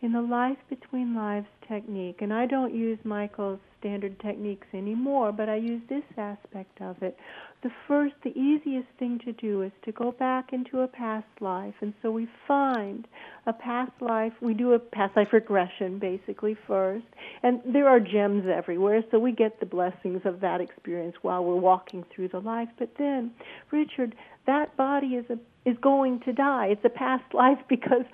In 0.05 0.12
the 0.12 0.21
Life 0.21 0.59
Between 0.69 1.17
Lives 1.17 1.47
technique, 1.67 2.19
and 2.21 2.31
I 2.31 2.45
don't 2.45 2.75
use 2.75 2.99
Michael's 3.05 3.59
standard 3.81 4.21
techniques 4.21 4.67
anymore, 4.75 5.33
but 5.33 5.49
I 5.49 5.55
use 5.55 5.81
this 5.88 6.03
aspect 6.19 6.83
of 6.83 7.03
it. 7.03 7.17
The 7.62 7.71
first, 7.88 8.12
the 8.23 8.38
easiest 8.38 8.88
thing 8.99 9.19
to 9.25 9.33
do 9.33 9.62
is 9.62 9.73
to 9.87 9.93
go 9.93 10.12
back 10.12 10.53
into 10.53 10.81
a 10.81 10.88
past 10.88 11.25
life. 11.40 11.73
And 11.81 11.95
so 12.03 12.11
we 12.11 12.29
find 12.47 13.09
a 13.47 13.55
past 13.55 13.93
life, 14.03 14.35
we 14.43 14.53
do 14.53 14.75
a 14.75 14.79
past 14.79 15.17
life 15.17 15.29
regression 15.33 15.99
basically 15.99 16.55
first. 16.67 17.07
And 17.43 17.62
there 17.64 17.88
are 17.88 17.99
gems 17.99 18.45
everywhere, 18.47 19.03
so 19.11 19.19
we 19.19 19.33
get 19.33 19.59
the 19.59 19.64
blessings 19.64 20.21
of 20.27 20.38
that 20.40 20.61
experience 20.61 21.17
while 21.23 21.43
we're 21.43 21.57
walking 21.57 22.05
through 22.14 22.29
the 22.29 22.40
life. 22.40 22.69
But 22.79 22.90
then, 22.99 23.31
Richard, 23.71 24.14
that 24.47 24.77
body 24.77 25.14
is 25.14 25.25
a 25.31 25.38
is 25.67 25.79
going 25.81 26.21
to 26.21 26.33
die. 26.35 26.67
It's 26.67 26.85
a 26.85 26.90
past 26.90 27.25
life 27.33 27.59
because 27.71 28.05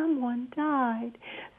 someone 0.00 0.48
died. 0.56 1.12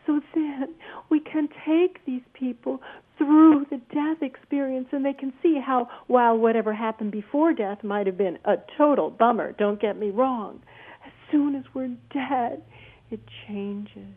So 0.06 0.19
then 0.34 0.73
we 1.10 1.19
can 1.19 1.47
take 1.65 2.04
these 2.06 2.21
people 2.34 2.80
through 3.17 3.65
the 3.69 3.77
death 3.93 4.21
experience 4.21 4.88
and 4.91 5.06
they 5.06 5.13
can 5.13 5.32
see 5.43 5.60
how, 5.63 5.88
while 6.08 6.38
whatever 6.38 6.73
happened 6.73 7.12
before 7.12 7.54
death 7.54 7.84
might 7.84 8.08
have 8.08 8.17
been 8.17 8.39
a 8.45 8.56
total 8.77 9.12
bummer, 9.12 9.54
don't 9.54 9.80
get 9.80 9.97
me 9.97 10.10
wrong, 10.10 10.60
as 11.06 11.12
soon 11.32 11.56
as 11.56 11.63
we're 11.73 11.95
dead, 12.13 12.63
it 13.12 13.19
changes. 13.47 14.15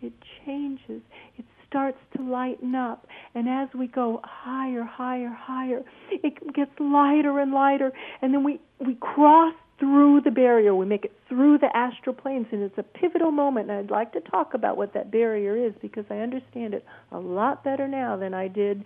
it 0.00 0.12
changes. 0.44 1.02
It 1.38 1.44
starts 1.68 1.98
to 2.16 2.22
lighten 2.22 2.74
up. 2.74 3.06
And 3.34 3.48
as 3.48 3.68
we 3.78 3.86
go 3.86 4.20
higher, 4.24 4.84
higher, 4.84 5.34
higher, 5.36 5.82
it 6.10 6.34
gets 6.54 6.70
lighter 6.78 7.40
and 7.40 7.52
lighter. 7.52 7.92
And 8.22 8.32
then 8.32 8.44
we, 8.44 8.60
we 8.84 8.96
cross 8.96 9.54
through 9.78 10.22
the 10.22 10.30
barrier. 10.30 10.74
We 10.74 10.86
make 10.86 11.04
it 11.04 11.12
through 11.28 11.58
the 11.58 11.74
astral 11.76 12.14
planes, 12.14 12.46
and 12.52 12.62
it's 12.62 12.78
a 12.78 12.82
pivotal 12.82 13.30
moment. 13.30 13.70
And 13.70 13.78
I'd 13.78 13.90
like 13.90 14.12
to 14.12 14.20
talk 14.20 14.54
about 14.54 14.76
what 14.76 14.94
that 14.94 15.10
barrier 15.10 15.56
is 15.56 15.72
because 15.80 16.04
I 16.10 16.18
understand 16.18 16.74
it 16.74 16.84
a 17.12 17.18
lot 17.18 17.64
better 17.64 17.86
now 17.86 18.16
than 18.16 18.34
I 18.34 18.48
did 18.48 18.84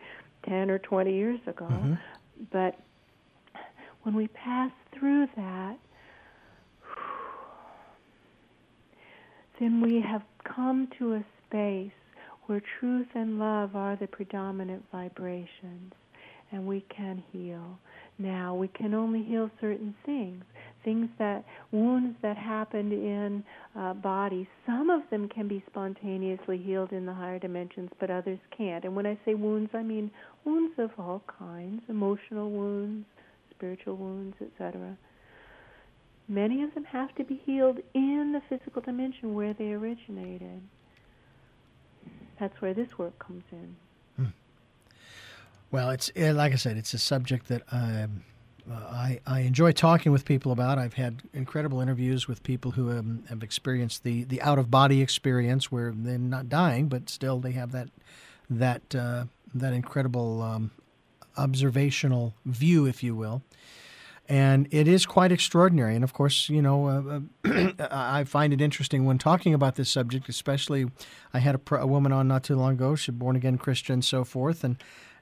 10 0.48 0.70
or 0.70 0.78
20 0.78 1.12
years 1.12 1.40
ago. 1.46 1.66
Mm-hmm. 1.66 1.94
But 2.52 2.78
when 4.02 4.14
we 4.14 4.28
pass 4.28 4.70
through 4.98 5.28
that, 5.36 5.76
then 9.60 9.80
we 9.80 10.00
have 10.00 10.22
come 10.44 10.88
to 10.98 11.14
a 11.14 11.24
space 11.46 11.92
where 12.46 12.60
truth 12.80 13.06
and 13.14 13.38
love 13.38 13.76
are 13.76 13.96
the 13.96 14.08
predominant 14.08 14.84
vibrations, 14.90 15.92
and 16.50 16.66
we 16.66 16.84
can 16.94 17.22
heal. 17.32 17.78
Now, 18.18 18.54
we 18.54 18.68
can 18.68 18.92
only 18.94 19.22
heal 19.22 19.50
certain 19.60 19.94
things. 20.04 20.44
Things 20.84 21.08
that, 21.18 21.44
wounds 21.70 22.16
that 22.22 22.36
happened 22.36 22.92
in 22.92 23.44
uh, 23.78 23.94
bodies, 23.94 24.46
some 24.66 24.90
of 24.90 25.02
them 25.10 25.28
can 25.28 25.46
be 25.46 25.62
spontaneously 25.70 26.58
healed 26.58 26.92
in 26.92 27.06
the 27.06 27.14
higher 27.14 27.38
dimensions, 27.38 27.90
but 28.00 28.10
others 28.10 28.38
can't. 28.56 28.84
And 28.84 28.96
when 28.96 29.06
I 29.06 29.18
say 29.24 29.34
wounds, 29.34 29.70
I 29.74 29.82
mean 29.82 30.10
wounds 30.44 30.74
of 30.78 30.90
all 30.98 31.22
kinds 31.38 31.82
emotional 31.88 32.50
wounds, 32.50 33.06
spiritual 33.50 33.96
wounds, 33.96 34.36
etc. 34.40 34.96
Many 36.28 36.62
of 36.62 36.74
them 36.74 36.84
have 36.84 37.14
to 37.16 37.24
be 37.24 37.40
healed 37.44 37.78
in 37.94 38.32
the 38.32 38.42
physical 38.48 38.82
dimension 38.82 39.34
where 39.34 39.54
they 39.54 39.72
originated. 39.72 40.60
That's 42.40 42.60
where 42.60 42.74
this 42.74 42.88
work 42.98 43.16
comes 43.18 43.44
in. 43.52 43.76
Well, 45.72 45.88
it's 45.88 46.12
eh, 46.14 46.32
like 46.32 46.52
I 46.52 46.56
said, 46.56 46.76
it's 46.76 46.92
a 46.92 46.98
subject 46.98 47.48
that 47.48 47.62
um, 47.72 48.24
uh, 48.70 48.74
I, 48.74 49.20
I 49.26 49.40
enjoy 49.40 49.72
talking 49.72 50.12
with 50.12 50.24
people 50.24 50.52
about. 50.52 50.78
I've 50.78 50.94
had 50.94 51.22
incredible 51.32 51.80
interviews 51.80 52.28
with 52.28 52.42
people 52.42 52.72
who 52.72 52.90
um, 52.90 53.24
have 53.28 53.42
experienced 53.42 54.04
the, 54.04 54.24
the 54.24 54.40
out 54.40 54.58
of 54.58 54.70
body 54.70 55.00
experience, 55.00 55.72
where 55.72 55.92
they're 55.94 56.18
not 56.18 56.48
dying, 56.48 56.88
but 56.88 57.08
still 57.10 57.40
they 57.40 57.52
have 57.52 57.72
that 57.72 57.88
that 58.48 58.94
uh, 58.94 59.24
that 59.54 59.72
incredible 59.72 60.42
um, 60.42 60.70
observational 61.36 62.34
view, 62.44 62.86
if 62.86 63.02
you 63.02 63.16
will. 63.16 63.42
And 64.28 64.68
it 64.70 64.86
is 64.86 65.04
quite 65.04 65.32
extraordinary. 65.32 65.96
And 65.96 66.04
of 66.04 66.12
course, 66.12 66.48
you 66.48 66.62
know, 66.62 66.86
uh, 67.44 67.48
uh 67.48 67.72
I 67.90 68.24
find 68.24 68.52
it 68.52 68.60
interesting 68.60 69.04
when 69.04 69.18
talking 69.18 69.52
about 69.52 69.74
this 69.74 69.90
subject, 69.90 70.28
especially 70.28 70.86
I 71.34 71.40
had 71.40 71.56
a, 71.56 71.74
a 71.74 71.86
woman 71.86 72.12
on 72.12 72.28
not 72.28 72.44
too 72.44 72.54
long 72.54 72.74
ago, 72.74 72.94
she's 72.94 73.14
born 73.14 73.34
again 73.34 73.58
Christian 73.58 73.94
and 73.94 74.04
so 74.04 74.22
forth. 74.24 74.62
And 74.62 74.76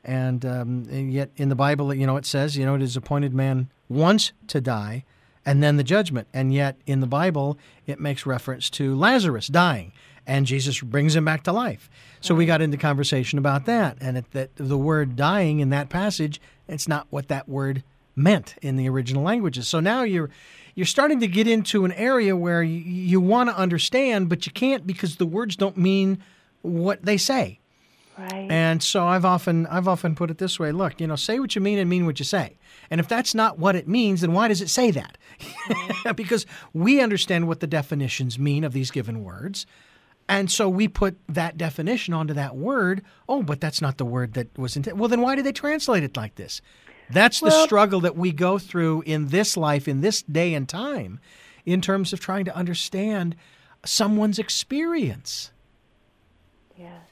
and, 0.05 0.45
um, 0.45 0.87
and 0.91 1.13
yet 1.13 1.31
in 1.37 1.49
the 1.49 1.55
Bible, 1.55 1.93
you 1.95 2.07
know, 2.07 2.17
it 2.17 2.27
says, 2.27 2.57
you 2.57 2.65
know, 2.65 2.75
it 2.75 2.83
is 2.83 2.97
appointed 2.97 3.35
man 3.35 3.71
once 3.89 4.33
to 4.49 4.61
die 4.61 5.05
and 5.45 5.63
then 5.63 5.77
the 5.77 5.85
judgment. 5.85 6.29
And 6.33 6.53
yet 6.53 6.77
in 6.87 7.01
the 7.01 7.07
Bible, 7.07 7.59
it 7.87 8.01
makes 8.01 8.27
reference 8.27 8.71
to 8.71 8.95
Lazarus 8.95 9.49
dying 9.49 9.93
and 10.27 10.47
Jesus 10.47 10.81
brings 10.81 11.17
him 11.17 11.25
back 11.25 11.43
to 11.45 11.53
life. 11.53 11.91
So 12.21 12.35
we 12.35 12.47
got 12.47 12.63
into 12.63 12.77
conversation 12.77 13.39
about 13.39 13.67
that 13.67 13.97
and 14.01 14.19
it, 14.19 14.31
that 14.33 14.51
the 14.57 14.79
word 14.79 15.17
dying 15.17 15.61
in 15.61 15.71
that 15.71 15.89
passage, 15.89 16.41
it's 16.69 16.89
not 16.89 17.07
what 17.11 17.29
that 17.29 17.49
word 17.49 17.83
meant 18.15 18.55
in 18.63 18.77
the 18.77 18.89
original 18.89 19.23
languages. 19.23 19.69
So 19.69 19.81
now 19.81 20.03
you're 20.03 20.31
you're 20.75 20.87
starting 20.87 21.21
to 21.21 21.27
get 21.27 21.49
into 21.49 21.85
an 21.85 21.93
area 21.93 22.37
where 22.37 22.63
you, 22.63 22.79
you 22.79 23.21
want 23.21 23.51
to 23.51 23.57
understand, 23.57 24.29
but 24.29 24.47
you 24.47 24.53
can't 24.53 24.87
because 24.87 25.17
the 25.17 25.27
words 25.27 25.57
don't 25.57 25.77
mean 25.77 26.23
what 26.63 27.05
they 27.05 27.17
say. 27.17 27.60
Right. 28.21 28.51
And 28.51 28.83
so 28.83 29.07
I've 29.07 29.25
often 29.25 29.67
I've 29.67 29.89
often 29.89 30.15
put 30.15 30.31
it 30.31 30.39
this 30.39 30.59
way: 30.59 30.73
Look, 30.73 31.01
you 31.01 31.07
know, 31.07 31.17
say 31.17 31.39
what 31.41 31.55
you 31.55 31.61
mean 31.61 31.79
and 31.79 31.89
mean 31.89 32.05
what 32.05 32.19
you 32.19 32.25
say. 32.25 32.57
And 32.91 33.01
if 33.01 33.09
that's 33.09 33.35
not 33.35 33.59
what 33.59 33.77
it 33.77 33.89
means, 33.89 34.21
then 34.21 34.33
why 34.33 34.49
does 34.49 34.61
it 34.61 34.69
say 34.69 34.91
that? 34.91 35.17
because 36.17 36.45
we 36.75 37.01
understand 37.01 37.49
what 37.49 37.61
the 37.61 37.67
definitions 37.67 38.39
mean 38.39 38.65
of 38.65 38.73
these 38.73 38.91
given 38.91 39.25
words. 39.25 39.65
And 40.29 40.51
so 40.51 40.69
we 40.69 40.87
put 40.87 41.19
that 41.29 41.57
definition 41.57 42.15
onto 42.15 42.35
that 42.35 42.57
word. 42.57 43.03
Oh, 43.29 43.43
but 43.43 43.61
that's 43.61 43.81
not 43.81 43.99
the 43.99 44.05
word 44.05 44.35
that 44.35 44.57
was 44.59 44.77
intended. 44.77 45.01
Well, 45.01 45.09
then 45.09 45.23
why 45.23 45.35
did 45.35 45.47
they 45.47 45.53
translate 45.53 46.05
it 46.05 46.17
like 46.17 46.35
this? 46.35 46.61
That's 47.11 47.41
the 47.41 47.51
struggle 47.51 48.01
that 48.03 48.17
we 48.17 48.31
go 48.31 48.59
through 48.59 49.03
in 49.03 49.29
this 49.29 49.57
life, 49.57 49.89
in 49.89 50.01
this 50.01 50.23
day 50.23 50.55
and 50.55 50.69
time, 50.69 51.19
in 51.67 51.81
terms 51.81 52.13
of 52.13 52.21
trying 52.21 52.45
to 52.45 52.55
understand 52.55 53.35
someone's 53.85 54.39
experience. 54.39 55.51
Yes. 56.77 57.10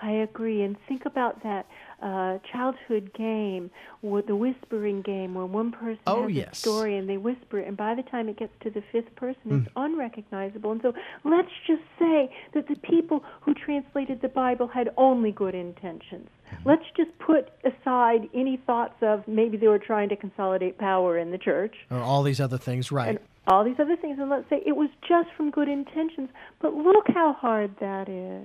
I 0.00 0.10
agree. 0.10 0.62
And 0.62 0.76
think 0.88 1.06
about 1.06 1.42
that 1.42 1.66
uh, 2.00 2.38
childhood 2.52 3.10
game, 3.14 3.70
with 4.02 4.26
the 4.28 4.36
whispering 4.36 5.02
game, 5.02 5.34
where 5.34 5.46
one 5.46 5.72
person 5.72 5.98
oh, 6.06 6.22
has 6.22 6.32
yes. 6.32 6.48
a 6.52 6.54
story 6.54 6.96
and 6.96 7.08
they 7.08 7.16
whisper 7.16 7.58
it, 7.58 7.66
and 7.66 7.76
by 7.76 7.94
the 7.94 8.04
time 8.04 8.28
it 8.28 8.38
gets 8.38 8.52
to 8.62 8.70
the 8.70 8.82
fifth 8.92 9.14
person, 9.16 9.42
mm. 9.46 9.62
it's 9.62 9.72
unrecognizable. 9.74 10.70
And 10.70 10.80
so 10.82 10.92
let's 11.24 11.50
just 11.66 11.82
say 11.98 12.32
that 12.54 12.68
the 12.68 12.76
people 12.76 13.24
who 13.40 13.54
translated 13.54 14.20
the 14.20 14.28
Bible 14.28 14.68
had 14.68 14.90
only 14.96 15.32
good 15.32 15.54
intentions. 15.54 16.28
Mm-hmm. 16.52 16.68
Let's 16.68 16.84
just 16.96 17.10
put 17.18 17.50
aside 17.64 18.28
any 18.32 18.56
thoughts 18.64 18.94
of 19.02 19.26
maybe 19.26 19.56
they 19.56 19.68
were 19.68 19.80
trying 19.80 20.08
to 20.10 20.16
consolidate 20.16 20.78
power 20.78 21.18
in 21.18 21.32
the 21.32 21.38
church. 21.38 21.74
Or 21.90 21.98
all 21.98 22.22
these 22.22 22.40
other 22.40 22.58
things, 22.58 22.92
right. 22.92 23.08
And 23.08 23.18
all 23.48 23.64
these 23.64 23.80
other 23.80 23.96
things, 23.96 24.18
and 24.20 24.30
let's 24.30 24.48
say 24.48 24.62
it 24.64 24.76
was 24.76 24.90
just 25.08 25.30
from 25.36 25.50
good 25.50 25.68
intentions. 25.68 26.28
But 26.60 26.74
look 26.74 27.06
how 27.08 27.32
hard 27.32 27.74
that 27.80 28.08
is. 28.08 28.44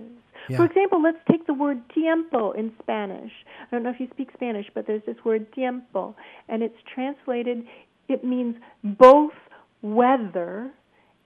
Yeah. 0.50 0.58
For 0.58 0.66
example, 0.66 1.02
let's 1.02 1.20
take 1.30 1.48
the 1.48 1.54
word 1.54 1.82
tiempo 1.94 2.52
in 2.52 2.74
Spanish. 2.82 3.32
I 3.62 3.68
don't 3.72 3.84
know 3.84 3.90
if 3.90 4.00
you 4.00 4.08
speak 4.12 4.30
Spanish, 4.34 4.68
but 4.74 4.88
there's 4.88 5.04
this 5.06 5.18
word 5.24 5.52
tiempo, 5.54 6.16
and 6.50 6.62
it's 6.62 6.78
translated, 6.94 7.66
it 8.10 8.24
means 8.24 8.56
both 8.84 9.34
weather 9.82 10.72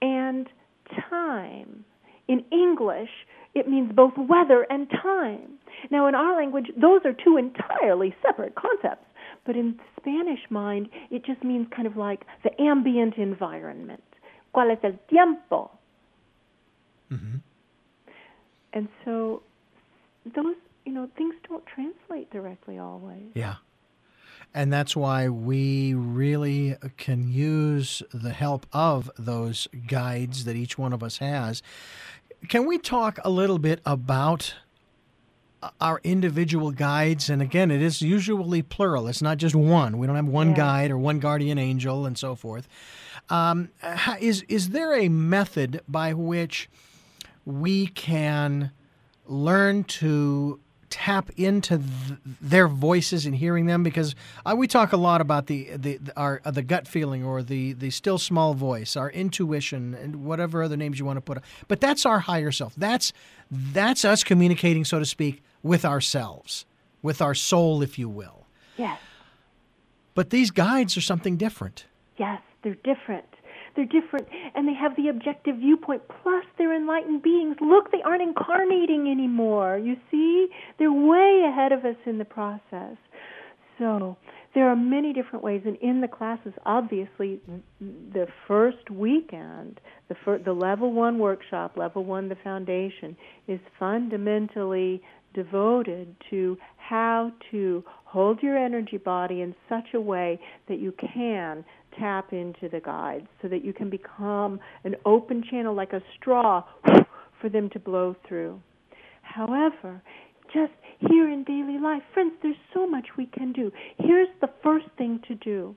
and 0.00 0.48
time. 1.10 1.84
In 2.28 2.44
English, 2.52 3.10
it 3.54 3.68
means 3.68 3.92
both 3.92 4.12
weather 4.16 4.66
and 4.70 4.88
time. 4.90 5.58
Now, 5.90 6.06
in 6.06 6.14
our 6.14 6.36
language, 6.36 6.66
those 6.76 7.00
are 7.04 7.12
two 7.12 7.36
entirely 7.36 8.14
separate 8.24 8.54
concepts. 8.54 9.06
But 9.44 9.56
in 9.56 9.80
Spanish 9.98 10.40
mind, 10.50 10.88
it 11.10 11.24
just 11.24 11.42
means 11.42 11.66
kind 11.74 11.86
of 11.86 11.96
like 11.96 12.24
the 12.44 12.50
ambient 12.60 13.16
environment. 13.16 14.02
¿Cuál 14.54 14.72
es 14.72 14.78
el 14.82 14.98
tiempo? 15.08 15.70
Mm-hmm. 17.10 17.36
And 18.72 18.88
so 19.04 19.42
those, 20.34 20.56
you 20.84 20.92
know, 20.92 21.08
things 21.16 21.34
don't 21.48 21.64
translate 21.66 22.30
directly 22.30 22.78
always. 22.78 23.24
Yeah. 23.34 23.56
And 24.54 24.72
that's 24.72 24.96
why 24.96 25.28
we 25.28 25.94
really 25.94 26.76
can 26.96 27.30
use 27.30 28.02
the 28.12 28.32
help 28.32 28.66
of 28.72 29.10
those 29.18 29.68
guides 29.86 30.44
that 30.44 30.56
each 30.56 30.78
one 30.78 30.92
of 30.92 31.02
us 31.02 31.18
has. 31.18 31.62
Can 32.48 32.66
we 32.66 32.78
talk 32.78 33.18
a 33.24 33.30
little 33.30 33.58
bit 33.58 33.80
about 33.84 34.54
our 35.80 36.00
individual 36.02 36.70
guides? 36.70 37.28
And 37.28 37.42
again, 37.42 37.70
it 37.70 37.82
is 37.82 38.00
usually 38.00 38.62
plural, 38.62 39.08
it's 39.08 39.20
not 39.20 39.38
just 39.38 39.54
one. 39.54 39.98
We 39.98 40.06
don't 40.06 40.16
have 40.16 40.28
one 40.28 40.50
yeah. 40.50 40.56
guide 40.56 40.90
or 40.90 40.98
one 40.98 41.18
guardian 41.18 41.58
angel 41.58 42.06
and 42.06 42.16
so 42.16 42.34
forth. 42.34 42.68
Um, 43.28 43.68
is, 44.20 44.42
is 44.48 44.70
there 44.70 44.94
a 44.94 45.08
method 45.08 45.82
by 45.86 46.14
which 46.14 46.70
we 47.48 47.86
can 47.86 48.70
learn 49.24 49.82
to 49.82 50.60
tap 50.90 51.30
into 51.36 51.78
th- 51.78 52.18
their 52.42 52.68
voices 52.68 53.24
and 53.24 53.36
hearing 53.36 53.64
them 53.64 53.82
because 53.82 54.14
uh, 54.44 54.54
we 54.54 54.66
talk 54.66 54.92
a 54.92 54.96
lot 54.96 55.22
about 55.22 55.46
the 55.46 55.70
the 55.76 55.98
our 56.14 56.42
uh, 56.44 56.50
the 56.50 56.62
gut 56.62 56.86
feeling 56.86 57.24
or 57.24 57.42
the 57.42 57.72
the 57.72 57.90
still 57.90 58.18
small 58.18 58.52
voice 58.52 58.96
our 58.96 59.10
intuition 59.10 59.94
and 59.94 60.24
whatever 60.24 60.62
other 60.62 60.76
names 60.76 60.98
you 60.98 61.06
want 61.06 61.16
to 61.16 61.22
put 61.22 61.38
but 61.68 61.80
that's 61.80 62.04
our 62.04 62.20
higher 62.20 62.52
self. 62.52 62.74
That's 62.76 63.14
that's 63.50 64.04
us 64.04 64.22
communicating 64.24 64.84
so 64.84 64.98
to 64.98 65.06
speak 65.06 65.42
with 65.62 65.86
ourselves 65.86 66.66
with 67.00 67.22
our 67.22 67.34
soul 67.34 67.82
if 67.82 67.98
you 67.98 68.08
will. 68.10 68.46
Yes. 68.76 68.98
But 70.14 70.30
these 70.30 70.50
guides 70.50 70.96
are 70.98 71.02
something 71.02 71.38
different. 71.38 71.86
Yes 72.18 72.42
they're 72.62 72.74
different 72.74 73.26
they're 73.78 74.00
different 74.00 74.26
and 74.56 74.66
they 74.66 74.74
have 74.74 74.96
the 74.96 75.08
objective 75.08 75.56
viewpoint. 75.56 76.02
Plus, 76.22 76.44
they're 76.58 76.74
enlightened 76.74 77.22
beings. 77.22 77.56
Look, 77.60 77.92
they 77.92 78.02
aren't 78.02 78.22
incarnating 78.22 79.08
anymore. 79.08 79.78
You 79.78 79.94
see? 80.10 80.48
They're 80.78 80.92
way 80.92 81.46
ahead 81.48 81.70
of 81.70 81.84
us 81.84 81.96
in 82.04 82.18
the 82.18 82.24
process. 82.24 82.96
So, 83.78 84.16
there 84.54 84.68
are 84.68 84.74
many 84.74 85.12
different 85.12 85.44
ways, 85.44 85.62
and 85.64 85.76
in 85.76 86.00
the 86.00 86.08
classes, 86.08 86.52
obviously, 86.66 87.40
the 87.80 88.26
first 88.48 88.90
weekend, 88.90 89.78
the 90.08 90.16
fir- 90.24 90.38
the 90.38 90.52
level 90.52 90.92
one 90.92 91.20
workshop, 91.20 91.76
level 91.76 92.04
one, 92.04 92.28
the 92.28 92.36
foundation, 92.42 93.16
is 93.46 93.60
fundamentally 93.78 95.00
devoted 95.34 96.14
to 96.30 96.56
how 96.76 97.30
to 97.50 97.84
hold 98.04 98.42
your 98.42 98.56
energy 98.56 98.96
body 98.96 99.42
in 99.42 99.54
such 99.68 99.94
a 99.94 100.00
way 100.00 100.40
that 100.68 100.78
you 100.78 100.92
can 100.92 101.64
tap 101.98 102.32
into 102.32 102.68
the 102.68 102.80
guides 102.80 103.26
so 103.42 103.48
that 103.48 103.64
you 103.64 103.72
can 103.72 103.90
become 103.90 104.58
an 104.84 104.94
open 105.04 105.42
channel 105.50 105.74
like 105.74 105.92
a 105.92 106.02
straw 106.16 106.62
for 107.40 107.48
them 107.48 107.68
to 107.70 107.78
blow 107.78 108.16
through. 108.26 108.60
However, 109.22 110.02
just 110.52 110.72
here 111.00 111.30
in 111.30 111.44
daily 111.44 111.78
life, 111.78 112.02
friends, 112.14 112.32
there's 112.42 112.56
so 112.74 112.86
much 112.86 113.06
we 113.16 113.26
can 113.26 113.52
do. 113.52 113.70
Here's 113.98 114.28
the 114.40 114.50
first 114.62 114.86
thing 114.96 115.20
to 115.28 115.34
do 115.34 115.74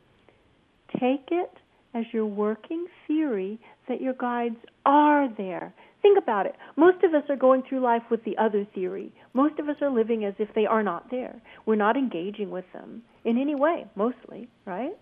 take 1.00 1.28
it 1.32 1.52
as 1.94 2.06
your 2.12 2.26
working 2.26 2.86
theory 3.08 3.60
that 3.88 4.02
your 4.02 4.14
guides 4.14 4.58
are 4.86 5.30
there. 5.38 5.74
Think 6.02 6.18
about 6.18 6.46
it. 6.48 6.56
Most 6.76 7.04
of 7.04 7.14
us 7.14 7.24
are 7.30 7.36
going 7.36 7.62
through 7.68 7.82
life 7.82 8.02
with 8.10 8.24
the 8.24 8.38
other 8.38 8.66
theory. 8.74 9.14
Most 9.34 9.60
of 9.60 9.70
us 9.70 9.76
are 9.82 9.90
living 9.90 10.26
as 10.26 10.34
if 10.40 10.50
they 10.56 10.66
are 10.66 10.82
not 10.82 11.12
there. 11.12 11.40
We're 11.66 11.76
not 11.76 11.96
engaging 11.96 12.50
with 12.50 12.66
them 12.74 13.04
in 13.24 13.40
any 13.40 13.54
way, 13.54 13.86
mostly, 13.96 14.50
right? 14.66 14.98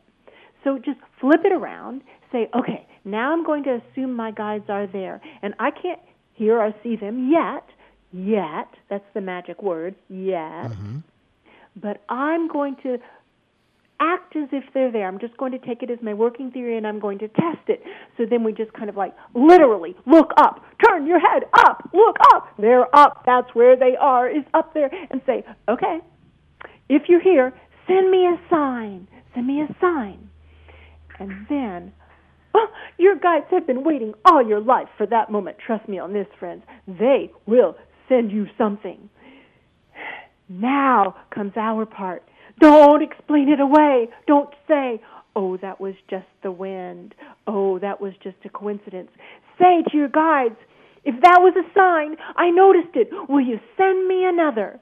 So 0.64 0.78
just 0.78 1.00
flip 1.22 1.42
it 1.46 1.54
around. 1.54 2.02
Say, 2.32 2.50
okay, 2.54 2.86
now 3.06 3.32
I'm 3.32 3.46
going 3.46 3.64
to 3.64 3.82
assume 3.82 4.14
my 4.14 4.32
guides 4.32 4.66
are 4.70 4.88
there. 4.88 5.22
And 5.42 5.54
I 5.60 5.72
can't 5.72 6.02
hear 6.34 6.60
or 6.60 6.74
see 6.84 6.96
them 6.98 7.32
yet. 7.32 7.64
Yet. 8.12 8.68
That's 8.90 9.06
the 9.14 9.22
magic 9.22 9.64
word, 9.64 9.96
yet. 10.10 10.72
Mm-hmm. 10.72 10.98
But 11.78 12.04
I'm 12.10 12.50
going 12.50 12.76
to 12.84 12.98
act 14.00 14.36
as 14.36 14.50
if 14.52 14.64
they're 14.74 14.92
there. 14.92 15.08
I'm 15.08 15.20
just 15.20 15.36
going 15.38 15.52
to 15.52 15.60
take 15.60 15.84
it 15.84 15.90
as 15.90 16.00
my 16.02 16.14
working 16.14 16.52
theory 16.52 16.78
and 16.78 16.88
I'm 16.88 17.00
going 17.00 17.20
to 17.20 17.28
test 17.28 17.68
it. 17.68 17.84
So 18.18 18.26
then 18.30 18.44
we 18.44 18.54
just 18.54 18.74
kind 18.74 18.90
of 18.90 18.96
like 18.96 19.14
literally 19.34 19.96
look 20.06 20.32
up, 20.38 20.64
turn 20.86 21.06
your 21.06 21.20
head 21.20 21.44
up, 21.54 21.90
look 21.94 22.18
up. 22.34 22.50
They're 22.58 22.94
up. 22.96 23.24
That's 23.26 23.54
where 23.54 23.76
they 23.76 23.96
are, 24.00 24.30
is 24.30 24.44
up 24.54 24.74
there. 24.74 24.90
And 25.10 25.22
say, 25.26 25.44
okay, 25.68 26.00
if 26.88 27.04
you're 27.08 27.22
here, 27.22 27.54
send 27.88 28.10
me 28.10 28.26
a 28.26 28.40
sign. 28.50 29.08
Send 29.34 29.48
me 29.48 29.62
a 29.62 29.76
sign. 29.80 30.30
And 31.20 31.46
then, 31.50 31.94
oh, 32.54 32.68
your 32.98 33.16
guides 33.16 33.46
have 33.52 33.68
been 33.68 33.84
waiting 33.84 34.14
all 34.26 34.48
your 34.48 34.62
life 34.62 34.88
for 34.98 35.06
that 35.08 35.32
moment. 35.32 35.58
Trust 35.66 35.88
me 35.90 36.00
on 36.00 36.14
this, 36.14 36.28
friends. 36.40 36.64
They 36.88 37.32
will 37.46 37.76
send 38.08 38.32
you 38.32 38.48
something. 38.58 39.10
Now 40.48 41.16
comes 41.34 41.54
our 41.56 41.86
part 41.86 42.24
don't 42.60 43.02
explain 43.02 43.50
it 43.50 43.60
away. 43.60 44.10
Don't 44.28 44.54
say, 44.68 45.02
oh, 45.36 45.58
that 45.58 45.80
was 45.80 45.96
just 46.10 46.28
the 46.44 46.52
wind. 46.52 47.16
Oh, 47.48 47.80
that 47.80 48.02
was 48.02 48.14
just 48.24 48.38
a 48.46 48.50
coincidence. 48.50 49.12
Say 49.58 49.84
to 49.92 49.98
your 49.98 50.10
guides, 50.10 50.56
if 51.04 51.16
that 51.22 51.40
was 51.40 51.54
a 51.56 51.68
sign, 51.74 52.18
I 52.36 52.50
noticed 52.50 52.96
it. 52.96 53.10
Will 53.30 53.42
you 53.42 53.60
send 53.78 54.08
me 54.08 54.26
another? 54.26 54.80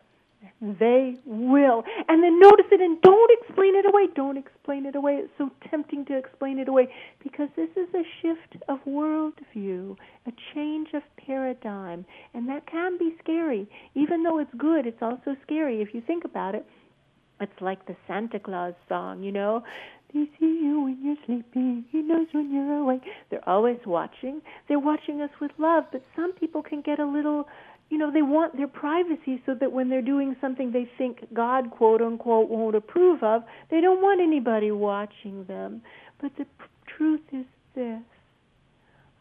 They 0.62 1.18
will. 1.26 1.84
And 2.08 2.24
then 2.24 2.40
notice 2.40 2.66
it 2.72 2.82
and 2.82 3.00
don't 3.02 3.32
explain 3.42 3.76
it 3.76 3.86
away. 3.86 4.08
Don't 4.16 4.38
explain 4.38 4.86
it 4.88 4.96
away. 4.96 5.14
It's 5.14 5.32
so 5.38 5.52
tempting 5.70 6.06
to 6.06 6.18
explain 6.18 6.58
it 6.58 6.68
away 6.68 6.88
because 7.24 7.50
this 7.56 7.70
is 7.76 7.88
a 7.94 8.04
shift 8.22 8.64
of 8.68 8.80
worldview, 8.86 9.96
a 10.26 10.32
change 10.56 10.90
of 10.94 11.04
paradigm. 11.24 12.06
And 12.34 12.50
that 12.50 12.66
can 12.66 12.98
be 12.98 13.16
scary. 13.22 13.70
Even 13.94 14.24
though 14.24 14.40
it's 14.40 14.54
good, 14.58 14.88
it's 14.88 15.02
also 15.02 15.36
scary 15.44 15.82
if 15.82 15.94
you 15.94 16.02
think 16.02 16.26
about 16.26 16.56
it. 16.56 16.66
It's 17.40 17.62
like 17.62 17.86
the 17.86 17.96
Santa 18.08 18.40
Claus 18.40 18.74
song, 18.90 19.24
you 19.24 19.32
know. 19.32 19.64
They 20.14 20.26
see 20.40 20.60
you 20.64 20.82
when 20.82 20.98
you're 21.04 21.18
sleeping. 21.26 21.86
He 21.92 22.02
knows 22.02 22.28
when 22.32 22.54
you're 22.54 22.78
awake. 22.80 23.02
They're 23.30 23.48
always 23.48 23.78
watching. 23.86 24.42
They're 24.68 24.80
watching 24.80 25.22
us 25.22 25.30
with 25.42 25.52
love, 25.58 25.86
but 25.92 26.02
some 26.16 26.34
people 26.34 26.64
can 26.64 26.82
get 26.82 27.00
a 27.00 27.06
little, 27.06 27.48
you 27.90 27.98
know, 27.98 28.12
they 28.12 28.22
want 28.22 28.56
their 28.56 28.70
privacy 28.70 29.42
so 29.46 29.54
that 29.56 29.72
when 29.72 29.90
they're 29.90 30.02
doing 30.02 30.36
something 30.40 30.72
they 30.72 30.90
think 30.98 31.28
God, 31.34 31.72
quote 31.72 32.02
unquote, 32.02 32.50
won't 32.50 32.76
approve 32.76 33.22
of, 33.22 33.44
they 33.70 33.82
don't 33.82 34.02
want 34.02 34.22
anybody 34.22 34.72
watching 34.72 35.44
them. 35.46 35.82
But 36.22 36.32
the 36.38 36.46
p- 36.46 36.66
truth 36.98 37.22
is 37.34 37.46
this 37.76 38.02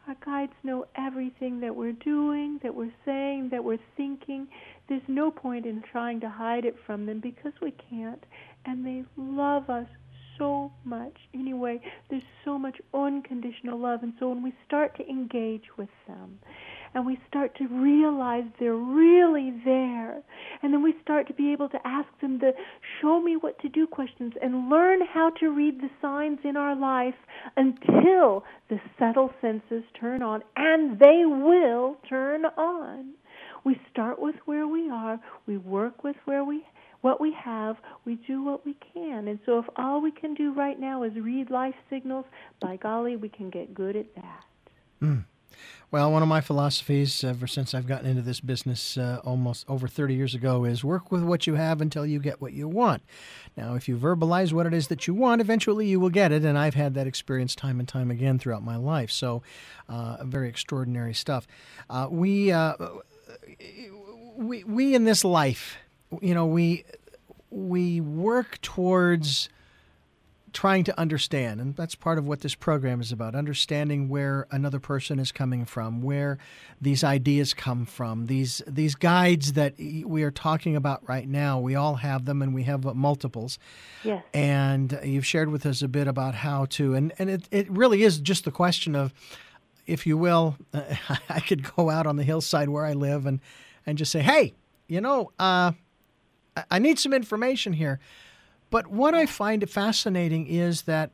our 0.07 0.15
guides 0.25 0.53
know 0.63 0.85
everything 0.95 1.59
that 1.59 1.75
we're 1.75 1.91
doing, 1.91 2.59
that 2.63 2.73
we're 2.73 2.93
saying, 3.03 3.49
that 3.51 3.63
we're 3.63 3.79
thinking. 3.97 4.47
There's 4.89 5.01
no 5.07 5.31
point 5.31 5.65
in 5.65 5.83
trying 5.91 6.19
to 6.21 6.29
hide 6.29 6.65
it 6.65 6.75
from 6.85 7.05
them 7.05 7.19
because 7.19 7.53
we 7.61 7.73
can't. 7.89 8.23
And 8.65 8.85
they 8.85 9.03
love 9.17 9.69
us 9.69 9.87
so 10.37 10.71
much. 10.83 11.15
Anyway, 11.33 11.81
there's 12.09 12.23
so 12.45 12.57
much 12.57 12.77
unconditional 12.93 13.79
love. 13.79 14.03
And 14.03 14.13
so 14.19 14.29
when 14.29 14.43
we 14.43 14.53
start 14.65 14.95
to 14.97 15.07
engage 15.07 15.65
with 15.77 15.89
them, 16.07 16.39
and 16.93 17.05
we 17.05 17.19
start 17.27 17.55
to 17.57 17.67
realize 17.67 18.43
they're 18.59 18.73
really 18.73 19.53
there. 19.65 20.21
And 20.63 20.73
then 20.73 20.81
we 20.81 20.95
start 21.03 21.27
to 21.27 21.33
be 21.33 21.51
able 21.51 21.69
to 21.69 21.79
ask 21.85 22.07
them 22.21 22.39
the 22.39 22.53
show 23.01 23.21
me 23.21 23.35
what 23.35 23.59
to 23.59 23.69
do 23.69 23.85
questions 23.85 24.33
and 24.41 24.69
learn 24.69 25.01
how 25.13 25.31
to 25.39 25.49
read 25.49 25.79
the 25.81 25.89
signs 26.01 26.39
in 26.43 26.57
our 26.57 26.75
life 26.75 27.13
until 27.55 28.43
the 28.69 28.79
subtle 28.97 29.31
senses 29.41 29.83
turn 29.99 30.21
on, 30.23 30.41
and 30.55 30.99
they 30.99 31.23
will 31.25 31.97
turn 32.09 32.45
on. 32.45 33.13
We 33.67 33.77
start 33.91 34.17
with 34.17 34.35
where 34.45 34.65
we 34.65 34.89
are, 34.89 35.19
we 35.45 35.57
work 35.57 36.01
with 36.01 36.15
where 36.23 36.45
we 36.45 36.63
what 37.01 37.19
we 37.19 37.33
have, 37.33 37.75
we 38.05 38.15
do 38.15 38.41
what 38.41 38.65
we 38.65 38.77
can. 38.93 39.27
And 39.27 39.39
so 39.45 39.59
if 39.59 39.65
all 39.75 39.99
we 40.01 40.09
can 40.09 40.33
do 40.35 40.53
right 40.53 40.79
now 40.79 41.03
is 41.03 41.11
read 41.15 41.49
life 41.49 41.75
signals, 41.89 42.23
by 42.61 42.77
golly, 42.77 43.17
we 43.17 43.27
can 43.27 43.49
get 43.49 43.73
good 43.73 43.97
at 43.97 44.15
that. 44.15 44.45
Mm. 45.01 45.25
Well, 45.91 46.09
one 46.13 46.21
of 46.21 46.29
my 46.29 46.39
philosophies 46.39 47.25
ever 47.25 47.45
since 47.45 47.73
I've 47.73 47.87
gotten 47.87 48.09
into 48.09 48.21
this 48.21 48.39
business 48.39 48.97
uh, 48.97 49.19
almost 49.25 49.69
over 49.69 49.89
30 49.89 50.15
years 50.15 50.33
ago 50.33 50.63
is 50.63 50.81
work 50.81 51.11
with 51.11 51.23
what 51.23 51.45
you 51.45 51.55
have 51.55 51.81
until 51.81 52.05
you 52.05 52.19
get 52.19 52.39
what 52.39 52.53
you 52.53 52.69
want. 52.69 53.03
Now, 53.57 53.75
if 53.75 53.89
you 53.89 53.97
verbalize 53.97 54.53
what 54.53 54.65
it 54.65 54.73
is 54.73 54.87
that 54.87 55.07
you 55.07 55.13
want, 55.13 55.41
eventually 55.41 55.87
you 55.87 55.99
will 55.99 56.09
get 56.09 56.31
it. 56.31 56.45
And 56.45 56.57
I've 56.57 56.75
had 56.75 56.93
that 56.93 57.05
experience 57.05 57.53
time 57.53 57.79
and 57.79 57.87
time 57.87 58.11
again 58.11 58.39
throughout 58.39 58.63
my 58.63 58.77
life. 58.77 59.11
So, 59.11 59.43
uh, 59.89 60.23
very 60.23 60.47
extraordinary 60.47 61.13
stuff. 61.13 61.47
Uh, 61.89 62.07
we, 62.09 62.51
uh, 62.51 62.75
we, 64.35 64.63
we 64.63 64.95
in 64.95 65.03
this 65.03 65.23
life, 65.23 65.77
you 66.21 66.33
know, 66.33 66.45
we, 66.45 66.85
we 67.49 68.01
work 68.01 68.61
towards 68.61 69.49
trying 70.53 70.83
to 70.83 70.99
understand, 70.99 71.61
and 71.61 71.75
that's 71.75 71.93
part 71.93 72.17
of 72.17 72.27
what 72.27 72.41
this 72.41 72.55
program 72.55 72.99
is 72.99 73.11
about 73.11 73.35
understanding 73.35 74.09
where 74.09 74.47
another 74.49 74.79
person 74.79 75.19
is 75.19 75.31
coming 75.31 75.65
from, 75.65 76.01
where 76.01 76.39
these 76.81 77.03
ideas 77.03 77.53
come 77.53 77.85
from, 77.85 78.25
these, 78.25 78.63
these 78.65 78.95
guides 78.95 79.53
that 79.53 79.75
we 79.77 80.23
are 80.23 80.31
talking 80.31 80.75
about 80.75 81.07
right 81.07 81.27
now. 81.27 81.59
We 81.59 81.75
all 81.75 81.95
have 81.95 82.25
them 82.25 82.41
and 82.41 82.55
we 82.55 82.63
have 82.63 82.87
uh, 82.87 82.95
multiples. 82.95 83.59
Yes. 84.03 84.23
And 84.33 84.95
uh, 84.95 85.01
you've 85.03 85.27
shared 85.27 85.49
with 85.49 85.65
us 85.65 85.83
a 85.83 85.87
bit 85.87 86.07
about 86.07 86.33
how 86.33 86.65
to, 86.71 86.95
and, 86.95 87.13
and 87.19 87.29
it, 87.29 87.47
it 87.51 87.69
really 87.69 88.01
is 88.01 88.17
just 88.17 88.45
the 88.45 88.51
question 88.51 88.95
of, 88.95 89.13
if 89.87 90.05
you 90.05 90.17
will, 90.17 90.57
I 91.29 91.39
could 91.39 91.75
go 91.75 91.89
out 91.89 92.05
on 92.05 92.17
the 92.17 92.23
hillside 92.23 92.69
where 92.69 92.85
I 92.85 92.93
live 92.93 93.25
and, 93.25 93.39
and 93.85 93.97
just 93.97 94.11
say, 94.11 94.19
hey, 94.19 94.53
you 94.87 95.01
know, 95.01 95.31
uh, 95.39 95.71
I 96.69 96.79
need 96.79 96.99
some 96.99 97.13
information 97.13 97.73
here. 97.73 97.99
But 98.69 98.87
what 98.87 99.15
I 99.15 99.25
find 99.25 99.67
fascinating 99.69 100.47
is 100.47 100.83
that 100.83 101.11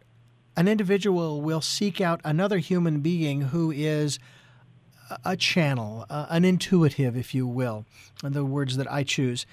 an 0.58 0.68
individual 0.68 1.42
will 1.42 1.62
seek 1.62 2.02
out 2.02 2.20
another 2.24 2.58
human 2.58 3.00
being 3.02 3.42
who 3.42 3.72
is 3.72 4.20
a 5.24 5.38
channel, 5.38 6.06
uh, 6.10 6.28
an 6.30 6.46
intuitive, 6.46 7.16
if 7.16 7.36
you 7.36 7.46
will, 7.46 7.86
the 8.24 8.46
words 8.46 8.78
that 8.78 8.92
I 8.92 9.04
choose. 9.04 9.46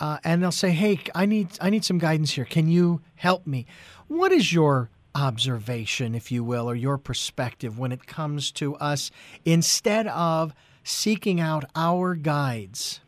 Uh, 0.00 0.18
and 0.24 0.42
they'll 0.42 0.50
say, 0.50 0.70
"Hey, 0.70 0.98
I 1.14 1.24
need 1.24 1.50
I 1.60 1.70
need 1.70 1.84
some 1.84 1.98
guidance 1.98 2.32
here. 2.32 2.44
Can 2.44 2.68
you 2.68 3.00
help 3.14 3.46
me?" 3.46 3.64
What 4.08 4.32
is 4.32 4.52
your 4.52 4.90
observation, 5.14 6.14
if 6.14 6.32
you 6.32 6.42
will, 6.42 6.68
or 6.68 6.74
your 6.74 6.98
perspective 6.98 7.78
when 7.78 7.92
it 7.92 8.06
comes 8.06 8.50
to 8.52 8.74
us 8.76 9.10
instead 9.44 10.06
of 10.08 10.52
seeking 10.82 11.40
out 11.40 11.64
our 11.74 12.14
guides 12.14 13.00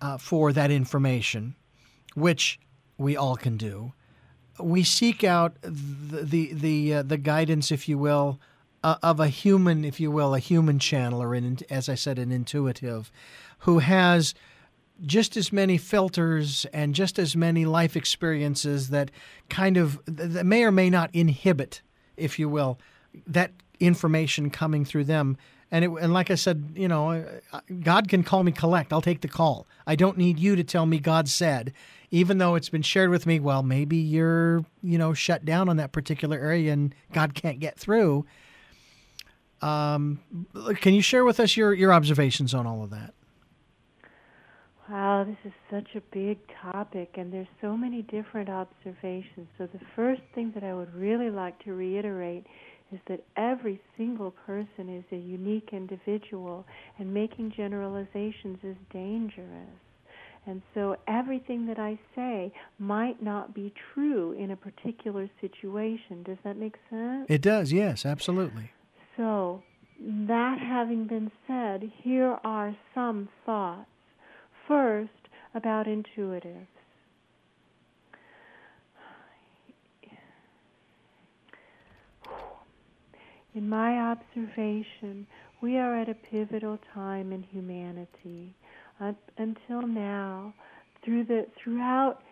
uh, 0.00 0.18
for 0.18 0.52
that 0.52 0.70
information, 0.70 1.54
which 2.14 2.60
we 2.98 3.16
all 3.16 3.36
can 3.36 3.56
do. 3.56 3.92
We 4.58 4.84
seek 4.84 5.24
out 5.24 5.56
the 5.62 6.22
the 6.22 6.52
the, 6.52 6.94
uh, 6.94 7.02
the 7.02 7.16
guidance, 7.16 7.72
if 7.72 7.88
you 7.88 7.98
will, 7.98 8.38
uh, 8.84 8.96
of 9.02 9.18
a 9.18 9.28
human, 9.28 9.84
if 9.84 9.98
you 9.98 10.10
will, 10.10 10.34
a 10.34 10.38
human 10.38 10.78
channel, 10.78 11.22
or 11.22 11.34
an, 11.34 11.58
as 11.70 11.88
I 11.88 11.96
said, 11.96 12.18
an 12.18 12.30
intuitive, 12.30 13.10
who 13.60 13.78
has 13.80 14.34
just 15.02 15.36
as 15.36 15.52
many 15.52 15.76
filters 15.76 16.66
and 16.72 16.94
just 16.94 17.18
as 17.18 17.36
many 17.36 17.64
life 17.64 17.96
experiences 17.96 18.90
that 18.90 19.10
kind 19.48 19.76
of 19.76 20.00
that 20.06 20.46
may 20.46 20.64
or 20.64 20.72
may 20.72 20.90
not 20.90 21.10
inhibit, 21.12 21.82
if 22.16 22.38
you 22.38 22.48
will, 22.48 22.78
that 23.26 23.52
information 23.80 24.50
coming 24.50 24.84
through 24.84 25.04
them. 25.04 25.36
And 25.70 25.84
it, 25.84 25.90
and 26.00 26.12
like 26.12 26.30
I 26.30 26.36
said, 26.36 26.72
you 26.76 26.86
know, 26.86 27.24
God 27.80 28.08
can 28.08 28.22
call 28.22 28.44
me 28.44 28.52
collect. 28.52 28.92
I'll 28.92 29.02
take 29.02 29.22
the 29.22 29.28
call. 29.28 29.66
I 29.86 29.96
don't 29.96 30.16
need 30.16 30.38
you 30.38 30.54
to 30.54 30.62
tell 30.62 30.86
me 30.86 31.00
God 31.00 31.28
said 31.28 31.72
even 32.14 32.38
though 32.38 32.54
it's 32.54 32.68
been 32.68 32.80
shared 32.80 33.10
with 33.10 33.26
me, 33.26 33.40
well, 33.40 33.64
maybe 33.64 33.96
you're, 33.96 34.64
you 34.84 34.96
know, 34.96 35.14
shut 35.14 35.44
down 35.44 35.68
on 35.68 35.78
that 35.78 35.90
particular 35.90 36.38
area 36.38 36.72
and 36.72 36.94
God 37.12 37.34
can't 37.34 37.58
get 37.58 37.76
through. 37.76 38.24
Um, 39.60 40.20
can 40.76 40.94
you 40.94 41.02
share 41.02 41.24
with 41.24 41.40
us 41.40 41.56
your, 41.56 41.74
your 41.74 41.92
observations 41.92 42.54
on 42.54 42.68
all 42.68 42.84
of 42.84 42.90
that? 42.90 43.14
Wow, 44.90 45.24
this 45.26 45.38
is 45.46 45.52
such 45.70 45.96
a 45.96 46.02
big 46.12 46.38
topic, 46.60 47.14
and 47.14 47.32
there's 47.32 47.48
so 47.62 47.74
many 47.74 48.02
different 48.02 48.50
observations. 48.50 49.48
So, 49.56 49.66
the 49.66 49.80
first 49.96 50.20
thing 50.34 50.52
that 50.54 50.62
I 50.62 50.74
would 50.74 50.94
really 50.94 51.30
like 51.30 51.58
to 51.64 51.72
reiterate 51.72 52.46
is 52.92 53.00
that 53.08 53.24
every 53.36 53.80
single 53.96 54.30
person 54.30 54.94
is 54.94 55.04
a 55.10 55.16
unique 55.16 55.70
individual, 55.72 56.66
and 56.98 57.14
making 57.14 57.52
generalizations 57.56 58.58
is 58.62 58.76
dangerous. 58.92 59.80
And 60.46 60.60
so 60.74 60.96
everything 61.08 61.66
that 61.66 61.78
I 61.78 61.98
say 62.14 62.52
might 62.78 63.22
not 63.22 63.54
be 63.54 63.72
true 63.94 64.32
in 64.32 64.50
a 64.50 64.56
particular 64.56 65.28
situation. 65.40 66.22
Does 66.22 66.36
that 66.44 66.58
make 66.58 66.76
sense? 66.90 67.26
It 67.28 67.40
does, 67.40 67.72
yes, 67.72 68.04
absolutely. 68.04 68.70
So, 69.16 69.62
that 70.00 70.58
having 70.58 71.06
been 71.06 71.30
said, 71.46 71.90
here 72.02 72.36
are 72.44 72.76
some 72.94 73.28
thoughts. 73.46 73.88
First, 74.66 75.10
about 75.54 75.86
intuitives. 75.86 76.66
In 83.54 83.68
my 83.68 83.98
observation, 83.98 85.26
we 85.60 85.78
are 85.78 85.94
at 85.94 86.08
a 86.08 86.14
pivotal 86.14 86.78
time 86.92 87.32
in 87.32 87.42
humanity. 87.42 88.52
Up 89.00 89.16
until 89.38 89.86
now, 89.86 90.52
through 91.04 91.24
the 91.24 91.46
throughout 91.62 92.22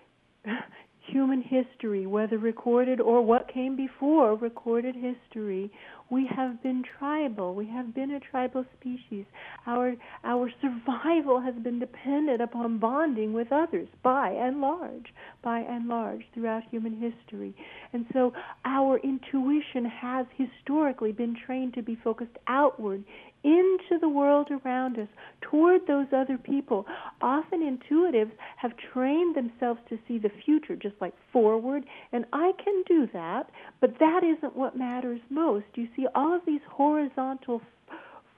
human 1.07 1.42
history, 1.42 2.07
whether 2.07 2.38
recorded 2.38 3.00
or 3.00 3.22
what 3.22 3.53
came 3.53 3.76
before 3.76 4.34
recorded 4.34 4.94
history, 4.94 5.70
we 6.11 6.28
have 6.34 6.62
been 6.62 6.84
tribal. 6.98 7.55
We 7.55 7.66
have 7.68 7.94
been 7.94 8.11
a 8.12 8.20
tribal 8.20 8.64
species. 8.78 9.24
Our 9.66 9.94
our 10.24 10.50
survival 10.61 11.40
has 11.40 11.55
been 11.55 11.78
dependent 11.78 12.42
upon 12.42 12.78
bonding 12.78 13.32
with 13.32 13.50
others 13.50 13.88
by 14.03 14.30
and 14.30 14.61
large, 14.61 15.07
by 15.42 15.61
and 15.61 15.88
large 15.88 16.22
throughout 16.34 16.64
human 16.70 16.92
history. 16.92 17.55
And 17.92 18.05
so 18.12 18.32
our 18.64 18.98
intuition 18.98 19.86
has 19.86 20.26
historically 20.36 21.12
been 21.12 21.34
trained 21.46 21.74
to 21.74 21.82
be 21.82 21.96
focused 22.05 22.36
outward 22.46 23.05
into 23.45 23.99
the 24.01 24.09
world 24.09 24.49
around 24.51 24.99
us, 24.99 25.09
toward 25.40 25.86
those 25.86 26.07
other 26.12 26.38
people. 26.38 26.86
Often 27.20 27.61
intuitives 27.61 28.32
have 28.57 28.72
trained 28.93 29.34
themselves 29.34 29.80
to 29.88 29.99
see 30.07 30.18
the 30.18 30.30
future, 30.45 30.76
just 30.76 30.95
like 31.01 31.14
forward, 31.32 31.84
and 32.12 32.24
I 32.32 32.53
can 32.62 32.82
do 32.86 33.09
that, 33.12 33.51
but 33.80 33.99
that 33.99 34.22
isn't 34.24 34.57
what 34.57 34.76
matters 34.76 35.20
most. 35.30 35.66
You 35.74 35.88
see, 35.97 36.07
all 36.14 36.34
of 36.34 36.43
these 36.47 36.61
horizontal 36.68 37.61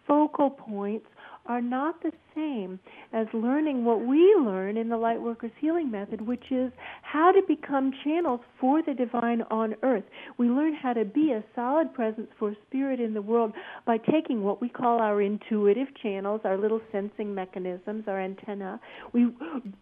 focal 0.07 0.51
points 0.51 1.07
are 1.47 1.63
not 1.63 2.03
the 2.03 2.13
same 2.35 2.78
as 3.12 3.26
learning 3.32 3.85
what 3.85 4.05
we 4.05 4.35
learn 4.41 4.76
in 4.76 4.89
the 4.89 4.97
Lightworkers 4.97 5.53
Healing 5.61 5.91
Method, 5.91 6.20
which 6.20 6.51
is 6.51 6.72
how 7.03 7.32
to 7.32 7.41
become 7.47 7.93
channels 8.03 8.41
for 8.61 8.82
the 8.82 8.95
divine 8.95 9.43
on 9.51 9.74
earth. 9.82 10.05
We 10.37 10.49
learn 10.49 10.74
how 10.74 10.93
to 10.95 11.05
be 11.05 11.32
a 11.32 11.45
solid 11.55 11.95
presence 11.95 12.28
for 12.39 12.55
spirit 12.66 13.01
in 13.01 13.14
the 13.14 13.22
world 13.22 13.53
by 13.87 13.99
taking 13.99 14.43
what 14.43 14.61
we 14.61 14.68
call 14.68 15.01
our 15.01 15.22
intuitive 15.22 15.89
channels, 16.03 16.41
our 16.45 16.59
little 16.59 16.80
sensing 16.91 17.35
mechanisms, 17.35 18.05
our 18.07 18.20
antenna. 18.20 18.80
We 19.12 19.28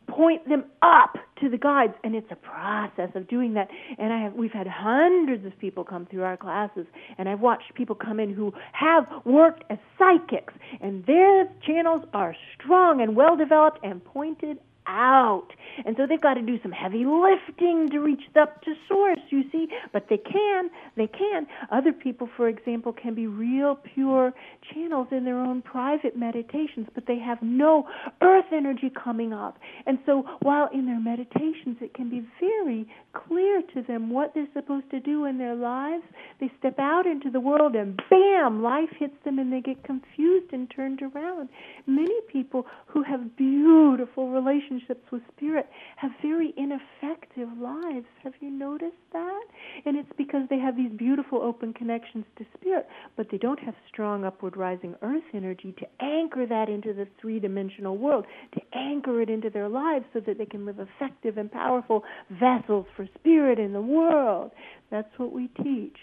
point 0.09 0.47
them 0.49 0.65
up 0.83 1.17
to 1.41 1.49
the 1.49 1.59
guides, 1.59 1.95
and 2.05 2.15
it's 2.15 2.31
a 2.31 2.37
process 2.37 3.11
of 3.15 3.29
doing 3.29 3.55
that. 3.55 3.69
And 3.99 4.13
I 4.13 4.23
have 4.23 4.35
we've 4.35 4.53
had 4.53 4.67
hundreds 4.67 5.45
of 5.45 5.59
people 5.59 5.85
come 5.85 6.07
through 6.11 6.23
our 6.23 6.37
classes, 6.37 6.87
and 7.19 7.29
I've 7.29 7.41
watched 7.41 7.75
people 7.75 7.97
come 7.97 8.21
in 8.21 8.33
who 8.33 8.53
have 8.73 9.07
worked 9.25 9.65
as 9.71 9.79
psychics, 9.99 10.55
and 10.81 11.05
their 11.07 11.47
channels 11.67 12.03
are 12.13 12.37
strong 12.55 13.01
and 13.01 13.17
well 13.17 13.37
developed 13.37 13.79
and 13.83 14.05
pointed 14.05 14.59
out. 14.87 15.49
And 15.85 15.97
so 15.97 16.07
they've 16.07 16.21
got 16.21 16.35
to 16.35 16.43
do 16.43 16.59
some 16.63 16.73
heavy 16.73 17.05
lifting 17.05 17.89
to 17.91 17.99
reach 18.01 18.23
up 18.41 18.63
to 18.63 18.75
source, 18.89 19.21
you 19.31 19.43
see. 19.51 19.69
But 19.93 20.07
they 20.09 20.19
can, 20.19 20.71
they 20.97 21.07
can. 21.07 21.47
Other 21.71 21.93
people, 21.93 22.29
for 22.37 22.49
example, 22.49 22.93
can 22.93 23.15
be 23.15 23.27
real 23.27 23.79
pure 23.95 24.33
channels 24.73 25.09
in 25.11 25.25
their 25.25 25.39
own 25.39 25.63
private 25.63 26.17
meditations, 26.17 26.89
but 26.95 27.05
they 27.07 27.19
have 27.19 27.39
no 27.43 27.87
earth 28.21 28.47
energy 28.53 28.91
coming 28.91 29.33
up. 29.33 29.59
And 29.87 29.99
so 30.07 30.25
while 30.41 30.69
in 30.73 30.87
their 30.87 31.01
meditations 31.01 31.77
it 31.81 31.95
can 31.95 32.11
be 32.11 32.27
very 32.41 32.87
clear 33.13 33.63
to 33.75 33.83
them 33.83 34.11
what 34.11 34.33
they're 34.35 34.49
supposed 34.55 34.91
to 34.91 35.01
do 35.01 35.25
in 35.25 35.39
their 35.39 35.55
lives, 35.55 36.05
they 36.41 36.51
step 36.59 36.79
out 36.79 37.07
into 37.07 37.31
the 37.31 37.41
world 37.41 37.75
and 37.75 38.01
bam, 38.11 38.63
life 38.63 38.89
hits 38.99 39.17
them 39.25 39.39
and 39.39 39.53
they 39.53 39.61
get 39.61 39.83
confused 39.85 40.53
and 40.53 40.71
turned 40.75 41.01
around. 41.03 41.49
Many 41.87 42.21
people 42.33 42.67
who 42.87 43.03
have 43.03 43.37
beautiful 43.37 44.31
relationships 44.31 44.72
with 45.11 45.23
spirit 45.37 45.67
have 45.97 46.11
very 46.23 46.55
ineffective 46.57 47.49
lives. 47.59 48.07
Have 48.23 48.33
you 48.41 48.51
noticed 48.51 48.97
that? 49.13 49.43
And 49.85 49.97
it's 49.97 50.13
because 50.17 50.43
they 50.49 50.59
have 50.59 50.77
these 50.77 50.91
beautiful 50.93 51.43
open 51.43 51.73
connections 51.73 52.25
to 52.39 52.47
spirit, 52.59 52.87
but 53.17 53.27
they 53.31 53.39
don't 53.39 53.59
have 53.61 53.75
strong 53.93 54.25
upward 54.25 54.57
rising 54.57 54.95
earth 55.03 55.23
energy 55.35 55.75
to 55.79 56.05
anchor 56.05 56.47
that 56.47 56.69
into 56.69 56.93
the 56.93 57.07
three 57.21 57.39
dimensional 57.41 57.97
world, 57.97 58.25
to 58.55 58.61
anchor 58.75 59.21
it 59.21 59.29
into 59.29 59.51
their 59.51 59.69
lives 59.69 60.05
so 60.13 60.21
that 60.21 60.39
they 60.39 60.47
can 60.47 60.65
live 60.65 60.79
effective 60.79 61.37
and 61.37 61.51
powerful 61.51 62.03
vessels 62.31 62.87
for 62.97 63.07
spirit 63.19 63.59
in 63.59 63.73
the 63.73 63.83
world. 63.83 64.51
That's 64.91 65.13
what 65.19 65.33
we 65.33 65.49
teach 65.63 65.97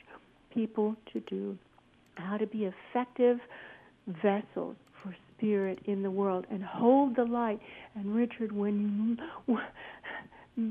people 0.53 0.95
to 1.13 1.19
do. 1.21 1.57
How 2.15 2.37
to 2.37 2.47
be 2.47 2.69
effective 2.93 3.39
vessels 4.21 4.75
spirit 5.39 5.79
in 5.85 6.03
the 6.03 6.11
world 6.11 6.45
and 6.51 6.63
hold 6.63 7.15
the 7.15 7.23
light. 7.23 7.59
And 7.95 8.13
Richard, 8.13 8.51
when 8.51 9.17
you 9.47 9.57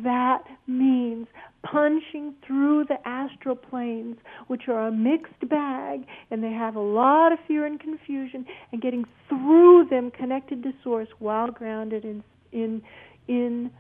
that 0.03 0.45
means 0.67 1.27
punching 1.63 2.35
through 2.47 2.85
the 2.85 2.97
astral 3.09 3.57
planes, 3.57 4.19
which 4.47 4.69
are 4.69 4.89
a 4.89 4.93
mixed 4.93 5.49
bag, 5.49 6.03
and 6.31 6.45
they 6.45 6.53
have 6.53 6.77
a 6.77 6.81
lot 6.81 7.33
of 7.33 7.39
fear 7.49 7.65
and 7.65 7.81
confusion, 7.81 8.45
and 8.71 8.83
getting 8.83 9.05
through 9.29 9.87
them 9.91 10.11
connected 10.11 10.63
to 10.63 10.73
source 10.85 11.09
while 11.19 11.51
grounded 11.51 12.05
in 12.05 12.23
in 12.53 12.83
in 13.29 13.71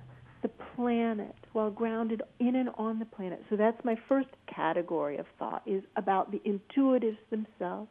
the 0.42 0.48
planet, 0.74 1.34
while 1.52 1.70
grounded 1.70 2.22
in 2.38 2.54
and 2.54 2.70
on 2.78 2.98
the 2.98 3.04
planet. 3.04 3.42
So 3.50 3.56
that's 3.56 3.84
my 3.84 3.96
first 4.08 4.28
category 4.46 5.18
of 5.18 5.26
thought 5.38 5.62
is 5.66 5.82
about 5.96 6.30
the 6.30 6.40
intuitives 6.40 7.18
themselves. 7.30 7.90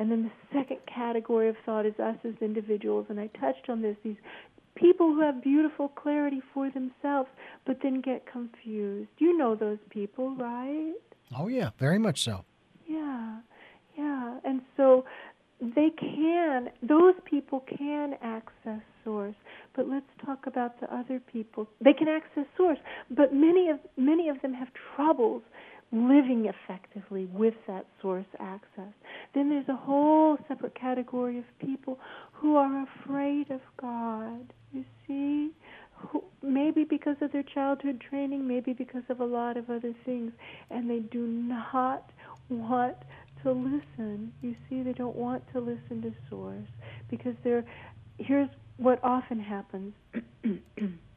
And 0.00 0.10
then 0.10 0.22
the 0.22 0.58
second 0.58 0.78
category 0.86 1.50
of 1.50 1.56
thought 1.66 1.84
is 1.84 1.92
us 2.02 2.16
as 2.24 2.32
individuals, 2.40 3.04
and 3.10 3.20
I 3.20 3.26
touched 3.38 3.68
on 3.68 3.82
this, 3.82 3.96
these 4.02 4.16
people 4.74 5.12
who 5.12 5.20
have 5.20 5.42
beautiful 5.42 5.88
clarity 5.88 6.40
for 6.54 6.70
themselves, 6.70 7.28
but 7.66 7.76
then 7.82 8.00
get 8.00 8.24
confused. 8.24 9.10
You 9.18 9.36
know 9.36 9.54
those 9.54 9.76
people, 9.90 10.34
right? 10.36 10.94
Oh, 11.36 11.48
yeah, 11.48 11.68
very 11.78 11.98
much 11.98 12.24
so. 12.24 12.46
Yeah, 12.88 13.40
yeah. 13.98 14.38
And 14.42 14.62
so 14.74 15.04
they 15.60 15.90
can, 15.90 16.70
those 16.82 17.14
people 17.26 17.60
can 17.60 18.14
access 18.22 18.80
source. 19.04 19.34
But 19.76 19.86
let's 19.86 20.06
talk 20.24 20.46
about 20.46 20.80
the 20.80 20.90
other 20.94 21.20
people. 21.20 21.68
They 21.84 21.92
can 21.92 22.08
access 22.08 22.46
source, 22.56 22.78
but 23.10 23.34
many 23.34 23.68
of 23.68 23.78
many 23.98 24.30
of 24.30 24.40
them 24.40 24.54
have 24.54 24.68
troubles 24.96 25.42
living 25.92 26.46
effectively 26.46 27.26
with 27.32 27.54
that 27.66 27.86
source 28.00 28.26
access. 28.38 28.92
Then 29.34 29.50
there's 29.50 29.68
a 29.68 29.76
whole 29.76 30.38
separate 30.48 30.74
category 30.74 31.38
of 31.38 31.44
people 31.58 31.98
who 32.32 32.56
are 32.56 32.86
afraid 33.02 33.50
of 33.50 33.60
God. 33.80 34.52
You 34.72 34.84
see? 35.06 35.50
Who, 35.96 36.22
maybe 36.42 36.84
because 36.84 37.16
of 37.20 37.32
their 37.32 37.42
childhood 37.42 38.02
training, 38.08 38.46
maybe 38.46 38.72
because 38.72 39.02
of 39.10 39.20
a 39.20 39.24
lot 39.24 39.56
of 39.56 39.68
other 39.68 39.92
things, 40.04 40.32
and 40.70 40.88
they 40.88 41.00
do 41.00 41.26
not 41.26 42.10
want 42.48 42.96
to 43.42 43.52
listen. 43.52 44.32
You 44.40 44.54
see, 44.68 44.82
they 44.82 44.92
don't 44.92 45.16
want 45.16 45.42
to 45.52 45.60
listen 45.60 46.02
to 46.02 46.12
Source 46.28 46.68
because 47.10 47.34
they're. 47.44 47.64
Here's 48.18 48.48
what 48.76 49.00
often 49.02 49.40
happens. 49.40 49.92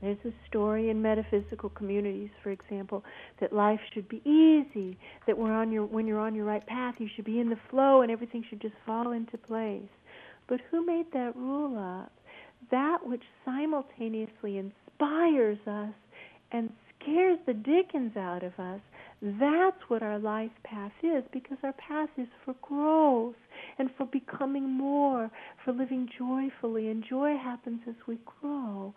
There's 0.00 0.18
a 0.24 0.32
story 0.48 0.90
in 0.90 1.00
metaphysical 1.00 1.70
communities, 1.70 2.30
for 2.42 2.50
example, 2.50 3.04
that 3.40 3.52
life 3.52 3.80
should 3.92 4.08
be 4.08 4.20
easy, 4.24 4.98
that 5.26 5.38
we're 5.38 5.52
on 5.52 5.72
your, 5.72 5.86
when 5.86 6.06
you're 6.06 6.20
on 6.20 6.34
your 6.34 6.44
right 6.44 6.66
path, 6.66 6.96
you 6.98 7.08
should 7.14 7.24
be 7.24 7.40
in 7.40 7.48
the 7.48 7.58
flow 7.70 8.02
and 8.02 8.10
everything 8.10 8.44
should 8.48 8.60
just 8.60 8.74
fall 8.84 9.12
into 9.12 9.38
place. 9.38 9.88
But 10.46 10.60
who 10.70 10.84
made 10.84 11.06
that 11.12 11.34
rule 11.36 11.78
up? 11.78 12.12
That 12.70 12.98
which 13.06 13.22
simultaneously 13.44 14.58
inspires 14.58 15.58
us 15.66 15.94
and 16.52 16.70
scares 17.00 17.38
the 17.46 17.54
dickens 17.54 18.16
out 18.16 18.42
of 18.42 18.58
us, 18.58 18.80
that's 19.22 19.80
what 19.88 20.02
our 20.02 20.18
life 20.18 20.50
path 20.64 20.92
is 21.02 21.24
because 21.32 21.56
our 21.62 21.72
path 21.74 22.10
is 22.18 22.28
for 22.44 22.54
growth 22.60 23.36
and 23.78 23.88
for 23.96 24.06
becoming 24.06 24.70
more, 24.70 25.30
for 25.64 25.72
living 25.72 26.08
joyfully, 26.18 26.88
and 26.88 27.04
joy 27.08 27.36
happens 27.36 27.80
as 27.88 27.94
we 28.06 28.18
grow. 28.40 28.92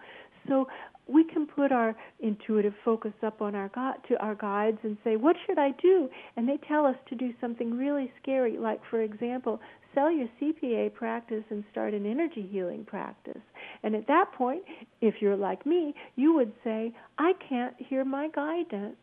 So 0.48 0.68
we 1.08 1.24
can 1.24 1.48
put 1.48 1.72
our 1.72 1.95
intuitive 2.20 2.74
focus 2.84 3.14
up 3.24 3.41
on 3.41 3.56
our 3.56 3.70
God, 3.70 3.95
to 4.10 4.18
our 4.22 4.36
guides 4.36 4.80
and 4.84 4.98
say, 5.04 5.16
"What 5.16 5.36
should 5.45 5.58
I 5.58 5.72
do?" 5.72 6.10
And 6.36 6.48
they 6.48 6.58
tell 6.58 6.86
us 6.86 6.98
to 7.08 7.16
do 7.16 7.34
something 7.39 7.78
really 7.78 8.12
scary, 8.22 8.58
like 8.58 8.84
for 8.86 9.02
example, 9.02 9.62
sell 9.93 10.12
your 10.12 10.28
CPA 10.39 10.89
practice 10.93 11.43
and 11.50 11.64
start 11.72 11.93
an 11.93 12.06
energy 12.06 12.41
healing 12.41 12.86
practice. 12.86 13.41
And 13.84 13.95
at 13.95 14.08
that 14.08 14.32
point, 14.34 14.64
if 15.02 15.22
you're 15.22 15.38
like 15.38 15.66
me, 15.66 15.95
you 16.16 16.34
would 16.34 16.54
say, 16.64 16.93
"I 17.18 17.34
can't 17.34 17.76
hear 17.80 18.04
my 18.04 18.28
guidance." 18.30 18.98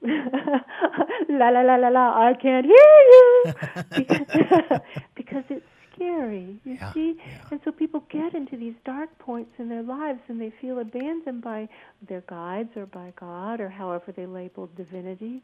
la 0.02 1.48
la 1.50 1.60
la 1.60 1.76
la 1.76 1.88
la, 1.88 2.28
I 2.28 2.34
can't 2.34 2.66
hear 2.66 2.74
you 3.12 3.54
because, 3.96 4.80
because 5.16 5.44
it's 5.48 5.66
scary. 5.98 6.60
You 6.64 6.74
Yeah, 6.80 6.92
see, 6.92 7.14
yeah. 7.18 7.38
and 7.50 7.60
so 7.64 7.72
people 7.72 8.04
get 8.10 8.34
into 8.34 8.56
these 8.56 8.74
dark 8.84 9.16
points 9.18 9.52
in 9.58 9.68
their 9.68 9.82
lives, 9.82 10.20
and 10.28 10.40
they 10.40 10.52
feel 10.60 10.78
abandoned 10.78 11.42
by 11.42 11.68
their 12.08 12.22
guides 12.22 12.70
or 12.76 12.86
by 12.86 13.12
God 13.18 13.60
or 13.60 13.68
however 13.68 14.12
they 14.12 14.26
label 14.26 14.68
divinity. 14.76 15.42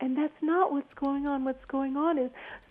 And 0.00 0.16
that's 0.16 0.42
not 0.42 0.72
what's 0.72 0.92
going 0.94 1.26
on. 1.26 1.44
What's 1.44 1.64
going 1.66 1.96
on 1.96 2.18
is 2.18 2.30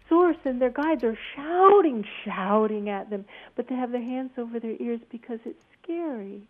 Source 0.09 0.38
and 0.45 0.61
their 0.61 0.69
guides 0.69 1.03
are 1.03 1.17
shouting, 1.36 2.05
shouting 2.25 2.89
at 2.89 3.09
them, 3.09 3.25
but 3.55 3.67
they 3.67 3.75
have 3.75 3.91
their 3.91 4.01
hands 4.03 4.31
over 4.38 4.59
their 4.59 4.75
ears 4.79 4.99
because 5.09 5.39
it's 5.45 5.63
scary. 5.81 6.47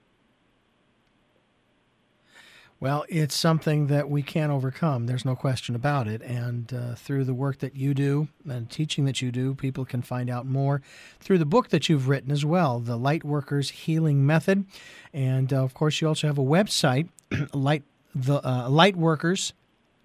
Well, 2.84 3.06
it's 3.08 3.34
something 3.34 3.88
that 3.88 4.10
we 4.10 4.22
can't 4.24 4.52
overcome. 4.52 5.06
There's 5.06 5.24
no 5.24 5.38
question 5.38 5.74
about 5.74 6.06
it. 6.06 6.22
And 6.22 6.74
uh, 6.74 6.96
through 6.96 7.24
the 7.24 7.34
work 7.34 7.60
that 7.60 7.78
you 7.78 7.94
do 7.94 8.28
and 8.46 8.70
teaching 8.70 9.06
that 9.06 9.22
you 9.22 9.32
do, 9.32 9.56
people 9.56 9.86
can 9.86 10.02
find 10.02 10.30
out 10.30 10.46
more 10.46 10.82
through 11.22 11.38
the 11.38 11.46
book 11.46 11.70
that 11.70 11.88
you've 11.88 12.10
written 12.10 12.30
as 12.30 12.44
well, 12.44 12.82
The 12.82 13.00
Lightworkers 13.00 13.72
Healing 13.72 14.26
Method. 14.26 14.66
And 15.14 15.54
uh, 15.54 15.64
of 15.64 15.74
course, 15.74 16.02
you 16.02 16.10
also 16.10 16.28
have 16.28 16.38
a 16.38 16.44
website, 16.44 17.08
Light 17.54 17.84
the 18.14 18.46
uh, 18.46 18.68
Lightworkers 18.68 19.54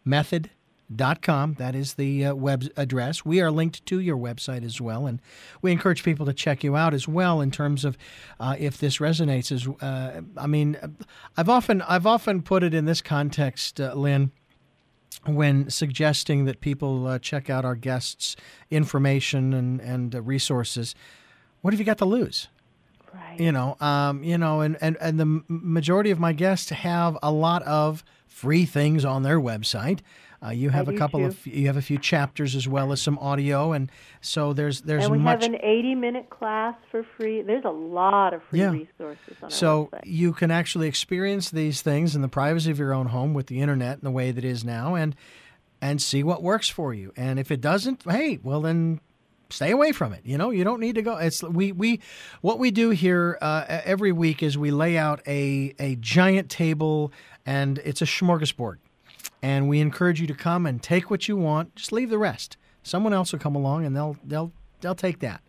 Method 0.04 0.48
dot 0.94 1.22
com. 1.22 1.54
That 1.54 1.74
is 1.74 1.94
the 1.94 2.26
uh, 2.26 2.34
web 2.34 2.64
address. 2.76 3.24
We 3.24 3.40
are 3.40 3.50
linked 3.50 3.84
to 3.86 4.00
your 4.00 4.16
website 4.16 4.64
as 4.64 4.80
well, 4.80 5.06
and 5.06 5.20
we 5.62 5.72
encourage 5.72 6.02
people 6.02 6.26
to 6.26 6.32
check 6.32 6.64
you 6.64 6.76
out 6.76 6.94
as 6.94 7.06
well 7.06 7.40
in 7.40 7.50
terms 7.50 7.84
of 7.84 7.98
uh, 8.40 8.56
if 8.58 8.78
this 8.78 8.98
resonates. 8.98 9.52
As 9.52 9.68
uh, 9.82 10.22
I 10.36 10.46
mean, 10.46 10.76
I've 11.36 11.48
often 11.48 11.82
I've 11.82 12.06
often 12.06 12.42
put 12.42 12.62
it 12.62 12.74
in 12.74 12.84
this 12.84 13.02
context, 13.02 13.80
uh, 13.80 13.94
Lynn. 13.94 14.32
When 15.24 15.68
suggesting 15.68 16.44
that 16.44 16.60
people 16.60 17.06
uh, 17.06 17.18
check 17.18 17.50
out 17.50 17.64
our 17.64 17.74
guests' 17.74 18.36
information 18.70 19.52
and 19.52 19.80
and 19.80 20.14
uh, 20.14 20.22
resources, 20.22 20.94
what 21.60 21.74
have 21.74 21.80
you 21.80 21.86
got 21.86 21.98
to 21.98 22.04
lose? 22.04 22.48
Right. 23.14 23.40
you 23.40 23.50
know 23.50 23.76
um, 23.80 24.22
you 24.22 24.36
know 24.36 24.60
and, 24.60 24.76
and, 24.82 24.98
and 25.00 25.18
the 25.18 25.42
majority 25.48 26.10
of 26.10 26.20
my 26.20 26.34
guests 26.34 26.68
have 26.68 27.16
a 27.22 27.32
lot 27.32 27.62
of 27.62 28.04
free 28.26 28.66
things 28.66 29.02
on 29.02 29.22
their 29.22 29.40
website 29.40 30.00
uh, 30.44 30.50
you 30.50 30.70
have 30.70 30.88
a 30.88 30.92
couple 30.92 31.20
too. 31.20 31.26
of 31.26 31.46
you 31.46 31.66
have 31.66 31.76
a 31.76 31.82
few 31.82 31.98
chapters 31.98 32.54
as 32.54 32.68
well 32.68 32.92
as 32.92 33.02
some 33.02 33.18
audio 33.18 33.72
and 33.72 33.90
so 34.20 34.52
there's 34.52 34.82
there's 34.82 35.04
and 35.04 35.12
we 35.12 35.18
much 35.18 35.42
have 35.42 35.52
an 35.52 35.58
80 35.62 35.94
minute 35.96 36.30
class 36.30 36.74
for 36.90 37.02
free. 37.16 37.42
There's 37.42 37.64
a 37.64 37.70
lot 37.70 38.34
of 38.34 38.42
free 38.44 38.60
Yeah. 38.60 38.70
resources 38.70 39.36
on 39.42 39.50
so 39.50 39.90
website. 39.92 40.00
you 40.04 40.32
can 40.32 40.50
actually 40.50 40.86
experience 40.88 41.50
these 41.50 41.82
things 41.82 42.14
in 42.14 42.22
the 42.22 42.28
privacy 42.28 42.70
of 42.70 42.78
your 42.78 42.92
own 42.94 43.06
home 43.06 43.34
with 43.34 43.48
the 43.48 43.60
internet 43.60 43.94
and 43.94 44.02
the 44.02 44.10
way 44.12 44.30
that 44.30 44.44
it 44.44 44.48
is 44.48 44.64
now 44.64 44.94
and 44.94 45.16
and 45.80 46.00
see 46.02 46.22
what 46.22 46.42
works 46.42 46.68
for 46.68 46.94
you 46.94 47.12
and 47.16 47.38
if 47.38 47.50
it 47.50 47.60
doesn't 47.60 48.02
hey 48.08 48.38
well 48.42 48.60
then 48.60 49.00
stay 49.50 49.70
away 49.70 49.92
from 49.92 50.12
it 50.12 50.20
you 50.24 50.36
know 50.36 50.50
you 50.50 50.62
don't 50.62 50.78
need 50.80 50.94
to 50.94 51.02
go 51.02 51.16
it's 51.16 51.42
we 51.42 51.72
we 51.72 52.00
what 52.42 52.58
we 52.58 52.70
do 52.70 52.90
here 52.90 53.38
uh, 53.40 53.64
every 53.84 54.12
week 54.12 54.42
is 54.42 54.58
we 54.58 54.70
lay 54.70 54.98
out 54.98 55.20
a 55.26 55.74
a 55.78 55.96
giant 55.96 56.48
table 56.50 57.10
and 57.46 57.78
it's 57.78 58.02
a 58.02 58.04
smorgasbord 58.04 58.76
and 59.42 59.68
we 59.68 59.80
encourage 59.80 60.20
you 60.20 60.26
to 60.26 60.34
come 60.34 60.66
and 60.66 60.82
take 60.82 61.10
what 61.10 61.28
you 61.28 61.36
want 61.36 61.74
just 61.76 61.92
leave 61.92 62.10
the 62.10 62.18
rest 62.18 62.56
someone 62.82 63.12
else 63.12 63.32
will 63.32 63.38
come 63.38 63.54
along 63.54 63.84
and 63.84 63.94
they'll 63.96 64.16
they'll 64.24 64.52
they'll 64.80 64.94
take 64.94 65.20
that 65.20 65.42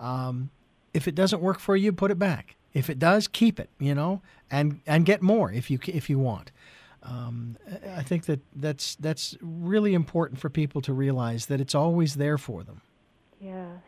um, 0.00 0.50
if 0.94 1.08
it 1.08 1.14
doesn't 1.14 1.42
work 1.42 1.58
for 1.58 1.76
you 1.76 1.92
put 1.92 2.10
it 2.10 2.18
back 2.18 2.56
if 2.72 2.88
it 2.90 2.98
does 2.98 3.28
keep 3.28 3.58
it 3.58 3.70
you 3.78 3.94
know 3.94 4.20
and 4.50 4.80
and 4.86 5.04
get 5.04 5.22
more 5.22 5.52
if 5.52 5.70
you 5.70 5.78
if 5.86 6.08
you 6.08 6.18
want 6.18 6.50
um, 7.02 7.56
I 7.96 8.02
think 8.02 8.26
that 8.26 8.40
that's 8.56 8.96
that's 8.96 9.36
really 9.40 9.94
important 9.94 10.40
for 10.40 10.50
people 10.50 10.80
to 10.82 10.92
realize 10.92 11.46
that 11.46 11.60
it's 11.60 11.74
always 11.74 12.16
there 12.16 12.38
for 12.38 12.64
them. 12.64 12.82
Yes. 13.40 13.78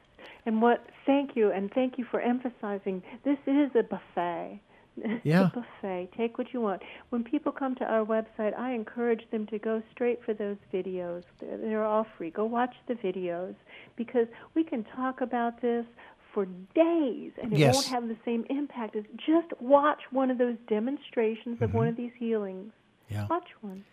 And 0.47 0.63
what, 0.63 0.87
thank 1.05 1.37
you, 1.37 1.51
and 1.53 1.71
thank 1.73 1.99
you 1.99 2.07
for 2.11 2.21
emphasizing 2.21 3.03
this 3.25 3.39
is 3.47 3.71
a 3.75 3.83
buffet. 3.83 4.61
It's 4.97 5.21
Yeah. 5.25 5.49
a 5.49 5.51
buffet. 5.61 6.11
Take 6.17 6.39
what 6.39 6.53
you 6.53 6.61
want. 6.61 6.83
When 7.11 7.25
people 7.25 7.53
come 7.53 7.75
to 7.77 7.85
our 7.85 8.05
website, 8.05 8.59
I 8.59 8.73
encourage 8.73 9.23
them 9.31 9.47
to 9.49 9.59
go 9.59 9.83
straight 9.93 10.21
for 10.25 10.35
those 10.35 10.57
videos. 10.73 11.23
They're, 11.41 11.59
they're 11.59 11.85
all 11.85 12.07
free. 12.17 12.31
Go 12.31 12.45
watch 12.45 12.75
the 12.89 12.95
videos 12.95 13.55
because 13.97 14.27
we 14.55 14.65
can 14.65 14.85
talk 14.97 15.21
about 15.21 15.61
this 15.63 15.87
for 16.35 16.45
days 16.75 17.33
and 17.43 17.53
it 17.53 17.59
Yes. 17.59 17.75
won't 17.75 17.87
have 17.87 18.09
the 18.09 18.17
same 18.25 18.45
impact 18.51 18.95
as 18.97 19.05
just 19.17 19.49
watch 19.61 20.01
one 20.13 20.31
of 20.31 20.39
those 20.39 20.57
demonstrations 20.69 21.61
of 21.61 21.75
one 21.75 21.89
of 21.89 21.97
these 21.97 22.13
healings. 22.19 22.73
Yeah. 23.09 23.27
Watch 23.29 23.49
one. 23.61 23.85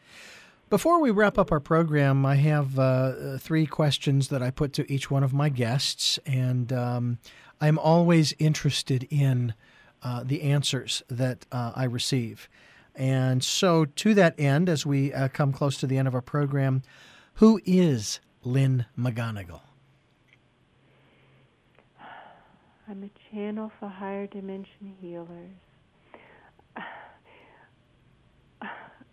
Before 0.70 1.00
we 1.02 1.12
wrap 1.12 1.38
up 1.38 1.52
our 1.52 1.60
program, 1.62 2.26
I 2.26 2.36
have 2.36 2.78
uh, 2.78 2.82
uh, 2.82 3.38
three 3.38 3.66
questions 3.66 4.28
that 4.28 4.44
I 4.44 4.52
put 4.52 4.74
to 4.74 4.92
each 4.92 5.10
one 5.10 5.24
of 5.24 5.34
my 5.34 5.48
guests, 5.50 6.20
and 6.26 6.74
um, 6.74 7.18
I'm 7.62 7.80
always 7.80 8.34
interested 8.38 9.08
in 9.10 9.54
uh, 10.04 10.24
the 10.24 10.42
answers 10.44 11.04
that 11.10 11.46
uh, 11.52 11.74
I 11.76 11.86
receive. 11.86 12.50
And 12.96 13.44
so, 13.44 13.86
to 13.86 14.14
that 14.16 14.40
end, 14.40 14.70
as 14.70 14.86
we 14.86 15.14
uh, 15.14 15.28
come 15.28 15.54
close 15.54 15.78
to 15.78 15.88
the 15.88 15.98
end 15.98 16.08
of 16.08 16.16
our 16.16 16.22
program, 16.22 16.82
who 17.36 17.62
is 17.66 18.20
Lynn 18.44 18.86
McGonigal? 18.98 19.62
I'm 22.90 23.04
a 23.04 23.36
channel 23.36 23.72
for 23.80 23.90
higher 23.90 24.28
dimension 24.28 24.96
healers. 25.02 25.52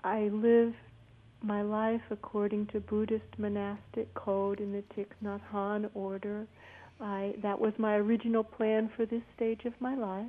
I 0.05 0.29
live 0.29 0.75
my 1.43 1.63
life 1.63 2.03
according 2.11 2.67
to 2.69 2.81
Buddhist 2.81 3.39
monastic 3.39 4.13
code 4.15 4.61
in 4.61 4.73
the 4.73 4.83
Thich 4.95 5.09
Nhat 5.23 5.41
Hanh 5.53 5.91
order. 5.95 6.47
I 7.01 7.35
that 7.43 7.59
was 7.59 7.73
my 7.79 7.97
original 7.97 8.45
plan 8.45 8.91
for 8.97 9.05
this 9.05 9.23
stage 9.35 9.65
of 9.65 9.73
my 9.81 9.95
life. 9.95 10.27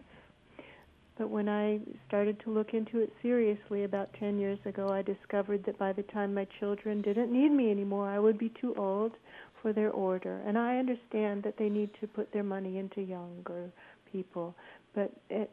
But 1.17 1.29
when 1.29 1.47
I 1.47 1.79
started 2.07 2.39
to 2.41 2.51
look 2.51 2.73
into 2.73 2.99
it 2.99 3.11
seriously 3.21 3.85
about 3.85 4.13
10 4.19 4.37
years 4.37 4.59
ago, 4.65 4.89
I 4.89 5.01
discovered 5.01 5.63
that 5.65 5.77
by 5.77 5.93
the 5.93 6.03
time 6.03 6.33
my 6.33 6.45
children 6.59 7.01
didn't 7.01 7.31
need 7.31 7.49
me 7.49 7.71
anymore, 7.71 8.09
I 8.09 8.19
would 8.19 8.37
be 8.37 8.51
too 8.59 8.75
old 8.77 9.13
for 9.61 9.71
their 9.71 9.91
order. 9.91 10.41
And 10.45 10.57
I 10.57 10.77
understand 10.77 11.43
that 11.43 11.57
they 11.57 11.69
need 11.69 11.89
to 12.01 12.07
put 12.07 12.31
their 12.33 12.43
money 12.43 12.77
into 12.79 13.01
younger 13.01 13.71
people. 14.11 14.55
But 14.93 15.11
it, 15.29 15.49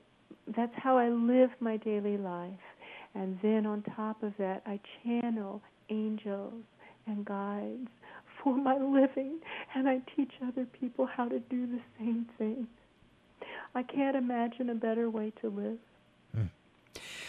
that's 0.56 0.74
how 0.76 0.98
I 0.98 1.08
live 1.08 1.50
my 1.60 1.76
daily 1.76 2.16
life. 2.16 2.50
And 3.14 3.38
then 3.42 3.64
on 3.64 3.82
top 3.94 4.22
of 4.22 4.32
that, 4.38 4.62
I 4.66 4.80
channel 5.04 5.62
angels 5.90 6.64
and 7.06 7.24
guides 7.24 7.88
for 8.42 8.56
my 8.56 8.76
living, 8.76 9.38
and 9.74 9.88
I 9.88 10.00
teach 10.16 10.32
other 10.44 10.66
people 10.80 11.06
how 11.06 11.28
to 11.28 11.38
do 11.38 11.66
the 11.66 11.80
same 11.98 12.26
thing. 12.38 12.66
I 13.74 13.82
can't 13.82 14.16
imagine 14.16 14.68
a 14.70 14.74
better 14.74 15.08
way 15.08 15.32
to 15.40 15.48
live. 15.48 15.78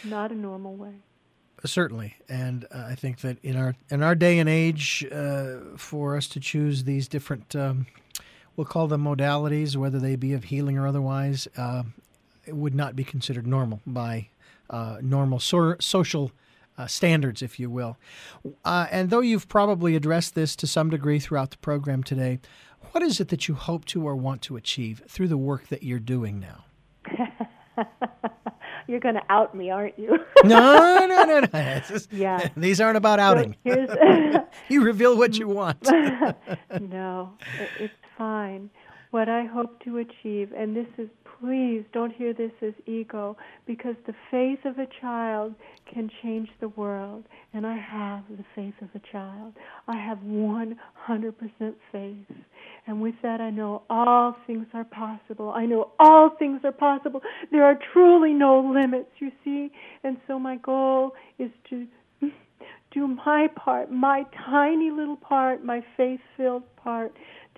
Not 0.05 0.31
a 0.31 0.35
normal 0.35 0.75
way. 0.75 0.95
Certainly, 1.65 2.17
and 2.27 2.65
uh, 2.71 2.87
I 2.89 2.95
think 2.95 3.21
that 3.21 3.37
in 3.41 3.55
our 3.55 3.73
in 3.89 4.03
our 4.03 4.15
day 4.15 4.37
and 4.39 4.49
age, 4.49 5.05
uh, 5.09 5.59
for 5.77 6.17
us 6.17 6.27
to 6.29 6.41
choose 6.41 6.83
these 6.83 7.07
different, 7.07 7.55
um, 7.55 7.87
we'll 8.57 8.65
call 8.65 8.87
them 8.87 9.05
modalities, 9.05 9.77
whether 9.77 9.97
they 9.97 10.17
be 10.17 10.33
of 10.33 10.45
healing 10.45 10.77
or 10.77 10.85
otherwise, 10.85 11.47
uh, 11.55 11.83
it 12.45 12.57
would 12.57 12.75
not 12.75 12.97
be 12.97 13.05
considered 13.05 13.47
normal 13.47 13.79
by 13.87 14.27
uh, 14.69 14.97
normal 15.01 15.39
so- 15.39 15.77
social 15.79 16.33
uh, 16.77 16.87
standards, 16.87 17.41
if 17.41 17.59
you 17.59 17.69
will. 17.69 17.97
Uh, 18.65 18.87
and 18.91 19.09
though 19.09 19.21
you've 19.21 19.47
probably 19.47 19.95
addressed 19.95 20.35
this 20.35 20.57
to 20.57 20.67
some 20.67 20.89
degree 20.89 21.19
throughout 21.19 21.51
the 21.51 21.57
program 21.57 22.03
today, 22.03 22.39
what 22.93 23.03
is 23.03 23.19
it 23.19 23.27
that 23.29 23.47
you 23.47 23.53
hope 23.55 23.85
to 23.85 24.07
or 24.07 24.15
want 24.15 24.41
to 24.43 24.55
achieve 24.55 25.01
through 25.07 25.27
the 25.27 25.37
work 25.37 25.67
that 25.67 25.83
you're 25.83 25.99
doing 25.99 26.39
now? 26.39 26.63
You're 28.87 28.99
going 28.99 29.15
to 29.15 29.23
out 29.29 29.55
me, 29.55 29.71
aren't 29.71 29.97
you? 29.97 30.19
No, 30.43 31.05
no, 31.07 31.23
no, 31.23 31.39
no. 31.39 31.47
Is- 31.89 32.07
Yeah. 32.11 32.49
These 32.57 32.81
aren't 32.81 32.97
about 32.97 33.17
outing. 33.19 33.55
here's 33.63 33.89
You 34.67 34.83
reveal 34.83 35.17
what 35.17 35.37
you 35.37 35.47
want. 35.47 35.81
no, 36.81 37.31
it, 37.61 37.69
it's 37.79 37.93
fine. 38.17 38.69
What 39.13 39.29
I 39.29 39.45
hope 39.45 39.79
to 39.83 39.99
achieve, 39.99 40.53
and 40.57 40.75
this 40.75 40.87
is, 40.97 41.07
please 41.39 41.83
don't 41.93 42.11
hear 42.11 42.33
this 42.33 42.51
as 42.63 42.73
ego, 42.87 43.37
because 43.67 43.93
the 44.07 44.15
faith 44.31 44.65
of 44.65 44.79
a 44.79 44.87
child 44.99 45.53
can 45.93 46.09
change 46.23 46.49
the 46.59 46.69
world. 46.69 47.23
And 47.53 47.67
I 47.67 47.77
have 47.77 48.23
the 48.27 48.43
faith 48.55 48.73
of 48.81 48.89
a 48.95 49.01
child. 49.11 49.53
I 49.87 49.97
have 49.97 50.17
100% 50.17 50.73
faith. 51.91 52.37
And 52.87 53.01
with 53.03 53.13
that, 53.21 53.39
I 53.39 53.51
know 53.51 53.83
all 53.87 54.35
things 54.47 54.65
are 54.73 54.83
possible. 54.83 55.53
I 55.55 55.67
know 55.67 55.91
all 55.99 56.31
things 56.39 56.61
are 56.63 56.71
possible. 56.71 57.21
There 57.51 57.63
are 57.63 57.77
truly 57.93 58.33
no 58.33 58.61
limits, 58.61 59.11
you 59.19 59.31
see. 59.43 59.69
And 60.03 60.17
so 60.25 60.39
my 60.39 60.55
goal 60.55 61.11
is 61.37 61.51
to 61.69 61.85
do 62.91 63.07
my 63.07 63.47
part, 63.55 63.91
my 63.91 64.23
tiny 64.49 64.89
little 64.91 65.17
part, 65.17 65.63
my 65.63 65.83
faith 65.97 66.19
filled 66.37 66.63
part, 66.77 67.11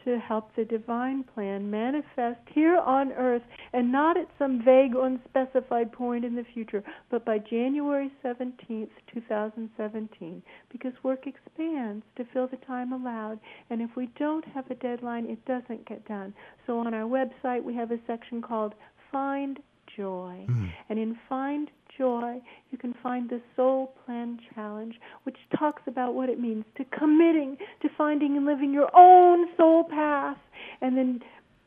to 0.05 0.19
help 0.19 0.55
the 0.55 0.65
divine 0.65 1.23
plan 1.23 1.69
manifest 1.69 2.39
here 2.53 2.77
on 2.77 3.11
earth 3.13 3.41
and 3.73 3.91
not 3.91 4.17
at 4.17 4.27
some 4.39 4.63
vague, 4.63 4.95
unspecified 4.95 5.91
point 5.91 6.23
in 6.23 6.35
the 6.35 6.45
future, 6.53 6.83
but 7.11 7.25
by 7.25 7.37
January 7.37 8.11
17th, 8.23 8.89
2017, 9.13 10.43
because 10.71 10.93
work 11.03 11.27
expands 11.27 12.05
to 12.15 12.25
fill 12.33 12.47
the 12.47 12.57
time 12.65 12.93
allowed. 12.93 13.39
And 13.69 13.81
if 13.81 13.89
we 13.95 14.09
don't 14.17 14.45
have 14.45 14.69
a 14.71 14.75
deadline, 14.75 15.25
it 15.25 15.43
doesn't 15.45 15.87
get 15.87 16.07
done. 16.07 16.33
So 16.65 16.79
on 16.79 16.93
our 16.93 17.09
website, 17.09 17.63
we 17.63 17.75
have 17.75 17.91
a 17.91 17.99
section 18.07 18.41
called 18.41 18.73
Find 19.11 19.59
Joy. 19.95 20.45
Mm. 20.47 20.71
And 20.89 20.99
in 20.99 21.17
Find 21.27 21.69
joy, 21.97 22.41
you 22.71 22.77
can 22.77 22.93
find 23.01 23.29
the 23.29 23.41
Soul 23.55 23.93
Plan 24.05 24.39
Challenge, 24.53 24.95
which 25.23 25.37
talks 25.57 25.81
about 25.87 26.13
what 26.13 26.29
it 26.29 26.39
means 26.39 26.65
to 26.77 26.85
committing 26.85 27.57
to 27.81 27.89
finding 27.97 28.37
and 28.37 28.45
living 28.45 28.73
your 28.73 28.89
own 28.95 29.47
soul 29.57 29.83
path, 29.85 30.37
and 30.81 30.97
then, 30.97 31.21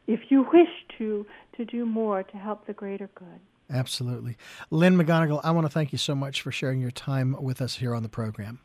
if 0.07 0.21
you 0.31 0.47
wish 0.53 0.69
to, 0.99 1.27
to 1.57 1.65
do 1.65 1.85
more 1.85 2.23
to 2.23 2.37
help 2.37 2.67
the 2.67 2.73
greater 2.73 3.11
good. 3.15 3.41
Absolutely. 3.71 4.37
Lynn 4.71 4.97
McGonigal, 4.97 5.41
I 5.45 5.51
want 5.51 5.67
to 5.67 5.73
thank 5.73 5.93
you 5.93 5.99
so 5.99 6.15
much 6.15 6.41
for 6.41 6.51
sharing 6.51 6.81
your 6.81 6.91
time 6.91 7.37
with 7.39 7.61
us 7.61 7.77
here 7.77 7.95
on 7.95 8.03
the 8.03 8.09
program. 8.09 8.61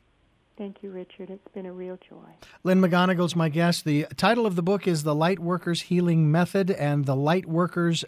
Thank 0.57 0.83
you, 0.83 0.91
Richard. 0.91 1.29
It's 1.29 1.47
been 1.53 1.65
a 1.65 1.73
real 1.73 1.97
joy. 2.07 2.29
Lynn 2.63 2.79
McGonigal 2.79 3.25
is 3.25 3.35
my 3.35 3.49
guest. 3.49 3.85
The 3.85 4.05
title 4.15 4.45
of 4.45 4.55
the 4.55 4.61
book 4.61 4.87
is 4.87 5.03
The 5.03 5.15
Light 5.15 5.39
Workers 5.39 5.81
Healing 5.81 6.31
Method 6.31 6.69
and 6.69 7.05
The 7.05 7.15
Light 7.15 7.47
Workers 7.47 8.05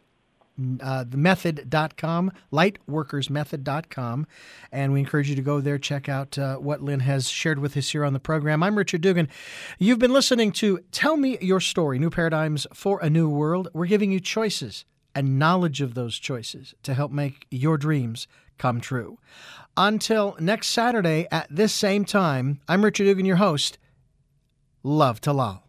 uh, 0.82 1.04
the 1.04 1.18
method.com, 1.18 2.32
lightworkersmethod.com. 2.52 4.28
And 4.72 4.94
we 4.94 5.00
encourage 5.00 5.30
you 5.30 5.36
to 5.36 5.42
go 5.42 5.62
there, 5.62 5.78
check 5.78 6.10
out 6.10 6.38
uh, 6.38 6.58
what 6.58 6.82
Lynn 6.82 7.02
has 7.02 7.30
shared 7.30 7.60
with 7.60 7.76
us 7.78 7.90
here 7.90 8.06
on 8.06 8.14
the 8.14 8.20
program. 8.20 8.64
I'm 8.64 8.78
Richard 8.78 9.02
Dugan. 9.02 9.30
You've 9.80 10.00
been 10.00 10.14
listening 10.14 10.52
to 10.54 10.80
Tell 10.92 11.18
Me 11.18 11.38
Your 11.42 11.60
Story 11.60 12.00
New 12.00 12.10
Paradigms 12.10 12.68
for 12.74 13.00
a 13.02 13.10
New 13.10 13.30
World. 13.30 13.70
We're 13.74 13.86
giving 13.86 14.12
you 14.12 14.20
choices 14.20 14.86
and 15.14 15.40
knowledge 15.40 15.82
of 15.82 15.94
those 15.94 16.20
choices 16.20 16.76
to 16.84 16.94
help 16.94 17.12
make 17.12 17.48
your 17.50 17.78
dreams 17.78 18.28
come 18.58 18.82
true. 18.82 19.18
Until 19.78 20.36
next 20.40 20.68
Saturday 20.68 21.28
at 21.32 21.48
this 21.50 21.74
same 21.74 22.06
time, 22.06 22.60
I'm 22.68 22.84
Richard 22.84 23.06
Dugan, 23.06 23.26
your 23.26 23.38
host. 23.38 23.78
Love 24.84 25.20
to 25.22 25.34
Lal. 25.34 25.64